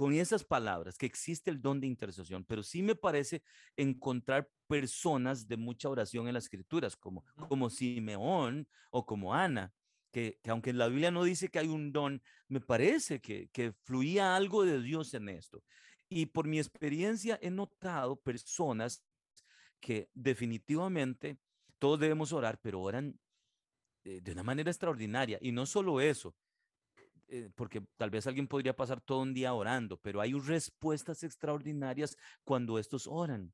con 0.00 0.14
esas 0.14 0.44
palabras, 0.44 0.96
que 0.96 1.04
existe 1.04 1.50
el 1.50 1.60
don 1.60 1.78
de 1.78 1.86
intercesión, 1.86 2.42
pero 2.42 2.62
sí 2.62 2.82
me 2.82 2.94
parece 2.94 3.42
encontrar 3.76 4.48
personas 4.66 5.46
de 5.46 5.58
mucha 5.58 5.90
oración 5.90 6.26
en 6.26 6.32
las 6.32 6.44
escrituras, 6.44 6.96
como, 6.96 7.22
como 7.50 7.68
Simeón 7.68 8.66
o 8.90 9.04
como 9.04 9.34
Ana, 9.34 9.74
que, 10.10 10.38
que, 10.42 10.50
aunque 10.52 10.72
la 10.72 10.88
Biblia 10.88 11.10
no 11.10 11.22
dice 11.22 11.50
que 11.50 11.58
hay 11.58 11.68
un 11.68 11.92
don, 11.92 12.22
me 12.48 12.62
parece 12.62 13.20
que, 13.20 13.50
que 13.52 13.74
fluía 13.82 14.36
algo 14.36 14.64
de 14.64 14.80
Dios 14.80 15.12
en 15.12 15.28
esto. 15.28 15.62
Y 16.08 16.24
por 16.24 16.48
mi 16.48 16.58
experiencia 16.58 17.38
he 17.42 17.50
notado 17.50 18.16
personas 18.16 19.04
que 19.80 20.08
definitivamente 20.14 21.36
todos 21.78 22.00
debemos 22.00 22.32
orar, 22.32 22.58
pero 22.62 22.80
oran 22.80 23.20
eh, 24.04 24.22
de 24.22 24.32
una 24.32 24.44
manera 24.44 24.70
extraordinaria. 24.70 25.36
Y 25.42 25.52
no 25.52 25.66
solo 25.66 26.00
eso, 26.00 26.34
eh, 27.30 27.50
porque 27.54 27.82
tal 27.96 28.10
vez 28.10 28.26
alguien 28.26 28.48
podría 28.48 28.76
pasar 28.76 29.00
todo 29.00 29.20
un 29.20 29.34
día 29.34 29.54
orando, 29.54 29.98
pero 29.98 30.20
hay 30.20 30.32
respuestas 30.32 31.22
extraordinarias 31.22 32.16
cuando 32.44 32.78
estos 32.78 33.06
oran. 33.06 33.52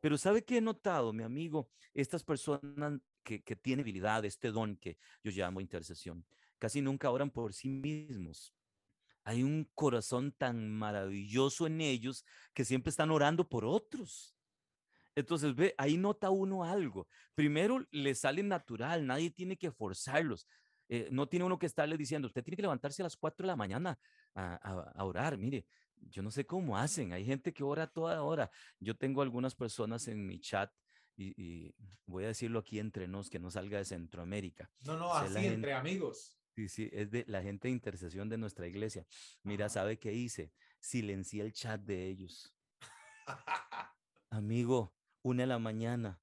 Pero 0.00 0.18
¿sabe 0.18 0.44
qué 0.44 0.58
he 0.58 0.60
notado, 0.60 1.12
mi 1.12 1.22
amigo? 1.22 1.70
Estas 1.94 2.22
personas 2.22 3.00
que, 3.22 3.42
que 3.42 3.56
tienen 3.56 3.84
habilidad, 3.84 4.24
este 4.24 4.50
don 4.50 4.76
que 4.76 4.98
yo 5.22 5.32
llamo 5.32 5.60
intercesión, 5.60 6.24
casi 6.58 6.82
nunca 6.82 7.10
oran 7.10 7.30
por 7.30 7.54
sí 7.54 7.68
mismos 7.68 8.54
hay 9.24 9.42
un 9.42 9.68
corazón 9.74 10.32
tan 10.32 10.70
maravilloso 10.70 11.66
en 11.66 11.80
ellos 11.80 12.24
que 12.52 12.64
siempre 12.64 12.90
están 12.90 13.10
orando 13.10 13.48
por 13.48 13.64
otros. 13.64 14.36
Entonces, 15.16 15.54
ve, 15.54 15.74
ahí 15.78 15.96
nota 15.96 16.30
uno 16.30 16.64
algo. 16.64 17.08
Primero, 17.34 17.86
le 17.90 18.14
sale 18.14 18.42
natural, 18.42 19.06
nadie 19.06 19.30
tiene 19.30 19.56
que 19.56 19.70
forzarlos. 19.70 20.46
Eh, 20.88 21.08
no 21.10 21.28
tiene 21.28 21.44
uno 21.44 21.58
que 21.58 21.66
estarle 21.66 21.96
diciendo, 21.96 22.26
usted 22.26 22.42
tiene 22.42 22.56
que 22.56 22.62
levantarse 22.62 23.02
a 23.02 23.04
las 23.04 23.16
4 23.16 23.44
de 23.44 23.46
la 23.48 23.56
mañana 23.56 23.98
a, 24.34 25.04
orar. 25.04 25.38
Mire, 25.38 25.66
yo 25.96 26.22
no 26.22 26.30
sé 26.30 26.44
cómo 26.44 26.76
hacen. 26.76 27.12
Hay 27.12 27.24
gente 27.24 27.52
que 27.52 27.64
ora 27.64 27.86
toda 27.86 28.22
hora. 28.22 28.50
Yo 28.78 28.96
tengo 28.96 29.22
algunas 29.22 29.54
personas 29.54 30.08
en 30.08 30.26
mi 30.26 30.40
chat 30.40 30.70
y, 31.16 31.74
voy 32.06 32.24
a 32.24 32.28
decirlo 32.28 32.58
aquí 32.58 32.78
entre 32.78 33.08
nos, 33.08 33.30
que 33.30 33.38
no 33.38 33.50
salga 33.50 33.78
de 33.78 33.84
Centroamérica. 33.84 34.70
No, 34.80 34.96
no, 34.96 35.14
así 35.14 35.46
entre 35.46 35.72
amigos. 35.72 36.38
Sí, 36.54 36.68
sí, 36.68 36.88
es 36.92 37.10
de 37.10 37.24
la 37.26 37.42
gente 37.42 37.68
de 37.68 37.72
intercesión 37.72 38.28
de 38.28 38.38
nuestra 38.38 38.66
iglesia. 38.66 39.04
Mira, 39.42 39.68
¿sabe 39.68 39.98
qué 39.98 40.12
hice? 40.12 40.52
Silencié 40.78 41.42
el 41.42 41.52
chat 41.52 41.80
de 41.80 42.06
ellos. 42.06 42.54
Amigo, 44.30 44.94
una 45.22 45.42
de 45.42 45.46
la 45.48 45.58
mañana, 45.58 46.20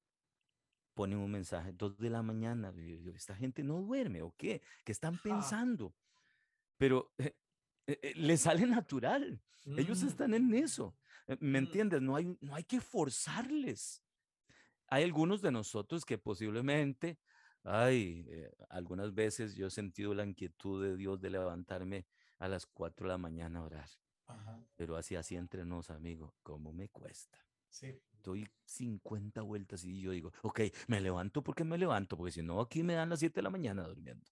ponen 0.93 1.19
un 1.19 1.31
mensaje, 1.31 1.73
dos 1.73 1.97
de 1.97 2.09
la 2.09 2.21
mañana. 2.21 2.73
Esta 3.15 3.35
gente 3.35 3.63
no 3.63 3.81
duerme, 3.81 4.21
¿o 4.21 4.33
qué? 4.37 4.61
¿Qué 4.83 4.91
están 4.91 5.17
pensando? 5.17 5.93
Pero 6.77 7.11
eh, 7.17 7.35
eh, 7.87 7.99
eh, 8.01 8.13
les 8.15 8.41
sale 8.41 8.65
natural. 8.65 9.41
Ellos 9.65 10.03
mm. 10.03 10.07
están 10.07 10.33
en 10.33 10.53
eso. 10.53 10.95
¿Me 11.27 11.35
mm. 11.37 11.55
entiendes? 11.55 12.01
No 12.01 12.15
hay, 12.15 12.37
no 12.41 12.55
hay 12.55 12.63
que 12.63 12.79
forzarles. 12.79 14.03
hay 14.87 15.03
algunos 15.03 15.41
de 15.41 15.51
nosotros 15.51 16.05
que 16.05 16.17
posiblemente, 16.17 17.19
ay, 17.63 18.25
eh, 18.29 18.51
algunas 18.69 19.13
veces 19.13 19.55
yo 19.55 19.67
he 19.67 19.71
sentido 19.71 20.13
la 20.13 20.25
inquietud 20.25 20.83
de 20.83 20.95
Dios 20.95 21.19
de 21.21 21.29
levantarme 21.29 22.05
a 22.39 22.47
las 22.47 22.65
4 22.65 23.07
de 23.07 23.11
la 23.11 23.17
mañana 23.17 23.59
a 23.59 23.63
orar. 23.63 23.89
Pero 24.77 24.95
así, 24.95 25.17
así 25.17 25.35
entre 25.35 25.65
nos, 25.65 25.89
amigo, 25.89 26.33
¿cómo 26.41 26.71
me 26.71 26.87
cuesta? 26.87 27.37
Sí. 27.69 28.01
Doy 28.21 28.47
50 28.65 29.41
vueltas 29.41 29.83
y 29.83 30.01
yo 30.01 30.11
digo, 30.11 30.31
ok, 30.41 30.61
me 30.87 31.01
levanto 31.01 31.43
porque 31.43 31.63
me 31.63 31.77
levanto, 31.77 32.17
porque 32.17 32.31
si 32.31 32.41
no, 32.41 32.61
aquí 32.61 32.83
me 32.83 32.93
dan 32.93 33.09
las 33.09 33.19
7 33.19 33.35
de 33.35 33.41
la 33.43 33.49
mañana 33.49 33.83
durmiendo. 33.83 34.25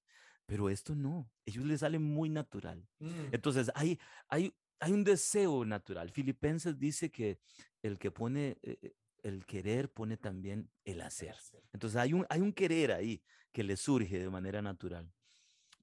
Pero 0.46 0.70
esto 0.70 0.96
no, 0.96 1.30
ellos 1.46 1.66
les 1.66 1.82
sale 1.82 2.00
muy 2.00 2.30
natural. 2.30 2.88
Mm. 3.00 3.10
Entonces, 3.32 3.72
hay, 3.76 4.00
hay, 4.28 4.54
hay 4.80 4.92
un 4.92 5.04
deseo 5.04 5.64
natural. 5.66 6.10
Filipenses 6.12 6.78
dice 6.80 7.12
que 7.12 7.40
el 7.84 8.00
que 8.00 8.10
pone, 8.10 8.58
eh, 8.64 8.80
eh, 8.82 8.94
el 9.22 9.46
querer 9.46 9.92
pone 9.92 10.18
también 10.18 10.72
el 10.86 11.02
hacer. 11.02 11.36
Entonces, 11.74 11.98
hay 11.98 12.14
un, 12.14 12.26
hay 12.30 12.42
un 12.42 12.54
querer 12.54 12.92
ahí 12.92 13.22
que 13.52 13.64
le 13.64 13.78
surge 13.78 14.18
de 14.18 14.30
manera 14.30 14.62
natural. 14.62 15.12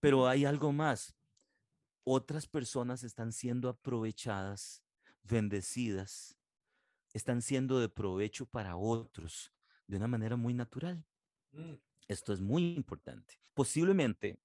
Pero 0.00 0.26
hay 0.26 0.44
algo 0.44 0.72
más 0.72 1.16
otras 2.08 2.46
personas 2.46 3.02
están 3.02 3.32
siendo 3.32 3.68
aprovechadas, 3.68 4.84
bendecidas, 5.24 6.36
están 7.16 7.40
siendo 7.40 7.80
de 7.80 7.88
provecho 7.88 8.46
para 8.46 8.76
otros 8.76 9.52
de 9.86 9.96
una 9.96 10.06
manera 10.06 10.36
muy 10.36 10.54
natural. 10.54 11.04
Mm. 11.52 11.74
Esto 12.08 12.32
es 12.32 12.40
muy 12.40 12.74
importante. 12.74 13.38
Posiblemente 13.54 14.38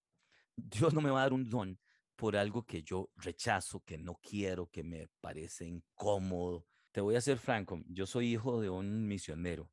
Dios 0.55 0.93
no 0.93 1.01
me 1.01 1.09
va 1.09 1.19
a 1.19 1.23
dar 1.23 1.33
un 1.33 1.49
don 1.49 1.77
por 2.15 2.37
algo 2.37 2.65
que 2.65 2.83
yo 2.83 3.09
rechazo, 3.15 3.83
que 3.83 3.97
no 3.97 4.19
quiero, 4.21 4.67
que 4.67 4.83
me 4.83 5.09
parece 5.19 5.65
incómodo. 5.65 6.65
Te 6.91 7.01
voy 7.01 7.15
a 7.15 7.21
ser 7.21 7.37
franco, 7.37 7.81
yo 7.87 8.05
soy 8.05 8.33
hijo 8.33 8.61
de 8.61 8.69
un 8.69 9.07
misionero. 9.07 9.69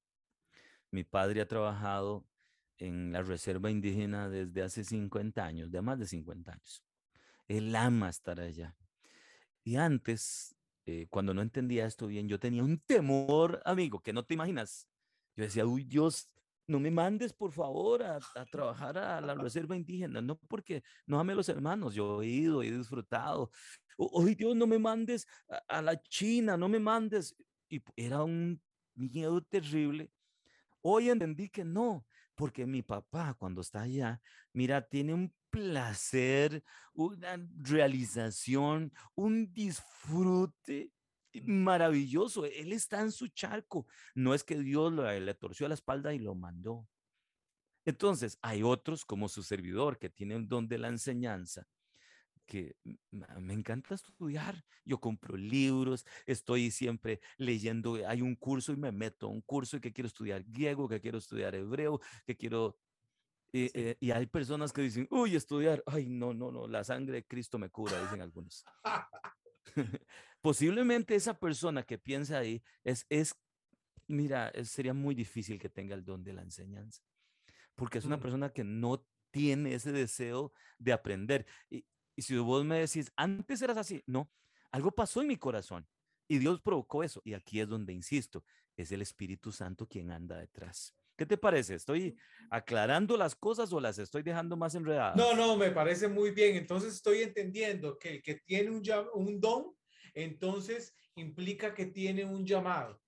Mi 0.90 1.04
padre 1.04 1.40
ha 1.40 1.48
trabajado 1.48 2.26
en 2.78 3.12
la 3.12 3.22
reserva 3.22 3.70
indígena 3.70 4.28
desde 4.28 4.62
hace 4.62 4.84
50 4.84 5.44
años, 5.44 5.70
de 5.70 5.82
más 5.82 5.98
de 5.98 6.06
50 6.06 6.52
años. 6.52 6.84
Él 7.46 7.74
ama 7.76 8.08
estar 8.08 8.40
allá. 8.40 8.76
Y 9.64 9.76
antes, 9.76 10.56
eh, 10.90 11.06
cuando 11.10 11.34
no 11.34 11.42
entendía 11.42 11.84
esto 11.84 12.06
bien, 12.06 12.28
yo 12.28 12.40
tenía 12.40 12.64
un 12.64 12.78
temor, 12.80 13.60
amigo, 13.66 14.00
que 14.00 14.14
no 14.14 14.24
te 14.24 14.32
imaginas. 14.32 14.88
Yo 15.36 15.44
decía, 15.44 15.66
uy, 15.66 15.84
Dios, 15.84 16.30
no 16.66 16.80
me 16.80 16.90
mandes, 16.90 17.34
por 17.34 17.52
favor, 17.52 18.02
a, 18.02 18.18
trabajar 18.50 18.96
a 18.96 19.20
la 19.20 19.34
reserva 19.34 19.76
indígena. 19.76 20.22
No 20.22 20.38
porque 20.48 20.82
no 21.04 21.20
ame 21.20 21.34
a 21.34 21.36
los 21.36 21.50
hermanos, 21.50 21.94
yo 21.94 22.22
he 22.22 22.28
ido, 22.28 22.62
he 22.62 22.70
disfrutado. 22.70 23.50
Uy, 23.98 24.34
Dios, 24.34 24.56
no 24.56 24.66
me 24.66 24.78
mandes 24.78 25.26
a, 25.50 25.56
a 25.68 25.82
la 25.82 26.00
China, 26.00 26.56
no 26.56 26.70
me 26.70 26.80
mandes. 26.80 27.36
Y 27.68 27.82
era 27.94 28.22
un 28.22 28.58
miedo 28.94 29.42
terrible. 29.42 30.10
Hoy 30.80 31.10
entendí 31.10 31.50
que 31.50 31.66
no, 31.66 32.06
porque 32.34 32.64
mi 32.64 32.80
papá 32.80 33.34
cuando 33.34 33.60
está 33.60 33.82
allá, 33.82 34.22
mira, 34.54 34.80
tiene 34.88 35.12
un 35.12 35.34
placer, 35.50 36.62
una 36.94 37.38
realización, 37.56 38.92
un 39.14 39.52
disfrute 39.52 40.92
maravilloso. 41.44 42.44
Él 42.44 42.72
está 42.72 43.00
en 43.00 43.12
su 43.12 43.28
charco. 43.28 43.86
No 44.14 44.34
es 44.34 44.44
que 44.44 44.58
Dios 44.58 44.92
le, 44.92 45.34
torció 45.34 45.68
la 45.68 45.74
espalda 45.74 46.14
y 46.14 46.18
lo 46.18 46.34
mandó. 46.34 46.88
Entonces, 47.84 48.38
hay 48.42 48.62
otros 48.62 49.04
como 49.04 49.28
su 49.28 49.42
servidor 49.42 49.98
que 49.98 50.10
tienen 50.10 50.48
don 50.48 50.68
de 50.68 50.78
la 50.78 50.88
enseñanza, 50.88 51.66
que 52.44 52.76
me 53.10 53.54
encanta 53.54 53.94
estudiar. 53.94 54.62
Yo 54.84 55.00
compro 55.00 55.36
libros, 55.36 56.04
estoy 56.26 56.70
siempre 56.70 57.20
leyendo, 57.38 57.98
hay 58.06 58.20
un 58.20 58.36
curso 58.36 58.72
y 58.72 58.76
me 58.76 58.92
meto 58.92 59.26
a 59.26 59.30
un 59.30 59.40
curso 59.40 59.78
y 59.78 59.80
que 59.80 59.92
quiero 59.92 60.08
estudiar 60.08 60.44
griego, 60.44 60.88
que 60.88 61.00
quiero 61.00 61.18
estudiar 61.18 61.54
hebreo, 61.54 62.00
que 62.26 62.36
quiero 62.36 62.78
y, 63.52 63.70
eh, 63.78 63.96
y, 64.00 64.10
hay 64.10 64.26
personas 64.26 64.72
que 64.72 64.82
dicen, 64.82 65.08
uy, 65.10 65.34
estudiar, 65.34 65.82
ay, 65.86 66.06
no, 66.08 66.34
no, 66.34 66.52
no, 66.52 66.66
la 66.66 66.84
sangre 66.84 67.14
de 67.14 67.26
Cristo 67.26 67.58
me 67.58 67.70
cura, 67.70 68.00
dicen 68.02 68.20
algunos. 68.20 68.64
Posiblemente 70.40 71.14
esa 71.14 71.38
persona 71.38 71.82
que 71.82 71.98
piensa 71.98 72.38
ahí 72.38 72.62
es, 72.84 73.06
es 73.08 73.34
mira, 74.06 74.52
sería 74.64 74.94
muy 74.94 75.14
difícil 75.14 75.58
que 75.58 75.68
tenga 75.68 75.94
el 75.94 76.04
don 76.04 76.22
de 76.22 76.32
la 76.32 76.42
enseñanza, 76.42 77.02
porque 77.74 77.98
es 77.98 78.04
una 78.04 78.18
mm. 78.18 78.20
persona 78.20 78.50
que 78.50 78.64
no 78.64 79.06
tiene 79.30 79.74
ese 79.74 79.92
deseo 79.92 80.52
de 80.78 80.92
aprender. 80.92 81.46
Y, 81.70 81.84
y 82.16 82.22
si 82.22 82.36
vos 82.36 82.64
me 82.64 82.80
decís, 82.80 83.12
antes 83.16 83.62
eras 83.62 83.76
así, 83.76 84.02
no, 84.06 84.30
algo 84.70 84.90
pasó 84.90 85.22
en 85.22 85.28
mi 85.28 85.36
corazón 85.36 85.86
y 86.28 86.38
Dios 86.38 86.60
provocó 86.60 87.02
eso. 87.02 87.22
Y 87.24 87.34
aquí 87.34 87.60
es 87.60 87.68
donde 87.68 87.92
insisto, 87.92 88.44
es 88.76 88.92
el 88.92 89.02
Espíritu 89.02 89.52
Santo 89.52 89.86
quien 89.86 90.10
anda 90.10 90.36
detrás. 90.36 90.94
¿Qué 91.18 91.26
te 91.26 91.36
parece? 91.36 91.74
¿Estoy 91.74 92.16
aclarando 92.48 93.16
las 93.16 93.34
cosas 93.34 93.72
o 93.72 93.80
las 93.80 93.98
estoy 93.98 94.22
dejando 94.22 94.56
más 94.56 94.76
enredadas? 94.76 95.16
No, 95.16 95.34
no, 95.34 95.56
me 95.56 95.72
parece 95.72 96.06
muy 96.06 96.30
bien. 96.30 96.54
Entonces 96.54 96.94
estoy 96.94 97.22
entendiendo 97.22 97.98
que 97.98 98.10
el 98.10 98.22
que 98.22 98.36
tiene 98.36 98.70
un, 98.70 98.82
un 99.14 99.40
don, 99.40 99.76
entonces 100.14 100.94
implica 101.16 101.74
que 101.74 101.86
tiene 101.86 102.24
un 102.24 102.46
llamado. 102.46 103.02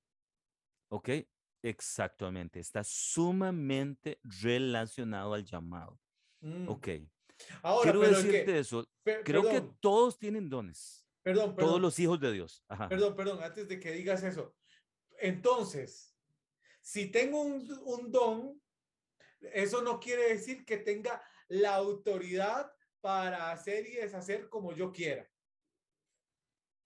Ok, 0.89 1.11
exactamente. 1.63 2.59
Está 2.59 2.83
sumamente 2.83 4.19
relacionado 4.25 5.33
al 5.33 5.45
llamado. 5.45 5.97
Mm. 6.41 6.69
Ok. 6.69 6.89
Ahora, 7.63 7.93
Quiero 7.93 8.01
decirte 8.01 8.59
eso. 8.59 8.85
Creo 9.25 9.49
que 9.49 9.63
todos 9.79 10.19
tienen 10.19 10.51
dones. 10.51 11.07
Perdón, 11.23 11.55
perdón. 11.55 11.69
Todos 11.69 11.81
los 11.81 11.97
hijos 12.01 12.19
de 12.19 12.33
Dios. 12.33 12.65
Perdón, 12.89 13.15
perdón, 13.15 13.41
antes 13.41 13.69
de 13.69 13.79
que 13.79 13.93
digas 13.93 14.25
eso. 14.25 14.53
Entonces, 15.21 16.10
si 16.91 17.07
tengo 17.07 17.41
un, 17.41 18.11
don, 18.11 18.61
eso 19.55 19.81
no 19.81 20.01
quiere 20.01 20.31
decir 20.31 20.65
que 20.65 20.79
tenga 20.79 21.23
la 21.47 21.77
autoridad 21.77 22.69
para 23.01 23.53
hacer 23.53 23.87
y 23.87 23.95
deshacer 23.95 24.49
como 24.49 24.75
yo 24.75 24.91
quiera. 24.91 25.25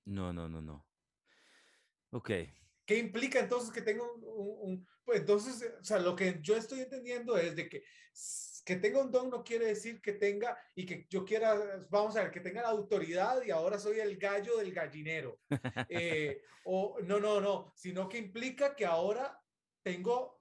No, 0.04 0.30
no, 0.30 0.46
no, 0.46 0.60
no. 0.60 0.86
Ok. 2.10 2.30
¿Qué 2.84 2.98
implica 2.98 3.40
entonces 3.40 3.72
que 3.72 3.80
tenga 3.80 4.04
un, 4.04 4.86
pues 5.04 5.20
entonces, 5.20 5.72
o 5.80 5.82
sea, 5.82 5.98
lo 6.00 6.14
que 6.14 6.38
yo 6.42 6.54
estoy 6.54 6.80
entendiendo 6.80 7.38
es 7.38 7.56
de 7.56 7.66
que 7.70 7.82
que 8.64 8.76
tenga 8.76 9.02
un 9.02 9.10
don 9.10 9.28
no 9.28 9.44
quiere 9.44 9.66
decir 9.66 10.00
que 10.00 10.14
tenga 10.14 10.56
y 10.74 10.86
que 10.86 11.06
yo 11.10 11.22
quiera, 11.24 11.86
vamos 11.90 12.16
a 12.16 12.22
ver, 12.22 12.30
que 12.30 12.40
tenga 12.40 12.62
la 12.62 12.68
autoridad 12.68 13.42
y 13.42 13.50
ahora 13.50 13.78
soy 13.78 14.00
el 14.00 14.16
gallo 14.16 14.58
del 14.58 14.72
gallinero. 14.72 15.38
Eh, 15.90 16.40
o 16.64 16.96
no, 17.02 17.20
no, 17.20 17.42
no, 17.42 17.72
sino 17.76 18.08
que 18.08 18.16
implica 18.16 18.74
que 18.74 18.86
ahora 18.86 19.38
tengo 19.84 20.40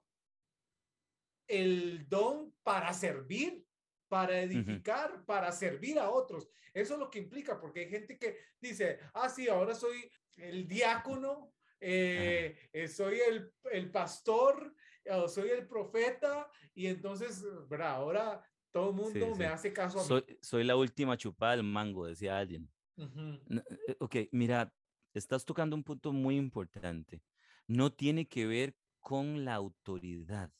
el 1.46 2.08
don 2.08 2.52
para 2.62 2.92
servir, 2.92 3.64
para 4.08 4.40
edificar, 4.40 5.24
para 5.24 5.52
servir 5.52 5.98
a 5.98 6.10
otros. 6.10 6.48
Eso 6.72 6.94
es 6.94 7.00
lo 7.00 7.10
que 7.10 7.18
implica, 7.20 7.60
porque 7.60 7.80
hay 7.80 7.90
gente 7.90 8.18
que 8.18 8.38
dice, 8.60 8.98
ah, 9.12 9.28
sí, 9.28 9.48
ahora 9.48 9.74
soy 9.74 10.10
el 10.38 10.66
diácono, 10.66 11.52
eh, 11.78 12.56
eh, 12.72 12.88
soy 12.88 13.20
el, 13.20 13.52
el 13.70 13.90
pastor, 13.90 14.74
o 15.10 15.28
soy 15.28 15.50
el 15.50 15.66
profeta, 15.66 16.50
y 16.72 16.86
entonces, 16.86 17.44
¿verdad? 17.68 17.90
Ahora 17.90 18.42
todo 18.72 18.90
el 18.90 18.96
mundo 18.96 19.36
me 19.36 19.46
hace 19.46 19.72
caso 19.72 19.98
a 19.98 20.02
mí. 20.02 20.08
Soy, 20.08 20.38
soy, 20.40 20.64
la 20.64 20.76
última 20.76 21.16
chupada 21.16 21.56
del 21.56 21.64
mango, 21.64 22.06
decía 22.06 22.38
alguien. 22.38 22.68
Eh, 22.96 23.96
ok, 23.98 24.16
mira, 24.32 24.72
estás 25.12 25.44
tocando 25.44 25.76
un 25.76 25.84
punto 25.84 26.12
muy 26.12 26.36
importante. 26.36 27.22
No 27.66 27.92
tiene 27.92 28.26
que 28.26 28.46
ver 28.46 28.74
con 29.04 29.44
la 29.44 29.54
autoridad. 29.54 30.50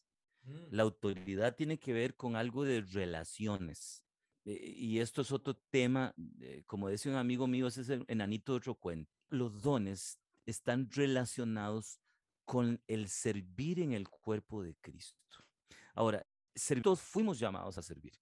Mm. 0.42 0.66
La 0.70 0.82
autoridad 0.82 1.56
tiene 1.56 1.78
que 1.78 1.94
ver 1.94 2.14
con 2.14 2.36
algo 2.36 2.62
de 2.62 2.82
relaciones. 2.82 4.04
Eh, 4.44 4.74
y 4.76 4.98
esto 4.98 5.22
es 5.22 5.32
otro 5.32 5.54
tema, 5.70 6.14
eh, 6.42 6.62
como 6.66 6.88
decía 6.88 7.10
un 7.10 7.16
amigo 7.16 7.46
mío, 7.46 7.66
ese 7.66 7.80
es 7.80 7.88
el 7.88 8.04
enanito 8.06 8.52
de 8.52 8.58
otro 8.58 8.74
cuento. 8.74 9.10
Los 9.30 9.62
dones 9.62 10.20
están 10.44 10.90
relacionados 10.90 11.98
con 12.44 12.82
el 12.86 13.08
servir 13.08 13.80
en 13.80 13.92
el 13.92 14.10
cuerpo 14.10 14.62
de 14.62 14.76
Cristo. 14.76 15.38
Ahora, 15.94 16.26
todos 16.82 17.00
fuimos 17.00 17.38
llamados 17.38 17.78
a 17.78 17.82
servir, 17.82 18.12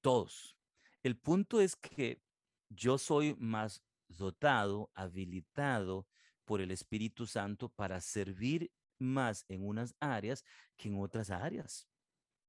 todos. 0.00 0.56
El 1.04 1.16
punto 1.16 1.60
es 1.60 1.76
que 1.76 2.20
yo 2.68 2.98
soy 2.98 3.36
más 3.38 3.80
dotado, 4.08 4.90
habilitado 4.94 6.08
por 6.44 6.60
el 6.60 6.72
Espíritu 6.72 7.26
Santo 7.26 7.68
para 7.68 8.00
servir 8.00 8.72
más 9.02 9.44
en 9.48 9.66
unas 9.66 9.94
áreas 10.00 10.44
que 10.76 10.88
en 10.88 10.98
otras 11.00 11.30
áreas. 11.30 11.88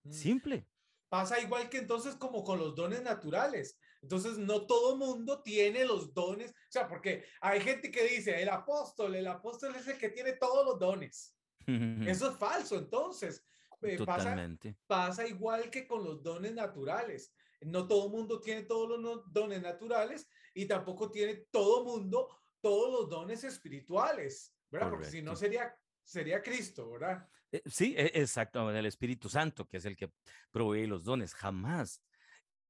Mm. 0.03 0.11
Simple. 0.11 0.67
Pasa 1.09 1.39
igual 1.39 1.69
que 1.69 1.77
entonces 1.77 2.15
como 2.15 2.43
con 2.43 2.59
los 2.59 2.75
dones 2.75 3.03
naturales. 3.03 3.77
Entonces 4.01 4.37
no 4.37 4.65
todo 4.65 4.97
mundo 4.97 5.41
tiene 5.41 5.85
los 5.85 6.13
dones, 6.13 6.51
o 6.51 6.71
sea, 6.71 6.87
porque 6.87 7.23
hay 7.39 7.61
gente 7.61 7.89
que 7.89 8.03
dice, 8.03 8.41
el 8.41 8.49
apóstol, 8.49 9.15
el 9.15 9.27
apóstol 9.27 9.75
es 9.75 9.87
el 9.87 9.97
que 9.97 10.09
tiene 10.09 10.33
todos 10.33 10.65
los 10.65 10.79
dones. 10.79 11.37
Eso 12.07 12.31
es 12.31 12.37
falso, 12.37 12.77
entonces. 12.77 13.45
Eh, 13.81 13.97
Totalmente. 13.97 14.75
Pasa, 14.85 15.07
pasa 15.07 15.27
igual 15.27 15.69
que 15.69 15.87
con 15.87 16.03
los 16.03 16.21
dones 16.21 16.53
naturales. 16.53 17.33
No 17.61 17.87
todo 17.87 18.09
mundo 18.09 18.41
tiene 18.41 18.63
todos 18.63 18.99
los 18.99 19.23
dones 19.31 19.61
naturales 19.61 20.27
y 20.53 20.65
tampoco 20.65 21.11
tiene 21.11 21.45
todo 21.51 21.83
mundo 21.83 22.27
todos 22.61 22.91
los 22.91 23.09
dones 23.09 23.43
espirituales, 23.43 24.55
¿verdad? 24.69 24.89
Porque 24.89 25.09
si 25.09 25.21
no 25.21 25.35
sería 25.35 25.75
sería 26.03 26.41
Cristo, 26.41 26.91
¿verdad? 26.91 27.27
Eh, 27.51 27.61
sí, 27.65 27.95
e, 27.97 28.11
exacto, 28.15 28.69
el 28.69 28.85
Espíritu 28.85 29.29
Santo, 29.29 29.67
que 29.67 29.77
es 29.77 29.85
el 29.85 29.95
que 29.95 30.11
provee 30.51 30.87
los 30.87 31.03
dones, 31.03 31.33
jamás. 31.33 32.01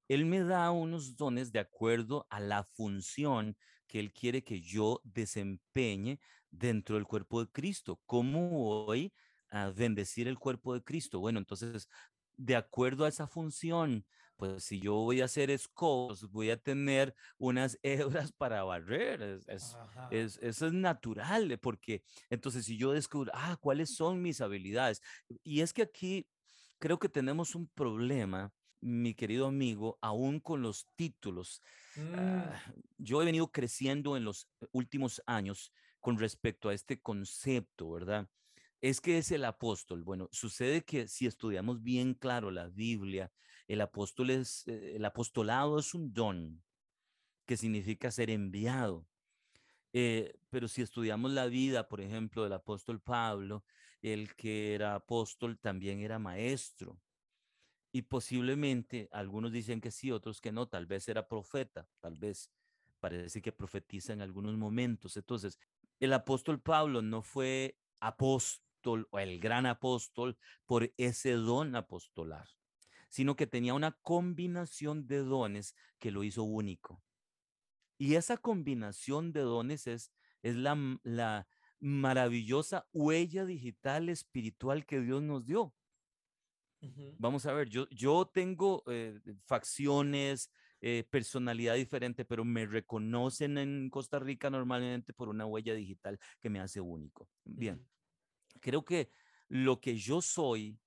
Él 0.08 0.26
me 0.26 0.42
da 0.42 0.72
unos 0.72 1.16
dones 1.16 1.52
de 1.52 1.60
acuerdo 1.60 2.28
a 2.30 2.40
la 2.40 2.64
función 2.64 3.58
que 3.88 4.00
Él 4.00 4.12
quiere 4.12 4.44
que 4.44 4.62
yo 4.62 5.02
desempeñe 5.04 6.20
dentro 6.52 6.96
del 6.96 7.06
cuerpo 7.06 7.44
de 7.44 7.52
Cristo. 7.52 8.02
¿Cómo 8.06 8.50
voy 8.50 9.14
a 9.50 9.70
bendecir 9.70 10.28
el 10.28 10.38
cuerpo 10.38 10.74
de 10.74 10.84
Cristo? 10.84 11.20
Bueno, 11.20 11.40
entonces, 11.40 11.88
de 12.36 12.56
acuerdo 12.56 13.06
a 13.06 13.10
esa 13.10 13.28
función, 13.28 14.06
pues 14.36 14.64
si 14.64 14.80
yo 14.80 14.94
voy 14.94 15.22
a 15.22 15.26
hacer 15.26 15.52
escobos, 15.52 16.30
voy 16.32 16.50
a 16.50 16.58
tener 16.58 17.16
unas 17.38 17.78
hebras 17.84 18.32
para 18.32 18.64
barrer. 18.64 19.22
Es, 19.22 19.76
es, 20.12 20.38
eso 20.42 20.68
es 20.68 20.74
natural, 20.74 21.58
porque 21.60 22.04
entonces 22.30 22.66
si 22.66 22.78
yo 22.78 22.92
descubro, 22.92 23.32
ah, 23.34 23.58
¿cuáles 23.60 23.96
son 23.96 24.22
mis 24.22 24.42
habilidades? 24.42 25.02
Y 25.44 25.62
es 25.62 25.74
que 25.74 25.84
aquí 25.84 26.28
creo 26.80 27.00
que 27.00 27.10
tenemos 27.10 27.56
un 27.56 27.68
problema 27.68 28.54
mi 28.84 29.14
querido 29.14 29.48
amigo, 29.48 29.98
aún 30.02 30.40
con 30.40 30.62
los 30.62 30.88
títulos. 30.96 31.62
Mm. 31.96 32.16
Ah, 32.16 32.62
yo 32.98 33.22
he 33.22 33.26
venido 33.26 33.52
creciendo 33.52 34.18
en 34.18 34.26
los 34.26 34.50
últimos 34.72 35.24
años 35.26 35.72
con 36.00 36.20
respecto 36.20 36.70
a 36.70 36.74
este 36.74 37.02
concepto, 37.02 37.92
¿verdad? 37.92 38.30
Es 38.82 39.00
que 39.00 39.18
es 39.18 39.32
el 39.32 39.46
apóstol. 39.46 40.04
Bueno, 40.04 40.28
sucede 40.32 40.84
que 40.84 41.08
si 41.08 41.26
estudiamos 41.26 41.82
bien 41.82 42.14
claro 42.14 42.52
la 42.52 42.68
Biblia, 42.68 43.32
el 43.68 43.82
apóstol 43.82 44.30
es, 44.30 44.68
eh, 44.68 44.96
el 44.96 45.06
apostolado 45.06 45.80
es 45.80 45.94
un 45.94 46.14
don 46.14 46.64
que 47.46 47.58
significa 47.58 48.12
ser 48.12 48.30
enviado. 48.30 49.08
Eh, 49.94 50.34
pero 50.50 50.68
si 50.68 50.82
estudiamos 50.82 51.32
la 51.32 51.46
vida, 51.46 51.88
por 51.88 52.02
ejemplo, 52.02 52.44
del 52.44 52.54
apóstol 52.54 53.00
Pablo, 53.02 53.64
el 54.02 54.36
que 54.36 54.74
era 54.74 54.96
apóstol 54.96 55.60
también 55.60 56.00
era 56.00 56.20
maestro. 56.20 57.00
Y 57.92 58.04
posiblemente 58.04 59.08
algunos 59.12 59.52
dicen 59.52 59.80
que 59.80 59.92
sí, 59.92 60.12
otros 60.12 60.42
que 60.42 60.52
no, 60.52 60.68
tal 60.68 60.88
vez 60.88 61.08
era 61.08 61.28
profeta, 61.28 61.88
tal 62.00 62.18
vez 62.18 62.52
parece 63.00 63.42
que 63.42 63.52
profetiza 63.52 64.14
en 64.14 64.22
algunos 64.22 64.58
momentos. 64.58 65.16
Entonces, 65.16 65.60
el 66.00 66.12
apóstol 66.14 66.60
Pablo 66.60 67.02
no 67.02 67.22
fue 67.22 67.78
apóstol 68.00 69.08
o 69.12 69.20
el 69.20 69.40
gran 69.40 69.66
apóstol 69.66 70.38
por 70.66 70.92
ese 70.98 71.34
don 71.34 71.76
apostolar, 71.76 72.48
sino 73.14 73.36
que 73.36 73.46
tenía 73.46 73.76
una 73.76 73.92
combinación 74.02 75.06
de 75.06 75.20
dones 75.20 75.76
que 76.00 76.10
lo 76.10 76.24
hizo 76.24 76.42
único. 76.42 77.04
Y 78.00 78.16
esa 78.16 78.38
combinación 78.38 79.32
de 79.34 79.42
dones 79.42 79.86
es, 79.86 80.12
es 80.42 80.56
la, 80.56 80.76
la 81.04 81.48
maravillosa 81.80 82.88
huella 82.92 83.46
digital 83.46 84.10
espiritual 84.10 84.88
que 84.88 85.00
Dios 85.00 85.22
nos 85.22 85.46
dio. 85.46 85.76
Vamos 87.20 87.46
a 87.46 87.54
ver, 87.54 87.70
yo, 87.70 87.88
yo 87.92 88.26
tengo 88.34 88.84
eh, 88.88 89.22
facciones, 89.46 90.52
eh, 90.82 91.08
personalidad 91.08 91.76
diferente, 91.76 92.26
pero 92.26 92.44
me 92.44 92.66
reconocen 92.66 93.60
en 93.60 93.92
Costa 93.92 94.18
Rica 94.18 94.50
normalmente 94.50 95.14
por 95.14 95.30
una 95.30 95.46
huella 95.46 95.76
digital 95.76 96.20
que 96.42 96.50
me 96.50 96.60
hace 96.60 96.82
único. 96.82 97.30
Bien, 97.44 97.88
creo 98.60 98.84
que 98.84 99.12
lo 99.50 99.80
que 99.80 99.98
yo 99.98 100.20
soy 100.20 100.80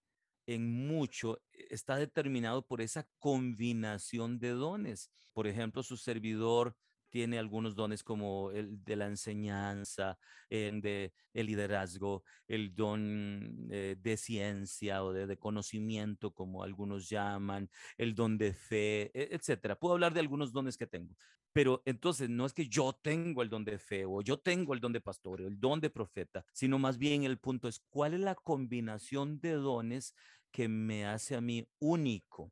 en 0.46 0.86
mucho 0.86 1.40
está 1.52 1.96
determinado 1.96 2.66
por 2.66 2.80
esa 2.80 3.08
combinación 3.18 4.38
de 4.38 4.50
dones. 4.50 5.10
Por 5.32 5.46
ejemplo, 5.46 5.82
su 5.82 5.96
servidor 5.96 6.76
tiene 7.10 7.38
algunos 7.38 7.74
dones 7.74 8.02
como 8.02 8.50
el 8.50 8.84
de 8.84 8.96
la 8.96 9.06
enseñanza, 9.06 10.18
el 10.50 10.80
de 10.80 11.12
el 11.32 11.46
liderazgo, 11.46 12.24
el 12.46 12.74
don 12.74 13.68
eh, 13.70 13.96
de 13.98 14.16
ciencia 14.16 15.04
o 15.04 15.12
de, 15.12 15.36
conocimiento, 15.38 16.32
como 16.32 16.62
algunos 16.62 17.08
llaman, 17.08 17.70
el 17.96 18.14
don 18.14 18.38
de 18.38 18.52
fe, 18.52 19.10
e, 19.14 19.34
etcétera. 19.34 19.78
Puedo 19.78 19.94
hablar 19.94 20.14
de 20.14 20.20
algunos 20.20 20.52
dones 20.52 20.76
que 20.76 20.86
tengo, 20.86 21.14
pero 21.52 21.82
entonces 21.86 22.28
no 22.28 22.44
es 22.44 22.52
que 22.52 22.68
yo 22.68 22.92
tengo 22.92 23.42
el 23.42 23.48
don 23.48 23.64
de 23.64 23.78
fe 23.78 24.04
o 24.04 24.20
yo 24.20 24.38
tengo 24.38 24.74
el 24.74 24.80
don 24.80 24.92
de 24.92 25.00
pastor 25.00 25.40
o 25.40 25.48
el 25.48 25.58
don 25.58 25.80
de 25.80 25.88
profeta, 25.88 26.44
sino 26.52 26.78
más 26.78 26.98
bien 26.98 27.24
el 27.24 27.38
punto 27.38 27.66
es 27.66 27.80
cuál 27.88 28.12
es 28.12 28.20
la 28.20 28.34
combinación 28.34 29.40
de 29.40 29.52
dones 29.52 30.14
que 30.56 30.68
me 30.68 31.04
hace 31.04 31.36
a 31.36 31.42
mí 31.42 31.68
único. 31.80 32.50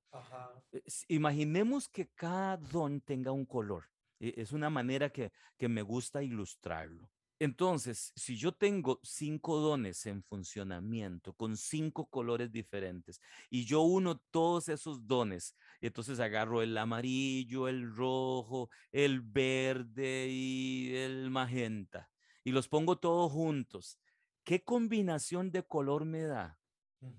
Eh, 0.73 0.83
imaginemos 1.09 1.89
que 1.89 2.11
cada 2.15 2.59
don 2.59 3.01
tenga 3.01 3.33
un 3.33 3.47
color. 3.47 3.85
E, 4.21 4.35
es 4.37 4.53
una 4.53 4.69
manera 4.69 5.09
que, 5.09 5.33
me 5.71 5.81
gusta 5.81 6.23
ilustrarlo. 6.23 7.11
Entonces, 7.39 8.13
si 8.15 8.37
yo 8.37 8.53
tengo 8.53 9.01
cinco 9.03 9.59
dones 9.59 10.05
en 10.05 10.23
funcionamiento 10.23 11.33
con 11.33 11.57
cinco 11.57 12.05
colores 12.05 12.53
diferentes 12.53 13.23
y 13.49 13.65
yo 13.65 13.81
uno 13.81 14.21
todos 14.31 14.69
esos 14.69 15.07
dones, 15.07 15.57
entonces 15.81 16.21
agarro 16.21 16.61
el 16.61 16.77
amarillo, 16.77 17.69
el 17.69 17.91
rojo, 17.91 18.69
el 18.93 19.23
verde 19.23 20.29
y 20.29 20.95
el 20.95 21.31
magenta 21.31 22.11
y 22.45 22.53
los 22.53 22.69
pongo 22.69 22.99
todos 22.99 23.33
juntos, 23.33 23.99
¿qué 24.45 24.63
combinación 24.63 25.51
de 25.51 25.63
color 25.63 26.05
me 26.05 26.25
da? 26.25 26.59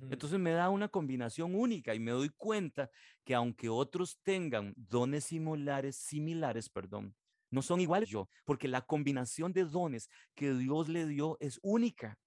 Entonces 0.10 0.40
me 0.40 0.52
da 0.52 0.70
una 0.70 0.88
combinación 0.88 1.56
única 1.56 1.94
y 1.94 2.00
me 2.00 2.12
doy 2.12 2.30
cuenta 2.30 2.90
que 3.24 3.36
aunque 3.36 3.70
otros 3.70 4.20
tengan 4.24 4.74
dones 4.76 5.26
similares, 5.26 5.98
similares, 5.98 6.70
perdón, 6.70 7.16
no 7.52 7.62
son 7.62 7.80
iguales 7.80 8.10
yo, 8.10 8.30
porque 8.44 8.68
la 8.68 8.82
combinación 8.82 9.54
de 9.54 9.66
dones 9.66 10.10
que 10.36 10.54
Dios 10.54 10.90
le 10.90 11.06
dio 11.06 11.38
es 11.40 11.60
única 11.62 12.18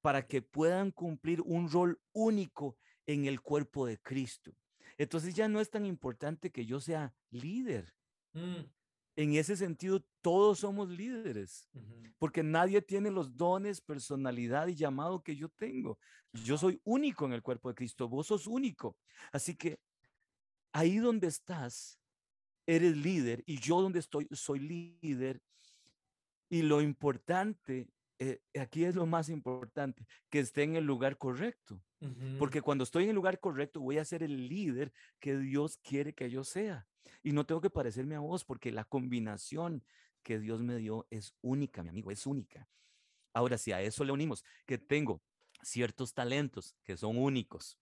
para 0.00 0.26
que 0.26 0.42
puedan 0.42 0.90
cumplir 0.90 1.40
un 1.42 1.70
rol 1.70 2.00
único 2.12 2.76
en 3.06 3.26
el 3.26 3.40
cuerpo 3.40 3.86
de 3.86 3.98
Cristo. 3.98 4.52
Entonces 4.98 5.34
ya 5.34 5.48
no 5.48 5.60
es 5.60 5.70
tan 5.70 5.84
importante 5.86 6.50
que 6.50 6.64
yo 6.64 6.80
sea 6.80 7.14
líder. 7.30 7.92
Mm 8.32 8.64
en 9.16 9.34
ese 9.34 9.56
sentido, 9.56 10.04
todos 10.20 10.60
somos 10.60 10.90
líderes, 10.90 11.68
porque 12.18 12.42
nadie 12.42 12.82
tiene 12.82 13.10
los 13.10 13.36
dones, 13.36 13.80
personalidad 13.80 14.68
y 14.68 14.74
llamado 14.74 15.22
que 15.22 15.34
yo 15.34 15.48
tengo. 15.48 15.98
Yo 16.32 16.58
soy 16.58 16.80
único 16.84 17.24
en 17.24 17.32
el 17.32 17.42
cuerpo 17.42 17.70
de 17.70 17.74
Cristo, 17.74 18.08
vos 18.08 18.26
sos 18.26 18.46
único. 18.46 18.98
Así 19.32 19.56
que 19.56 19.80
ahí 20.72 20.98
donde 20.98 21.28
estás, 21.28 21.98
eres 22.66 22.96
líder 22.96 23.42
y 23.46 23.58
yo 23.58 23.80
donde 23.80 24.00
estoy, 24.00 24.28
soy 24.32 24.98
líder. 25.00 25.40
Y 26.50 26.62
lo 26.62 26.82
importante, 26.82 27.88
eh, 28.18 28.40
aquí 28.60 28.84
es 28.84 28.94
lo 28.94 29.06
más 29.06 29.30
importante, 29.30 30.06
que 30.28 30.40
esté 30.40 30.62
en 30.62 30.76
el 30.76 30.84
lugar 30.84 31.16
correcto. 31.16 31.82
Porque 32.38 32.60
cuando 32.60 32.84
estoy 32.84 33.04
en 33.04 33.10
el 33.10 33.16
lugar 33.16 33.40
correcto, 33.40 33.80
voy 33.80 33.96
a 33.96 34.04
ser 34.04 34.22
el 34.22 34.48
líder 34.48 34.92
que 35.18 35.38
Dios 35.38 35.78
quiere 35.78 36.12
que 36.12 36.28
yo 36.28 36.44
sea. 36.44 36.86
Y 37.22 37.32
no 37.32 37.46
tengo 37.46 37.60
que 37.60 37.70
parecerme 37.70 38.14
a 38.14 38.20
vos 38.20 38.44
porque 38.44 38.72
la 38.72 38.84
combinación 38.84 39.84
que 40.22 40.38
Dios 40.38 40.62
me 40.62 40.76
dio 40.76 41.06
es 41.10 41.34
única, 41.40 41.82
mi 41.82 41.88
amigo, 41.88 42.10
es 42.10 42.26
única. 42.26 42.68
Ahora, 43.32 43.58
si 43.58 43.72
a 43.72 43.80
eso 43.82 44.04
le 44.04 44.12
unimos 44.12 44.44
que 44.64 44.78
tengo 44.78 45.22
ciertos 45.62 46.14
talentos 46.14 46.76
que 46.84 46.96
son 46.96 47.16
únicos 47.18 47.78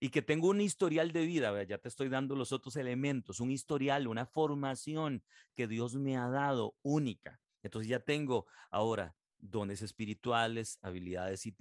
y 0.00 0.10
que 0.10 0.22
tengo 0.22 0.48
un 0.48 0.60
historial 0.60 1.12
de 1.12 1.24
vida, 1.24 1.62
ya 1.64 1.78
te 1.78 1.88
estoy 1.88 2.08
dando 2.08 2.36
los 2.36 2.52
otros 2.52 2.76
elementos, 2.76 3.40
un 3.40 3.50
historial, 3.50 4.06
una 4.06 4.26
formación 4.26 5.22
que 5.54 5.66
Dios 5.66 5.94
me 5.96 6.16
ha 6.16 6.28
dado 6.28 6.76
única. 6.82 7.40
Entonces 7.62 7.88
ya 7.88 8.00
tengo 8.00 8.46
ahora 8.70 9.16
dones 9.38 9.82
espirituales, 9.82 10.78
habilidades 10.82 11.46
y 11.46 11.54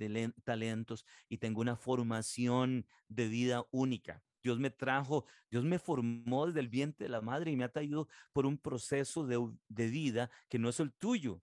talentos 0.44 1.06
y 1.30 1.38
tengo 1.38 1.62
una 1.62 1.76
formación 1.76 2.86
de 3.08 3.28
vida 3.28 3.66
única. 3.72 4.24
Dios 4.48 4.60
me 4.60 4.70
trajo, 4.70 5.26
Dios 5.52 5.66
me 5.66 5.78
formó 5.78 6.48
desde 6.48 6.62
el 6.62 6.70
vientre 6.70 7.04
de 7.04 7.10
la 7.10 7.20
madre 7.20 7.52
y 7.52 7.58
me 7.58 7.66
ha 7.66 7.70
traído 7.70 8.08
por 8.32 8.46
un 8.46 8.58
proceso 8.58 9.28
de, 9.28 9.90
vida 9.90 10.32
que 10.48 10.58
no 10.58 10.70
es 10.70 10.80
el 10.80 10.94
tuyo. 10.94 11.42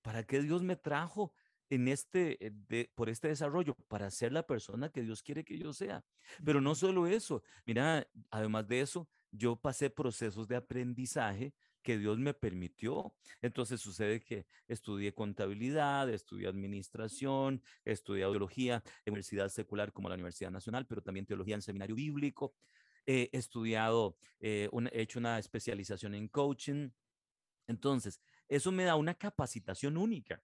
¿Para 0.00 0.24
qué 0.24 0.40
Dios 0.40 0.62
me 0.62 0.76
trajo 0.76 1.34
en 1.68 1.86
este, 1.86 2.38
eh, 2.40 2.90
por 2.94 3.10
este 3.10 3.28
desarrollo? 3.28 3.74
Para 3.88 4.10
ser 4.10 4.32
la 4.32 4.46
persona 4.46 4.88
que 4.88 5.02
Dios 5.02 5.22
quiere 5.22 5.44
que 5.44 5.58
yo 5.58 5.74
sea. 5.74 6.02
Pero 6.42 6.62
no 6.62 6.74
solo 6.74 7.06
eso, 7.06 7.42
mira, 7.66 8.08
además 8.30 8.66
de 8.66 8.80
eso, 8.80 9.06
yo 9.30 9.56
pasé 9.56 9.90
procesos 9.90 10.48
de 10.48 10.56
aprendizaje 10.56 11.52
que 11.82 11.98
Dios 11.98 12.18
me 12.18 12.34
permitió. 12.34 13.14
Entonces 13.42 13.80
sucede 13.80 14.22
que 14.22 14.46
estudié 14.68 15.14
contabilidad, 15.14 16.08
estudié 16.10 16.48
administración, 16.48 17.62
estudié 17.84 18.22
teología 18.22 18.82
en 19.04 19.12
universidad 19.12 19.48
secular 19.48 19.92
como 19.92 20.08
la 20.08 20.14
Universidad 20.14 20.50
Nacional, 20.50 20.86
pero 20.86 21.02
también 21.02 21.26
teología 21.26 21.54
en 21.54 21.62
seminario 21.62 21.96
bíblico. 21.96 22.54
he 23.06 23.30
estudiado, 23.32 24.16
eh, 24.40 24.68
he 24.92 25.00
hecho 25.00 25.18
una 25.18 25.38
especialización 25.38 26.14
en 26.14 26.28
coaching. 26.28 26.90
Entonces, 27.66 28.20
eso 28.48 28.72
me 28.72 28.84
da 28.84 28.96
una 28.96 29.14
capacitación 29.14 29.96
única. 29.96 30.42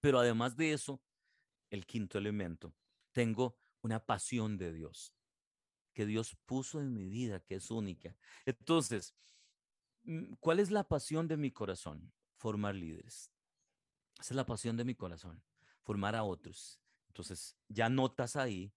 Pero 0.00 0.18
además 0.18 0.56
de 0.56 0.72
eso, 0.72 1.02
el 1.70 1.86
quinto 1.86 2.18
elemento, 2.18 2.74
tengo 3.12 3.58
una 3.82 4.04
pasión 4.04 4.56
de 4.56 4.72
Dios, 4.72 5.14
que 5.92 6.06
Dios 6.06 6.36
puso 6.46 6.80
en 6.80 6.92
mi 6.92 7.08
vida, 7.08 7.40
que 7.40 7.56
es 7.56 7.70
única. 7.70 8.16
Entonces, 8.44 9.14
¿Cuál 10.40 10.60
es 10.60 10.70
la 10.70 10.84
pasión 10.84 11.28
de 11.28 11.36
mi 11.36 11.50
corazón? 11.50 12.12
Formar 12.36 12.74
líderes. 12.74 13.30
Esa 14.18 14.34
es 14.34 14.36
la 14.36 14.46
pasión 14.46 14.76
de 14.76 14.84
mi 14.84 14.94
corazón. 14.94 15.42
formar 15.82 16.14
a 16.14 16.22
otros. 16.22 16.78
Entonces, 17.08 17.56
ya 17.66 17.88
notas 17.88 18.36
ahí 18.36 18.74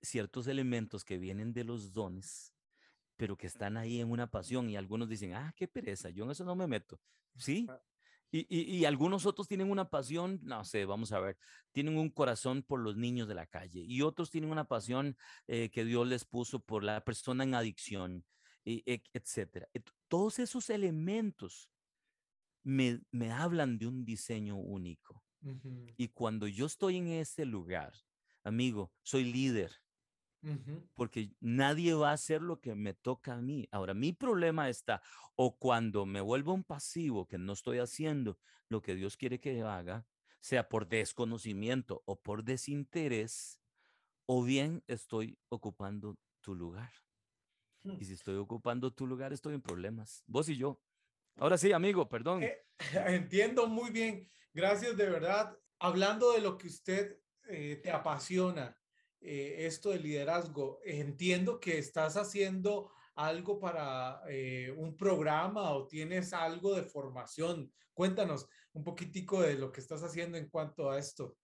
ciertos 0.00 0.46
elementos 0.46 1.04
que 1.04 1.18
vienen 1.18 1.52
de 1.52 1.62
los 1.62 1.92
dones, 1.92 2.54
pero 3.18 3.36
que 3.36 3.46
están 3.46 3.76
ahí 3.76 4.00
en 4.00 4.10
una 4.10 4.30
pasión 4.30 4.70
y 4.70 4.76
algunos 4.76 5.10
dicen, 5.10 5.34
ah, 5.34 5.52
qué 5.56 5.68
pereza, 5.68 6.08
yo 6.08 6.24
en 6.24 6.30
eso 6.30 6.42
no 6.44 6.56
me 6.56 6.66
meto. 6.66 6.98
Sí, 7.36 7.68
y, 8.30 8.84
algunos 8.86 9.26
otros 9.26 9.46
tienen 9.46 9.70
una 9.70 9.90
pasión, 9.90 10.40
no 10.42 10.64
sé, 10.64 10.86
vamos 10.86 11.12
a 11.12 11.20
ver, 11.20 11.36
tienen 11.70 11.98
un 11.98 12.08
corazón 12.08 12.62
por 12.62 12.80
los 12.80 12.96
niños 12.96 13.28
de 13.28 13.34
la 13.34 13.46
calle 13.46 13.84
y 13.86 14.00
otros 14.00 14.30
tienen 14.30 14.50
una 14.50 14.64
pasión 14.64 15.16
eh, 15.46 15.70
que 15.70 15.84
Dios 15.84 16.06
les 16.08 16.24
puso 16.24 16.60
por 16.60 16.82
la 16.82 17.04
persona 17.04 17.44
en 17.44 17.54
adicción, 17.54 18.24
y, 18.24 18.33
etcétera. 18.64 19.68
Todos 20.08 20.38
esos 20.38 20.70
elementos 20.70 21.70
me, 22.62 23.00
hablan 23.32 23.78
de 23.78 23.86
un 23.86 24.04
diseño 24.04 24.56
único. 24.56 25.22
Y 25.96 26.08
cuando 26.08 26.46
yo 26.46 26.66
estoy 26.66 26.96
en 26.96 27.08
ese 27.08 27.44
lugar, 27.44 27.92
amigo, 28.42 28.92
soy 29.02 29.24
líder 29.24 29.72
porque 30.94 31.32
nadie 31.40 31.94
va 31.94 32.10
a 32.10 32.14
hacer 32.14 32.42
lo 32.42 32.60
que 32.60 32.74
me 32.74 32.94
toca 32.94 33.34
a 33.34 33.40
mí. 33.40 33.68
Ahora, 33.70 33.94
mi 33.94 34.12
problema 34.12 34.68
está 34.68 35.02
o 35.36 35.56
cuando 35.56 36.06
me 36.06 36.20
vuelvo 36.20 36.52
un 36.52 36.64
pasivo, 36.64 37.26
que 37.26 37.38
no 37.38 37.52
estoy 37.52 37.78
haciendo 37.78 38.38
lo 38.68 38.82
que 38.82 38.94
Dios 38.94 39.16
quiere 39.16 39.40
que 39.40 39.62
haga, 39.62 40.06
sea 40.40 40.68
por 40.68 40.86
desconocimiento 40.86 42.02
o 42.04 42.20
por 42.20 42.44
desinterés, 42.44 43.58
o 44.26 44.42
bien 44.42 44.82
estoy 44.86 45.38
ocupando 45.48 46.16
tu 46.40 46.54
lugar. 46.54 46.92
Hmm. 47.84 47.96
Y 48.00 48.04
si 48.04 48.14
estoy 48.14 48.36
ocupando 48.36 48.92
tu 48.92 49.06
lugar, 49.06 49.32
estoy 49.32 49.54
en 49.54 49.62
problemas. 49.62 50.24
Vos 50.26 50.48
y 50.48 50.56
yo. 50.56 50.80
Ahora 51.36 51.58
sí, 51.58 51.72
amigo, 51.72 52.08
perdón. 52.08 52.42
Eh, 52.42 52.64
entiendo 53.06 53.66
muy 53.66 53.90
bien. 53.90 54.28
Gracias 54.52 54.96
de 54.96 55.08
verdad. 55.08 55.56
Hablando 55.78 56.32
de 56.32 56.40
lo 56.40 56.56
que 56.56 56.68
usted 56.68 57.18
eh, 57.48 57.80
te 57.82 57.90
apasiona, 57.90 58.76
eh, 59.20 59.66
esto 59.66 59.90
de 59.90 59.98
liderazgo. 59.98 60.80
Entiendo 60.84 61.60
que 61.60 61.78
estás 61.78 62.16
haciendo 62.16 62.90
algo 63.16 63.60
para 63.60 64.22
un 64.76 64.96
programa 64.96 65.70
o 65.70 65.86
tienes 65.86 66.32
algo 66.32 66.74
de 66.74 66.82
formación. 66.82 67.72
Cuéntanos 67.92 68.48
un 68.72 68.82
poquitico 68.82 69.40
de 69.40 69.54
lo 69.54 69.70
que 69.70 69.80
estás 69.80 70.02
haciendo 70.02 70.36
en 70.36 70.48
cuanto 70.48 70.90
a 70.90 70.98
esto. 70.98 71.36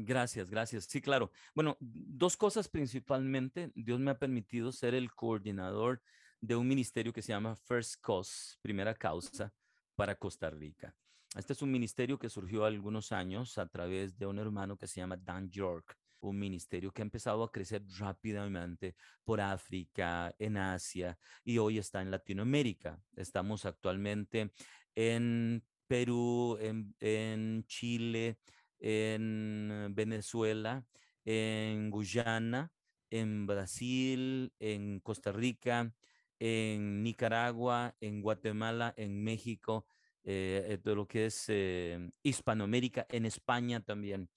Gracias, 0.00 0.48
gracias. 0.48 0.84
Sí, 0.84 1.00
claro. 1.00 1.32
Bueno, 1.54 1.76
dos 1.80 2.36
cosas 2.36 2.68
principalmente. 2.68 3.72
Dios 3.74 3.98
me 3.98 4.12
ha 4.12 4.18
permitido 4.18 4.70
ser 4.70 4.94
el 4.94 5.12
coordinador 5.12 6.00
de 6.40 6.54
un 6.54 6.68
ministerio 6.68 7.12
que 7.12 7.20
se 7.20 7.32
llama 7.32 7.56
First 7.56 7.96
Cause, 8.00 8.58
Primera 8.62 8.94
Causa, 8.94 9.52
para 9.96 10.14
Costa 10.14 10.50
Rica. 10.50 10.94
Este 11.36 11.52
es 11.52 11.62
un 11.62 11.72
ministerio 11.72 12.16
que 12.16 12.30
surgió 12.30 12.64
algunos 12.64 13.10
años 13.10 13.58
a 13.58 13.66
través 13.66 14.16
de 14.16 14.26
un 14.26 14.38
hermano 14.38 14.76
que 14.76 14.86
se 14.86 15.00
llama 15.00 15.16
Dan 15.16 15.50
York 15.50 15.98
un 16.20 16.38
ministerio 16.38 16.92
que 16.92 17.02
ha 17.02 17.04
empezado 17.04 17.42
a 17.44 17.52
crecer 17.52 17.82
rápidamente 17.98 18.96
por 19.24 19.40
África, 19.40 20.34
en 20.38 20.56
Asia 20.56 21.18
y 21.44 21.58
hoy 21.58 21.78
está 21.78 22.02
en 22.02 22.10
Latinoamérica. 22.10 23.00
Estamos 23.14 23.64
actualmente 23.64 24.52
en 24.94 25.64
Perú, 25.86 26.58
en, 26.60 27.64
Chile, 27.66 28.38
en 28.80 29.88
Venezuela, 29.90 30.86
en 31.24 31.90
Guyana, 31.90 32.72
en 33.10 33.46
Brasil, 33.46 34.52
en 34.58 35.00
Costa 35.00 35.32
Rica, 35.32 35.92
en 36.38 37.02
Nicaragua, 37.02 37.96
en 38.00 38.22
Guatemala, 38.22 38.94
en 38.96 39.22
México, 39.22 39.86
eh, 40.24 40.78
todo 40.82 40.94
lo 40.94 41.08
que 41.08 41.26
es 41.26 41.46
eh, 41.48 42.10
Hispanoamérica, 42.22 43.06
en 43.08 43.26
España 43.26 43.80
también. 43.80 44.28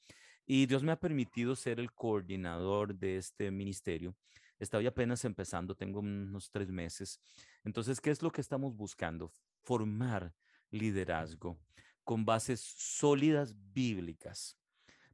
Y 0.46 0.66
Dios 0.66 0.84
me 0.84 0.92
ha 0.92 1.00
permitido 1.00 1.56
ser 1.56 1.80
el 1.80 1.94
coordinador 1.94 2.96
de 2.96 3.18
este 3.18 3.52
ministerio. 3.52 4.16
Estoy 4.60 4.86
apenas 4.86 5.26
empezando, 5.26 5.76
tengo 5.76 6.00
unos 6.00 6.52
tres 6.52 6.70
meses. 6.70 7.20
Entonces, 7.64 8.00
¿qué 8.00 8.12
es 8.12 8.22
lo 8.22 8.32
que 8.32 8.42
estamos 8.42 8.76
buscando? 8.76 9.32
Formar 9.62 10.34
liderazgo 10.70 11.60
con 12.04 12.26
bases 12.26 12.60
sólidas 12.60 13.56
bíblicas, 13.74 14.58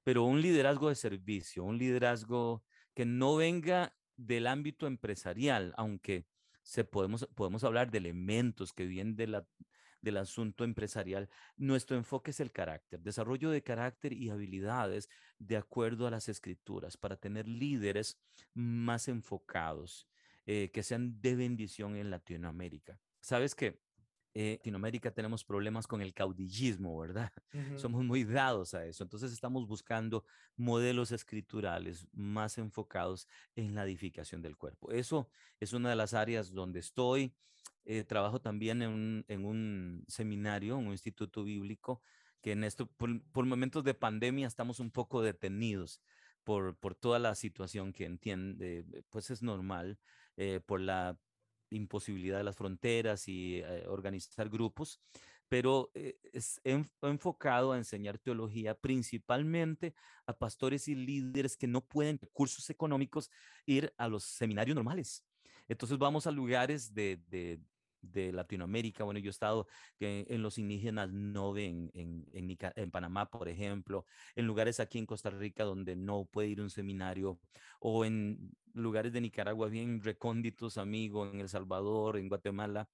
pero 0.04 0.24
un 0.24 0.42
liderazgo 0.42 0.90
de 0.90 0.96
servicio, 0.96 1.64
un 1.64 1.78
liderazgo 1.78 2.64
que 2.94 3.06
no 3.06 3.36
venga 3.36 3.96
del 4.16 4.48
ámbito 4.48 4.88
empresarial, 4.88 5.74
aunque 5.78 6.26
se 6.64 6.84
podemos, 6.84 7.28
podemos 7.36 7.64
hablar 7.64 7.92
de 7.92 8.00
elementos 8.00 8.74
que 8.74 8.86
vienen 8.86 9.16
de 9.16 9.44
del 10.02 10.18
asunto 10.18 10.64
empresarial, 10.64 11.28
nuestro 11.58 11.98
enfoque 11.98 12.32
es 12.32 12.40
el 12.40 12.52
carácter, 12.52 13.02
desarrollo 13.02 13.50
de 13.50 13.64
carácter 13.64 14.14
y 14.14 14.30
habilidades 14.30 15.10
de 15.40 15.58
acuerdo 15.58 16.08
a 16.08 16.12
las 16.12 16.30
escrituras 16.30 16.98
para 16.98 17.18
tener 17.18 17.48
líderes 17.48 18.20
más 18.54 19.08
enfocados, 19.08 20.08
eh, 20.46 20.70
que 20.72 20.84
sean 20.84 21.20
de 21.20 21.36
bendición 21.36 21.96
en 21.96 22.10
Latinoamérica. 22.10 23.02
¿Sabes 23.20 23.56
qué? 23.56 23.82
En 24.40 24.52
Latinoamérica 24.58 25.10
tenemos 25.12 25.44
problemas 25.44 25.88
con 25.88 26.02
el 26.02 26.14
caudillismo, 26.14 26.98
¿verdad? 27.00 27.32
Somos 27.76 28.04
muy 28.04 28.24
dados 28.24 28.76
a 28.76 28.86
eso. 28.86 29.04
Entonces 29.04 29.32
estamos 29.32 29.68
buscando 29.68 30.26
modelos 30.56 31.12
escriturales 31.12 32.08
más 32.14 32.60
enfocados 32.60 33.28
en 33.56 33.74
la 33.74 33.84
edificación 33.84 34.44
del 34.44 34.56
cuerpo. 34.56 34.92
Eso 34.92 35.28
es 35.60 35.74
una 35.74 35.90
de 35.90 35.96
las 35.96 36.14
áreas 36.14 36.52
donde 36.52 36.80
estoy. 36.80 37.34
Eh, 37.86 38.04
trabajo 38.04 38.40
también 38.40 38.82
en 38.82 38.90
un, 38.90 39.26
en 39.28 39.46
un, 39.46 40.06
seminario, 40.08 40.78
en 40.78 40.86
un 40.88 40.92
instituto 40.92 41.44
bíblico, 41.44 42.02
que 42.42 42.52
en 42.52 42.64
esto, 42.64 42.86
por, 42.86 43.46
momentos 43.46 43.84
de 43.84 43.94
pandemia, 43.96 44.46
estamos 44.46 44.80
un 44.80 44.92
poco 44.92 45.22
detenidos 45.22 46.02
por, 46.44 46.76
por 46.76 46.94
toda 46.96 47.18
la 47.18 47.34
situación 47.34 47.92
que 47.92 48.06
entiende, 48.06 48.86
pues 49.10 49.32
es 49.32 49.42
normal, 49.42 49.98
eh, 50.36 50.60
por 50.64 50.80
la 50.80 51.18
imposibilidad 51.70 52.38
de 52.38 52.44
las 52.44 52.56
fronteras 52.56 53.28
y 53.28 53.58
eh, 53.58 53.86
organizar 53.88 54.50
grupos, 54.50 55.00
pero 55.50 55.92
es 55.94 56.60
enfocado 57.02 57.72
a 57.72 57.78
enseñar 57.78 58.18
teología 58.18 58.76
principalmente 58.76 59.96
a 60.26 60.34
pastores 60.38 60.90
y 60.90 60.96
líderes 60.96 61.56
que 61.56 61.68
no 61.68 61.80
pueden, 61.80 62.20
cursos 62.34 62.70
económicos, 62.70 63.32
ir 63.66 63.94
a 63.98 64.10
los 64.10 64.26
seminarios 64.26 64.76
normales. 64.76 65.24
Entonces 65.70 65.98
vamos 65.98 66.28
a 66.28 66.32
lugares 66.32 66.94
de 66.94 67.62
Latinoamérica. 68.02 69.04
Bueno, 69.04 69.20
yo 69.20 69.30
he 69.30 69.32
estado 69.32 69.68
en, 70.00 70.42
los 70.42 70.58
indígenas 70.58 71.12
no 71.12 71.56
en, 71.58 71.92
en, 71.94 72.26
en, 72.34 72.92
Panamá, 72.92 73.30
por 73.30 73.50
ejemplo, 73.50 74.06
en 74.36 74.46
lugares 74.46 74.80
aquí 74.80 74.98
en 75.00 75.06
Costa 75.06 75.30
Rica 75.30 75.64
donde 75.64 75.96
no 75.96 76.26
puede 76.26 76.50
ir 76.50 76.62
un 76.62 76.70
seminario, 76.70 77.40
o 77.80 78.06
en 78.06 78.52
lugares 78.74 79.14
de 79.14 79.22
Nicaragua 79.22 79.68
bien 79.70 80.02
recónditos, 80.02 80.78
amigo, 80.78 81.28
en 81.28 81.40
El 81.40 81.50
Salvador, 81.50 82.18
en 82.18 82.30
Guatemala, 82.30 82.90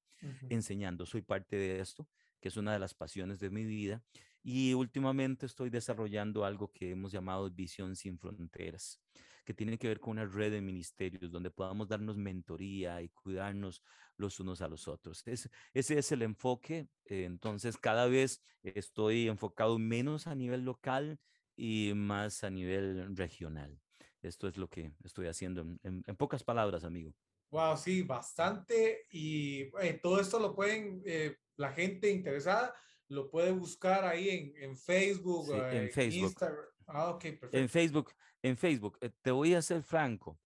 enseñando. 0.50 1.06
Soy 1.06 1.22
parte 1.22 1.58
de 1.58 1.80
esto, 1.80 2.08
que 2.40 2.48
es 2.48 2.58
una 2.58 2.72
de 2.74 2.80
las 2.80 2.94
pasiones 2.94 3.40
de 3.40 3.50
mi 3.50 3.66
vida. 3.66 4.02
Y 4.42 4.74
últimamente 4.74 5.46
estoy 5.46 5.70
desarrollando 5.70 6.44
algo 6.44 6.72
que 6.72 6.92
hemos 6.92 7.12
llamado 7.12 7.50
Visión 7.50 7.96
sin 7.96 8.18
Fronteras 8.18 9.02
que 9.44 9.54
tiene 9.54 9.78
que 9.78 9.88
ver 9.88 10.00
con 10.00 10.12
una 10.12 10.26
red 10.26 10.52
de 10.52 10.62
ministerios 10.62 11.32
donde 11.32 11.52
podamos 11.52 11.88
darnos 11.88 12.18
mentoría 12.18 13.02
y 13.02 13.10
cuidarnos 13.10 13.84
los 14.18 14.40
unos 14.40 14.62
a 14.62 14.68
los 14.68 14.88
otros. 14.88 15.24
ese 15.26 15.50
es 15.74 16.12
el 16.12 16.22
enfoque. 16.22 16.88
Eh, 17.06 17.26
entonces, 17.26 17.78
cada 17.78 18.08
vez 18.08 18.42
estoy 18.64 19.28
enfocado 19.28 19.78
menos 19.80 20.28
a 20.28 20.36
nivel 20.36 20.64
local 20.64 21.20
y 21.56 21.94
más 21.96 22.44
a 22.44 22.50
nivel 22.50 23.16
regional. 23.16 23.80
Esto 24.22 24.48
es 24.48 24.58
lo 24.58 24.70
que 24.70 24.94
estoy 25.04 25.28
haciendo 25.28 25.66
en, 25.84 26.04
pocas 26.18 26.44
palabras, 26.44 26.86
amigo. 26.86 27.14
Wow, 27.52 27.78
sí, 27.78 28.02
bastante. 28.02 29.06
Y 29.12 29.64
eh, 29.82 30.00
todo 30.02 30.20
esto 30.20 30.40
lo 30.40 30.56
pueden, 30.56 31.04
eh, 31.06 31.38
la 31.58 31.74
gente 31.74 32.10
interesada, 32.10 32.74
lo 33.10 33.30
puede 33.30 33.52
buscar 33.52 34.06
ahí 34.06 34.30
en, 34.30 34.54
en 34.56 34.78
Facebook, 34.78 35.54
en, 35.54 35.92
Facebook. 35.92 36.30
Instagram. 36.30 36.66
Ah, 36.88 37.10
ok, 37.10 37.22
perfecto. 37.22 37.58
En 37.58 37.70
Facebook, 37.70 38.14
en 38.42 38.58
Facebook. 38.58 38.98
Eh, 39.02 39.10
te 39.22 39.32
voy 39.32 39.54
a 39.54 39.62
ser 39.62 39.84
franco. 39.84 40.40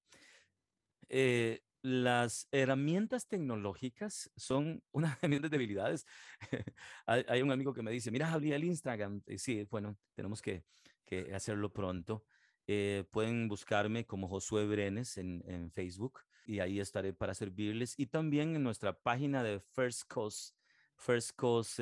Eh, 1.09 1.61
las 1.81 2.47
herramientas 2.51 3.27
tecnológicas 3.27 4.31
son 4.35 4.83
una 4.91 5.17
de 5.21 5.27
mis 5.27 5.41
debilidades. 5.41 6.05
hay, 7.05 7.41
un 7.41 7.51
amigo 7.51 7.73
que 7.73 7.81
me 7.81 7.91
dice, 7.91 8.11
mira, 8.11 8.31
abrí 8.31 8.53
el 8.53 8.63
Instagram. 8.63 9.21
Y 9.27 9.37
sí, 9.37 9.67
bueno, 9.69 9.97
tenemos 10.13 10.41
que, 10.41 10.63
que 11.05 11.33
hacerlo 11.33 11.71
pronto. 11.71 12.25
Eh, 12.67 13.05
pueden 13.11 13.47
buscarme 13.47 14.05
como 14.05 14.27
Josué 14.27 14.67
Brenes 14.67 15.17
en, 15.17 15.41
en, 15.47 15.71
Facebook 15.71 16.19
y 16.45 16.59
ahí 16.59 16.81
estaré 16.81 17.13
para 17.13 17.33
servirles. 17.33 17.97
Y 17.97 18.07
también 18.07 18.55
en 18.55 18.63
nuestra 18.63 18.93
página 18.93 19.41
de 19.41 19.61
First 19.61 20.03
Coast, 20.09 20.55
First 20.97 21.31
Coast 21.37 21.79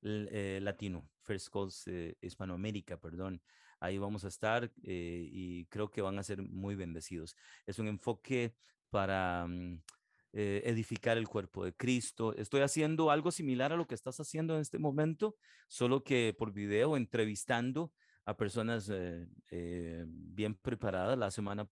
Latino, 0.00 1.08
First 1.22 1.48
Coast 1.48 1.88
Hispanoamérica, 2.20 2.98
perdón. 2.98 3.42
Ahí 3.80 3.98
vamos 3.98 4.24
a 4.24 4.28
estar 4.28 4.72
eh, 4.82 5.28
y 5.30 5.66
creo 5.66 5.90
que 5.90 6.02
van 6.02 6.18
a 6.18 6.24
ser 6.24 6.42
muy 6.42 6.74
bendecidos. 6.74 7.36
Es 7.66 7.78
un 7.78 7.86
enfoque 7.86 8.54
para 8.90 9.46
mm, 9.46 9.80
eh, 10.32 10.62
edificar 10.66 11.16
el 11.16 11.26
cuerpo 11.26 11.64
de 11.64 11.74
Cristo. 11.74 12.34
Estoy 12.34 12.60
haciendo 12.60 13.10
algo 13.10 13.30
similar 13.30 13.72
a 13.72 13.76
lo 13.76 13.86
que 13.86 13.94
estás 13.94 14.20
haciendo 14.20 14.54
en 14.54 14.60
este 14.60 14.78
momento, 14.78 15.36
solo 15.68 16.04
que 16.04 16.34
por 16.36 16.52
video, 16.52 16.96
entrevistando 16.96 17.92
a 18.26 18.36
personas 18.36 18.90
eh, 18.90 19.26
eh, 19.50 20.04
bien 20.06 20.54
preparadas. 20.54 21.16
La 21.16 21.30
semana 21.30 21.66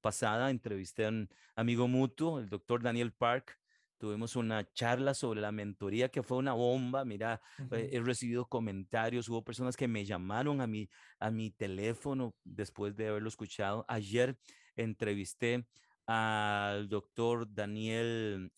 pasada 0.00 0.50
entrevisté 0.50 1.06
a 1.06 1.10
un 1.10 1.30
amigo 1.54 1.86
mutuo, 1.86 2.40
el 2.40 2.48
doctor 2.48 2.82
Daniel 2.82 3.12
Park. 3.12 3.59
Tuvimos 4.00 4.34
una 4.34 4.64
charla 4.72 5.12
sobre 5.12 5.42
la 5.42 5.52
mentoría 5.52 6.08
que 6.08 6.22
fue 6.22 6.38
una 6.38 6.54
bomba. 6.54 7.04
Mira, 7.04 7.42
eh, 7.70 7.90
he 7.92 8.00
recibido 8.00 8.46
comentarios, 8.46 9.28
hubo 9.28 9.44
personas 9.44 9.76
que 9.76 9.88
me 9.88 10.06
llamaron 10.06 10.62
a 10.62 10.66
mi, 10.66 10.88
a 11.18 11.30
mi 11.30 11.50
teléfono 11.50 12.34
después 12.42 12.96
de 12.96 13.08
haberlo 13.08 13.28
escuchado. 13.28 13.84
Ayer 13.88 14.38
entrevisté 14.74 15.66
al 16.06 16.88
doctor 16.88 17.52
Daniel, 17.52 18.50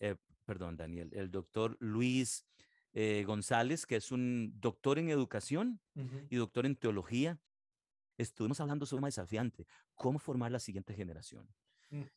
perdón, 0.45 0.77
Daniel, 0.77 1.09
el 1.11 1.29
doctor 1.29 1.75
Luis 1.81 2.45
eh, 2.93 3.25
González, 3.27 3.85
que 3.85 3.97
es 3.97 4.13
un 4.13 4.53
doctor 4.61 4.97
en 4.97 5.09
educación 5.09 5.81
y 6.29 6.37
doctor 6.37 6.65
en 6.65 6.77
teología. 6.77 7.37
Estuvimos 8.17 8.61
hablando 8.61 8.85
sobre 8.85 9.01
un 9.01 9.07
desafiante, 9.07 9.67
cómo 9.93 10.19
formar 10.19 10.53
la 10.53 10.59
siguiente 10.59 10.93
generación. 10.93 11.49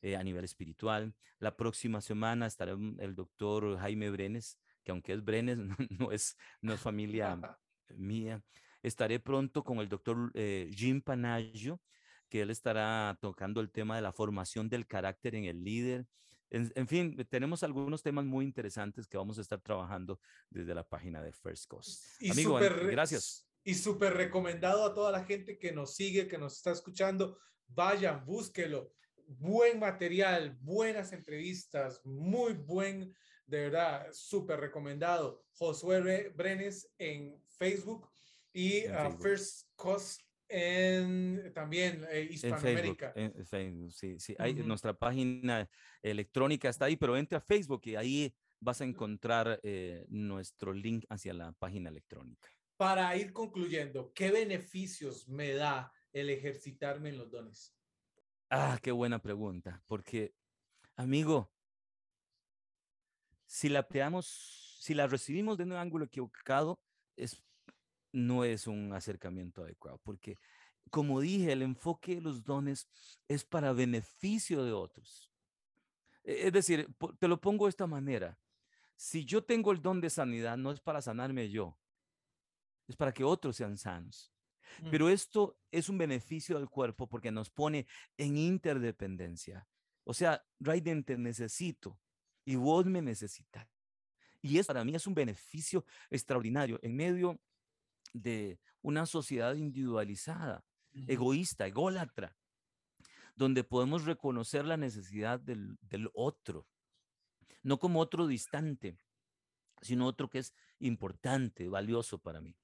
Eh, 0.03 0.17
a 0.17 0.23
nivel 0.23 0.45
espiritual. 0.45 1.15
La 1.39 1.57
próxima 1.57 2.01
semana 2.01 2.47
estará 2.47 2.73
el 2.99 3.15
doctor 3.15 3.79
Jaime 3.79 4.11
Brenes, 4.11 4.59
que 4.85 4.93
aunque 4.93 5.13
es 5.13 5.25
Brenes, 5.25 5.59
no, 5.91 6.13
es, 6.13 6.37
no 6.61 6.73
es 6.73 6.81
familia 6.81 7.39
mía. 7.97 8.43
Estaré 8.83 9.19
pronto 9.19 9.65
con 9.65 9.79
el 9.79 9.89
doctor 9.89 10.31
eh, 10.35 10.71
Jim 10.73 11.03
Panayo, 11.03 11.81
que 12.29 12.43
él 12.43 12.51
estará 12.51 13.19
tocando 13.21 13.61
el 13.61 13.71
tema 13.71 13.97
de 13.97 14.03
la 14.03 14.13
formación 14.13 14.69
del 14.69 14.87
carácter 14.87 15.35
en 15.35 15.45
el 15.45 15.63
líder. 15.65 16.07
En, 16.51 16.87
fin, 16.87 17.17
tenemos 17.29 17.65
algunos 17.65 18.03
temas 18.03 18.25
muy 18.25 18.45
interesantes 18.45 19.09
que 19.09 19.19
vamos 19.19 19.37
a 19.39 19.41
estar 19.41 19.61
trabajando 19.61 20.21
desde 20.49 20.75
la 20.75 20.89
página 20.89 21.21
de 21.21 21.33
First 21.33 21.67
Coast. 21.67 22.05
Y 22.21 22.31
Amigo, 22.31 22.55
gracias. 22.55 23.45
Y 23.65 23.75
súper 23.75 24.15
recomendado 24.15 24.85
a 24.85 24.95
toda 24.95 25.11
la 25.11 25.25
gente 25.25 25.59
que 25.59 25.73
nos 25.73 25.97
sigue, 25.97 26.29
que 26.29 26.39
nos 26.39 26.57
está 26.57 26.71
escuchando. 26.71 27.37
Vayan, 27.67 28.25
búsquelo. 28.25 28.93
Buen 29.27 29.81
material, 29.81 30.57
buenas 30.61 31.13
entrevistas, 31.13 32.01
muy 32.05 32.53
buen, 32.55 33.13
de 33.45 33.63
verdad, 33.63 34.07
súper 34.13 34.61
recomendado. 34.61 35.45
Josué 35.51 36.31
Brenes 36.31 36.89
en 36.99 37.43
Facebook 37.59 38.09
y 38.53 38.83
First 39.21 39.69
Coast 39.75 40.21
en 40.49 41.53
también 41.55 42.07
eh, 42.11 42.29
Hispanoamérica. 42.31 43.13
En 43.17 43.45
Facebook, 43.45 43.93
sí, 43.93 44.21
sí. 44.21 44.37
Hay, 44.39 44.55
Nuestra 44.55 44.95
página 44.95 45.69
electrónica 46.03 46.69
está 46.69 46.85
ahí, 46.85 46.97
pero 46.97 47.17
entra 47.17 47.39
a 47.39 47.41
Facebook 47.41 47.83
y 47.85 47.97
ahí 47.97 48.35
vas 48.61 48.81
a 48.81 48.85
encontrar 48.85 49.61
eh, 49.63 50.07
nuestro 50.09 50.73
link 50.73 51.05
hacia 51.09 51.35
la 51.35 51.53
página 51.53 51.91
electrónica. 51.91 52.49
Para 52.77 53.17
ir 53.17 53.33
concluyendo, 53.33 54.13
¿qué 54.15 54.31
beneficios 54.31 55.29
me 55.29 55.53
da 55.55 55.93
el 56.13 56.31
ejercitarme 56.31 57.09
en 57.09 57.19
los 57.19 57.31
dones? 57.31 57.76
Ah, 58.51 58.79
qué 58.81 58.93
buena 58.93 59.19
pregunta, 59.21 59.83
porque, 59.87 60.33
amigo, 60.97 61.51
si 63.47 63.69
la 63.69 63.87
si 64.23 64.95
la 64.95 65.07
recibimos 65.09 65.59
de 65.59 65.65
un 65.65 65.73
ángulo 65.73 66.05
equivocado, 66.05 66.81
es 67.17 67.43
no 68.13 68.45
es 68.45 68.67
un 68.67 68.93
acercamiento 68.93 69.63
adecuado, 69.63 69.99
porque 70.05 70.39
como 70.91 71.21
dije, 71.21 71.53
el 71.53 71.63
enfoque 71.63 72.17
de 72.17 72.21
los 72.21 72.45
dones 72.45 72.89
es 73.29 73.45
para 73.45 73.73
beneficio 73.73 74.65
de 74.65 74.73
otros. 74.73 75.33
E, 76.23 76.47
es 76.47 76.53
decir, 76.53 76.89
te 77.19 77.29
lo 77.29 77.41
pongo 77.41 77.67
de 77.67 77.71
esta 77.71 77.87
manera. 77.87 78.39
Si 78.97 79.25
yo 79.25 79.45
tengo 79.45 79.73
el 79.73 79.83
don 79.83 80.01
de 80.01 80.11
sanidad, 80.11 80.57
no 80.57 80.71
es 80.71 80.81
para 80.81 81.03
sanarme 81.03 81.51
yo, 81.51 81.77
es 82.87 82.97
para 82.97 83.13
que 83.13 83.25
otros 83.25 83.57
sean 83.57 83.77
sanos. 83.77 84.36
Mm. 84.83 84.91
Pero 84.91 85.09
esto 85.09 85.59
es 85.71 85.89
un 85.89 85.99
beneficio 85.99 86.59
del 86.59 86.69
cuerpo 86.69 87.09
porque 87.09 87.31
nos 87.31 87.51
pone 87.51 87.87
en 88.17 88.37
interdependencia. 88.37 89.67
O 90.05 90.15
sea, 90.15 90.45
Raiden, 90.61 91.05
te 91.05 91.19
necesito 91.19 91.99
y 92.45 92.57
vos 92.57 92.87
me 92.87 93.03
necesitas. 93.03 93.69
Y 94.41 94.59
eso 94.59 94.69
para 94.69 94.85
mí 94.85 94.95
es 94.95 95.07
un 95.07 95.15
beneficio 95.15 95.85
extraordinario 96.11 96.79
en 96.83 96.95
medio 96.95 97.41
de 98.13 98.61
una 98.83 99.05
sociedad 99.07 99.55
individualizada, 99.57 100.65
egoísta, 101.09 101.67
ególatra, 101.67 102.37
donde 103.35 103.65
podemos 103.65 104.05
reconocer 104.05 104.65
la 104.65 104.77
necesidad 104.77 105.41
del, 105.41 105.77
otro, 106.15 106.67
no 107.63 107.79
como 107.79 108.01
otro 108.01 108.27
distante, 108.27 108.97
sino 109.83 110.07
otro 110.07 110.31
que 110.31 110.39
es 110.39 110.55
importante, 110.79 111.69
valioso 111.69 112.19
para 112.19 112.41
mí. 112.41 112.57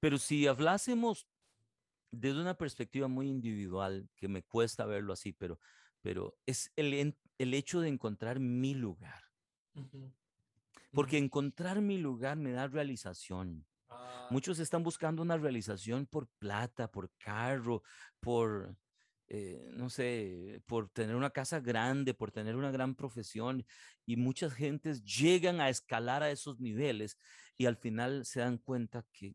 Pero 0.00 0.18
si 0.18 0.46
hablásemos 0.46 1.26
desde 2.10 2.40
una 2.40 2.56
perspectiva 2.56 3.08
muy 3.08 3.28
individual, 3.28 4.08
que 4.16 4.28
me 4.28 4.42
cuesta 4.42 4.86
verlo 4.86 5.12
así, 5.12 5.32
pero, 5.32 5.58
pero 6.00 6.36
es 6.46 6.72
el, 6.76 7.16
el 7.38 7.54
hecho 7.54 7.80
de 7.80 7.88
encontrar 7.88 8.40
mi 8.40 8.74
lugar. 8.74 9.24
Porque 10.92 11.18
encontrar 11.18 11.80
mi 11.80 11.98
lugar 11.98 12.36
me 12.36 12.52
da 12.52 12.66
realización, 12.66 13.66
Muchos 14.30 14.58
están 14.58 14.82
buscando 14.82 15.22
una 15.22 15.38
realización 15.38 16.06
por 16.06 16.28
plata, 16.38 16.90
por 16.90 17.10
carro, 17.16 17.82
por, 18.20 18.76
eh, 19.28 19.70
no 19.72 19.88
sé, 19.88 20.62
por 20.66 20.90
tener 20.90 21.16
una 21.16 21.30
casa 21.30 21.60
grande, 21.60 22.12
por 22.12 22.30
tener 22.30 22.54
una 22.54 22.70
gran 22.70 22.94
profesión. 22.94 23.64
Y 24.04 24.16
muchas 24.16 24.52
gentes 24.52 25.02
llegan 25.02 25.60
a 25.60 25.70
escalar 25.70 26.22
a 26.22 26.30
esos 26.30 26.60
niveles 26.60 27.16
y 27.56 27.66
al 27.66 27.76
final 27.76 28.26
se 28.26 28.40
dan 28.40 28.58
cuenta 28.58 29.06
que, 29.12 29.34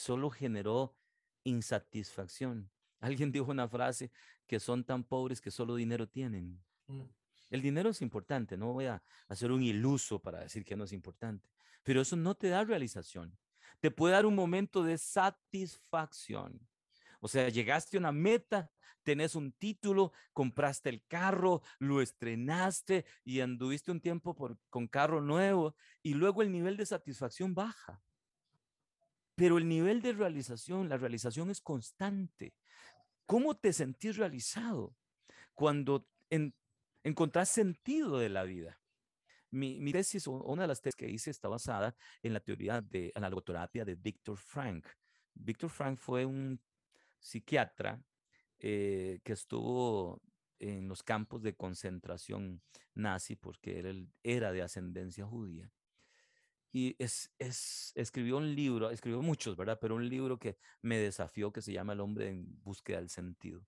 solo 0.00 0.30
generó 0.30 0.96
insatisfacción. 1.44 2.70
Alguien 3.00 3.32
dijo 3.32 3.50
una 3.50 3.68
frase 3.68 4.10
que 4.46 4.60
son 4.60 4.84
tan 4.84 5.04
pobres 5.04 5.40
que 5.40 5.50
solo 5.50 5.74
dinero 5.74 6.08
tienen. 6.08 6.62
Mm. 6.86 7.02
El 7.50 7.62
dinero 7.62 7.90
es 7.90 8.00
importante, 8.00 8.56
no 8.56 8.72
voy 8.72 8.86
a 8.86 9.02
hacer 9.28 9.52
un 9.52 9.62
iluso 9.62 10.18
para 10.20 10.40
decir 10.40 10.64
que 10.64 10.74
no 10.74 10.84
es 10.84 10.92
importante, 10.92 11.50
pero 11.82 12.00
eso 12.00 12.16
no 12.16 12.34
te 12.34 12.48
da 12.48 12.64
realización 12.64 13.36
te 13.82 13.90
puede 13.90 14.14
dar 14.14 14.26
un 14.26 14.36
momento 14.36 14.84
de 14.84 14.96
satisfacción. 14.96 16.64
O 17.18 17.26
sea, 17.26 17.48
llegaste 17.48 17.96
a 17.96 18.00
una 18.00 18.12
meta, 18.12 18.70
tenés 19.02 19.34
un 19.34 19.50
título, 19.50 20.12
compraste 20.32 20.88
el 20.88 21.04
carro, 21.08 21.62
lo 21.80 22.00
estrenaste 22.00 23.04
y 23.24 23.40
anduviste 23.40 23.90
un 23.90 24.00
tiempo 24.00 24.36
con 24.70 24.86
carro 24.86 25.20
nuevo 25.20 25.74
y 26.00 26.14
luego 26.14 26.42
el 26.42 26.52
nivel 26.52 26.76
de 26.76 26.86
satisfacción 26.86 27.54
baja. 27.54 28.00
Pero 29.34 29.58
el 29.58 29.68
nivel 29.68 30.02
de 30.02 30.12
realización, 30.12 30.88
la 30.88 30.98
realización 30.98 31.50
es 31.50 31.60
constante. 31.60 32.54
¿Cómo 33.26 33.56
te 33.56 33.72
sentís 33.72 34.16
realizado 34.16 34.94
cuando 35.54 36.06
en, 36.30 36.54
encontrás 37.02 37.48
sentido 37.48 38.18
de 38.18 38.28
la 38.28 38.44
vida? 38.44 38.78
Mi, 39.50 39.92
tesis, 39.92 40.26
una 40.26 40.62
de 40.62 40.68
las 40.68 40.80
tesis 40.80 40.96
que 40.96 41.10
hice 41.10 41.30
está 41.30 41.48
basada 41.48 41.94
en 42.22 42.32
la 42.32 42.40
teoría 42.40 42.80
de 42.80 43.12
la 43.14 43.28
logoterapia 43.28 43.84
de 43.84 43.94
Viktor 43.94 44.36
Frank. 44.38 44.86
Viktor 45.34 45.68
Frank 45.68 45.98
fue 45.98 46.24
un 46.24 46.60
psiquiatra 47.18 48.02
eh, 48.58 49.20
que 49.24 49.32
estuvo 49.32 50.22
en 50.58 50.88
los 50.88 51.02
campos 51.02 51.42
de 51.42 51.54
concentración 51.54 52.62
nazi 52.94 53.36
porque 53.36 54.06
era 54.22 54.52
de 54.52 54.62
ascendencia 54.62 55.26
judía. 55.26 55.70
Y 56.72 56.96
es, 56.98 57.30
es, 57.38 57.92
escribió 57.94 58.38
un 58.38 58.54
libro, 58.54 58.90
escribió 58.90 59.20
muchos, 59.22 59.56
¿verdad? 59.56 59.78
Pero 59.80 59.94
un 59.94 60.08
libro 60.08 60.38
que 60.38 60.56
me 60.80 60.96
desafió 60.98 61.52
que 61.52 61.62
se 61.62 61.72
llama 61.72 61.92
El 61.92 62.00
hombre 62.00 62.30
en 62.30 62.46
búsqueda 62.62 62.98
del 62.98 63.10
sentido. 63.10 63.64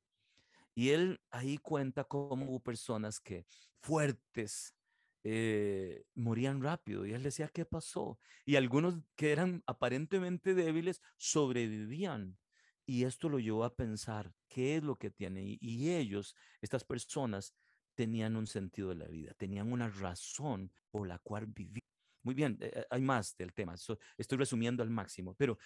Y 0.74 0.90
él 0.90 1.20
ahí 1.30 1.58
cuenta 1.58 2.04
cómo 2.04 2.46
hubo 2.46 2.60
personas 2.60 3.20
que 3.20 3.46
fuertes, 3.80 4.74
eh, 5.22 6.04
morían 6.14 6.62
rápido. 6.62 7.06
Y 7.06 7.12
él 7.12 7.22
decía, 7.22 7.48
¿qué 7.48 7.64
pasó? 7.64 8.18
Y 8.44 8.56
algunos 8.56 8.96
que 9.16 9.32
eran 9.32 9.62
aparentemente 9.66 10.54
débiles 10.54 11.00
sobrevivían. 11.16 12.38
Y 12.86 13.04
esto 13.04 13.30
lo 13.30 13.38
llevó 13.38 13.64
a 13.64 13.74
pensar, 13.74 14.34
¿qué 14.48 14.76
es 14.76 14.82
lo 14.82 14.96
que 14.96 15.10
tiene? 15.10 15.56
Y, 15.60 15.90
ellos, 15.90 16.36
estas 16.60 16.84
personas, 16.84 17.54
tenían 17.94 18.36
un 18.36 18.46
sentido 18.46 18.90
de 18.90 18.96
la 18.96 19.06
vida, 19.06 19.32
tenían 19.34 19.72
una 19.72 19.88
razón 19.88 20.70
por 20.90 21.06
la 21.08 21.18
cual 21.20 21.46
vivir. 21.46 21.84
Muy 22.24 22.34
bien, 22.34 22.58
eh, 22.60 22.72
eh, 22.74 22.86
hay 22.90 23.00
más 23.00 23.36
del 23.36 23.52
tema, 23.52 23.74
estoy 24.18 24.38
resumiendo 24.38 24.82
al 24.82 24.90
máximo, 24.90 25.34
pero 25.34 25.58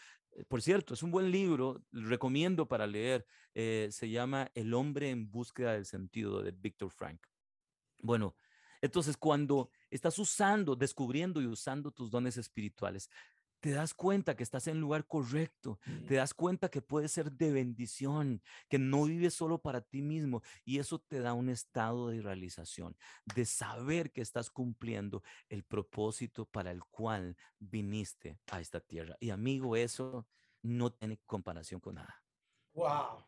por 0.46 0.60
cierto, 0.60 0.92
es 0.92 1.02
un 1.02 1.10
buen 1.10 1.30
libro, 1.30 1.82
recomiendo 1.90 2.68
para 2.68 2.86
leer, 2.86 3.26
se 3.54 4.08
llama 4.08 4.50
El 4.54 4.74
hombre 4.74 5.10
en 5.10 5.30
búsqueda 5.30 5.72
del 5.72 5.86
sentido 5.86 6.42
de 6.42 6.52
Víctor 6.52 6.90
Frank. 6.90 7.26
Bueno, 8.02 8.36
entonces, 8.80 9.16
cuando 9.16 9.70
estás 9.90 10.18
usando, 10.18 10.76
descubriendo 10.76 11.40
y 11.42 11.46
usando 11.46 11.90
tus 11.90 12.10
dones 12.10 12.36
espirituales, 12.36 13.10
te 13.60 13.70
das 13.70 13.94
cuenta 13.94 14.36
que 14.36 14.42
estás 14.42 14.66
en 14.66 14.74
el 14.74 14.80
lugar 14.80 15.06
correcto, 15.06 15.78
te 16.06 16.14
das 16.14 16.34
cuenta 16.34 16.68
que 16.68 16.82
puedes 16.82 17.12
ser 17.12 17.32
de 17.32 17.52
bendición, 17.52 18.42
que 18.68 18.78
no 18.78 19.04
vives 19.04 19.34
solo 19.34 19.60
para 19.60 19.80
ti 19.80 20.02
mismo 20.02 20.42
y 20.64 20.78
eso 20.78 21.00
te 21.00 21.20
da 21.20 21.32
un 21.32 21.48
estado 21.48 22.08
de 22.08 22.20
realización, 22.20 22.96
de 23.34 23.44
saber 23.44 24.12
que 24.12 24.20
estás 24.20 24.50
cumpliendo 24.50 25.22
el 25.48 25.64
propósito 25.64 26.46
para 26.46 26.70
el 26.70 26.84
cual 26.84 27.36
viniste 27.58 28.38
a 28.50 28.60
esta 28.60 28.80
tierra. 28.80 29.16
Y 29.20 29.30
amigo, 29.30 29.76
eso 29.76 30.26
no 30.62 30.92
tiene 30.92 31.20
comparación 31.26 31.80
con 31.80 31.96
nada. 31.96 32.22
Wow. 32.74 33.26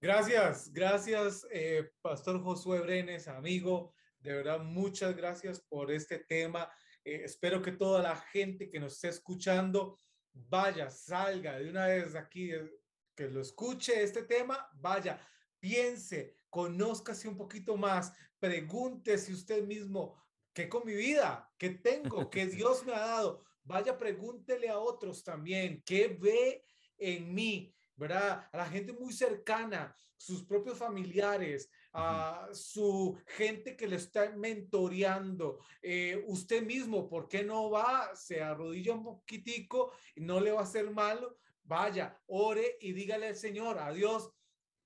Gracias, 0.00 0.70
gracias, 0.72 1.46
eh, 1.50 1.90
Pastor 2.02 2.42
Josué 2.42 2.80
Brenes, 2.80 3.28
amigo. 3.28 3.94
De 4.18 4.34
verdad, 4.34 4.60
muchas 4.60 5.16
gracias 5.16 5.60
por 5.60 5.90
este 5.90 6.18
tema. 6.18 6.70
Eh, 7.06 7.22
espero 7.24 7.62
que 7.62 7.70
toda 7.70 8.02
la 8.02 8.16
gente 8.16 8.68
que 8.68 8.80
nos 8.80 8.94
esté 8.94 9.08
escuchando 9.08 9.96
vaya, 10.32 10.90
salga 10.90 11.56
de 11.56 11.70
una 11.70 11.86
vez 11.86 12.16
aquí, 12.16 12.50
eh, 12.50 12.80
que 13.14 13.28
lo 13.28 13.40
escuche 13.40 14.02
este 14.02 14.24
tema, 14.24 14.68
vaya, 14.74 15.20
piense, 15.60 16.34
conózcase 16.50 17.28
un 17.28 17.36
poquito 17.36 17.76
más, 17.76 18.12
pregúntese 18.40 19.32
usted 19.32 19.64
mismo, 19.64 20.20
¿qué 20.52 20.68
con 20.68 20.84
mi 20.84 20.94
vida? 20.94 21.48
¿Qué 21.56 21.70
tengo? 21.70 22.28
¿Qué 22.28 22.46
Dios 22.46 22.84
me 22.84 22.92
ha 22.92 22.98
dado? 22.98 23.44
Vaya, 23.62 23.96
pregúntele 23.96 24.68
a 24.68 24.80
otros 24.80 25.22
también, 25.22 25.84
¿qué 25.86 26.08
ve 26.08 26.64
en 26.98 27.32
mí? 27.32 27.72
¿Verdad? 27.94 28.48
A 28.50 28.56
la 28.56 28.66
gente 28.66 28.92
muy 28.92 29.12
cercana, 29.12 29.94
sus 30.16 30.44
propios 30.44 30.76
familiares, 30.76 31.70
a 31.98 32.48
su 32.52 33.18
gente 33.26 33.74
que 33.74 33.88
le 33.88 33.96
está 33.96 34.30
mentoreando, 34.36 35.60
eh, 35.80 36.22
usted 36.26 36.62
mismo, 36.62 37.08
¿por 37.08 37.26
qué 37.26 37.42
no 37.42 37.70
va? 37.70 38.14
Se 38.14 38.42
arrodilla 38.42 38.92
un 38.92 39.02
poquitico 39.02 39.92
y 40.14 40.20
no 40.20 40.38
le 40.38 40.52
va 40.52 40.60
a 40.60 40.64
hacer 40.64 40.90
malo. 40.90 41.38
Vaya, 41.64 42.20
ore 42.26 42.76
y 42.82 42.92
dígale 42.92 43.28
al 43.28 43.36
Señor, 43.36 43.78
a 43.78 43.92
Dios, 43.92 44.30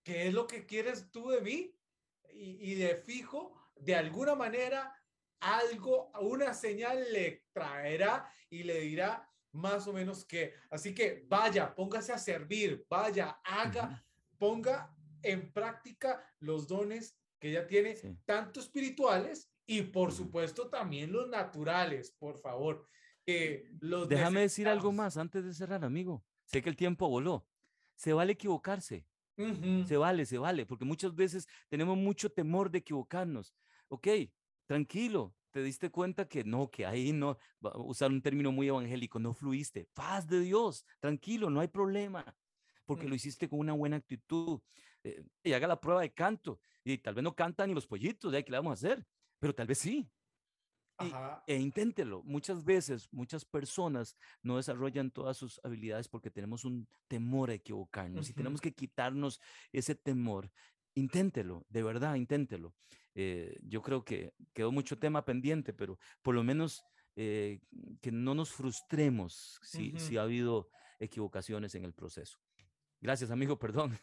¿qué 0.05 0.29
es 0.29 0.35
lo 0.35 0.47
que 0.47 0.67
quieres 0.67 1.11
tú 1.11 1.31
de 1.31 1.41
mí? 1.41 1.75
Y, 2.33 2.71
y 2.71 2.75
de 2.77 2.95
fijo, 2.95 3.57
de 3.75 3.97
alguna 3.97 4.37
manera, 4.37 4.95
algo, 5.41 6.13
una 6.21 6.55
señal 6.55 7.13
le 7.13 7.45
traerá 7.53 8.33
y 8.49 8.63
le 8.63 8.83
dirá 8.83 9.29
más 9.51 9.89
o 9.89 9.93
menos 9.93 10.25
que. 10.25 10.55
Así 10.71 10.95
que 10.95 11.25
vaya, 11.27 11.75
póngase 11.75 12.13
a 12.13 12.19
servir, 12.19 12.87
vaya, 12.89 13.41
haga, 13.45 14.01
ponga 14.39 14.95
en 15.23 15.53
práctica 15.53 16.25
los 16.41 16.66
dones 16.66 17.18
que 17.39 17.53
ya 17.53 17.66
tiene, 17.66 17.97
tanto 18.25 18.61
espirituales 18.61 19.51
y 19.66 19.83
por 19.83 20.12
supuesto 20.12 20.68
también 20.68 21.12
los 21.12 21.29
naturales, 21.29 22.14
por 22.18 22.39
favor. 22.39 22.87
los 23.81 24.09
Déjame 24.09 24.41
decir 24.41 24.68
algo 24.68 24.93
más 24.93 25.16
antes 25.16 25.45
de 25.45 25.55
cerrar, 25.55 25.85
amigo. 25.85 26.25
Sé 26.45 26.62
que 26.62 26.68
el 26.68 26.77
tiempo 26.77 27.09
voló. 27.09 27.47
Se 27.95 28.12
vale 28.12 28.33
equivocarse. 28.33 29.07
Se 29.87 29.97
vale, 29.97 30.27
se 30.27 30.37
vale, 30.37 30.66
porque 30.66 30.85
muchas 30.85 31.14
veces 31.14 31.49
tenemos 31.68 31.97
mucho 31.97 32.31
temor 32.31 32.71
de 32.71 32.79
equivocarnos. 32.79 33.55
Ok, 33.89 34.09
tranquilo, 34.66 35.35
te 35.51 35.62
diste 35.62 35.91
cuenta 35.91 36.29
que 36.29 36.45
no, 36.45 36.71
que 36.71 36.85
ahí 36.85 37.12
no, 37.12 37.39
usar 37.61 38.11
un 38.11 38.21
término 38.21 38.53
muy 38.53 38.68
evangélico, 38.68 39.18
no 39.18 39.33
fluiste. 39.33 39.89
Paz 39.95 40.27
de 40.27 40.41
Dios, 40.41 40.85
tranquilo, 40.99 41.49
no 41.49 41.61
hay 41.61 41.68
problema, 41.68 42.37
porque 42.85 43.09
lo 43.09 43.14
hiciste 43.14 43.49
con 43.49 43.61
una 43.61 43.73
buena 43.73 43.97
actitud. 43.97 44.61
Eh, 45.05 45.22
y 45.42 45.53
haga 45.53 45.66
la 45.66 45.80
prueba 45.80 46.03
de 46.03 46.12
canto. 46.12 46.61
Y 46.84 46.98
tal 46.98 47.14
vez 47.14 47.24
no 47.24 47.34
canta 47.34 47.66
ni 47.66 47.74
los 47.74 47.86
pollitos, 47.86 48.32
¿de 48.32 48.44
qué 48.44 48.51
le 48.51 48.59
vamos 48.59 48.70
a 48.70 48.74
hacer? 48.74 49.07
Pero 49.38 49.55
tal 49.55 49.66
vez 49.66 49.78
sí. 49.78 50.11
e 51.46 51.57
inténtelo. 51.57 52.22
Muchas 52.24 52.64
veces, 52.64 53.09
muchas 53.12 53.44
personas 53.44 54.16
no 54.42 54.57
desarrollan 54.57 55.11
todas 55.11 55.36
sus 55.36 55.61
habilidades 55.64 56.09
porque 56.09 56.30
tenemos 56.30 56.64
un 56.64 56.88
temor 57.09 57.51
a 57.51 57.55
equivocarnos 57.55 58.28
y 58.28 58.34
tenemos 58.34 58.61
que 58.61 58.74
quitarnos 58.74 59.40
ese 59.72 59.94
temor. 59.94 60.51
Inténtelo, 60.94 61.64
de 61.68 61.82
verdad, 61.82 62.16
inténtelo. 62.16 62.74
Eh, 63.14 63.59
yo 63.62 63.82
creo 63.82 64.05
que 64.05 64.34
quedó 64.53 64.72
mucho 64.72 64.98
tema 64.98 65.24
pendiente, 65.24 65.72
pero 65.72 65.98
por 66.22 66.34
lo 66.34 66.42
menos 66.42 66.84
eh, 67.16 67.61
que 68.01 68.12
no 68.12 68.34
nos 68.34 68.51
frustremos 68.51 69.59
si, 69.62 69.98
si 69.98 70.16
ha 70.16 70.22
habido 70.22 70.70
equivocaciones 70.98 71.74
en 71.74 71.84
el 71.84 71.92
proceso. 71.92 72.38
Gracias, 73.01 73.30
amigo, 73.30 73.59
perdón. 73.59 73.98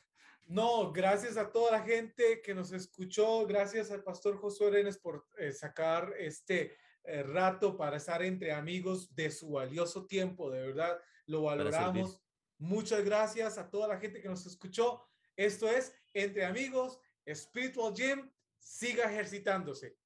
No, 0.48 0.94
gracias 0.94 1.36
a 1.36 1.52
toda 1.52 1.74
la 1.74 1.84
gente 1.84 2.42
que 2.42 2.56
nos 2.56 2.72
escuchó, 2.72 3.46
gracias 3.46 3.92
al 3.92 4.02
pastor 4.02 4.38
Josué 4.38 4.68
Arenes 4.68 4.98
por 4.98 5.28
eh, 5.38 5.52
sacar 5.52 6.14
este 6.18 6.78
eh, 7.04 7.22
rato 7.24 7.76
para 7.76 7.98
estar 7.98 8.24
entre 8.24 8.54
amigos 8.54 9.14
de 9.14 9.30
su 9.30 9.52
valioso 9.52 10.06
tiempo, 10.06 10.50
de 10.50 10.62
verdad, 10.62 10.98
lo 11.26 11.44
valoramos. 11.44 12.22
Muchas 12.58 13.04
gracias 13.04 13.58
a 13.58 13.70
toda 13.70 13.90
la 13.90 14.00
gente 14.00 14.22
que 14.22 14.30
nos 14.30 14.46
escuchó. 14.46 15.06
Esto 15.36 15.70
es 15.70 15.94
Entre 16.14 16.46
Amigos, 16.46 16.98
Spiritual 17.30 17.94
Gym, 17.94 18.32
siga 18.58 19.12
ejercitándose. 19.12 19.98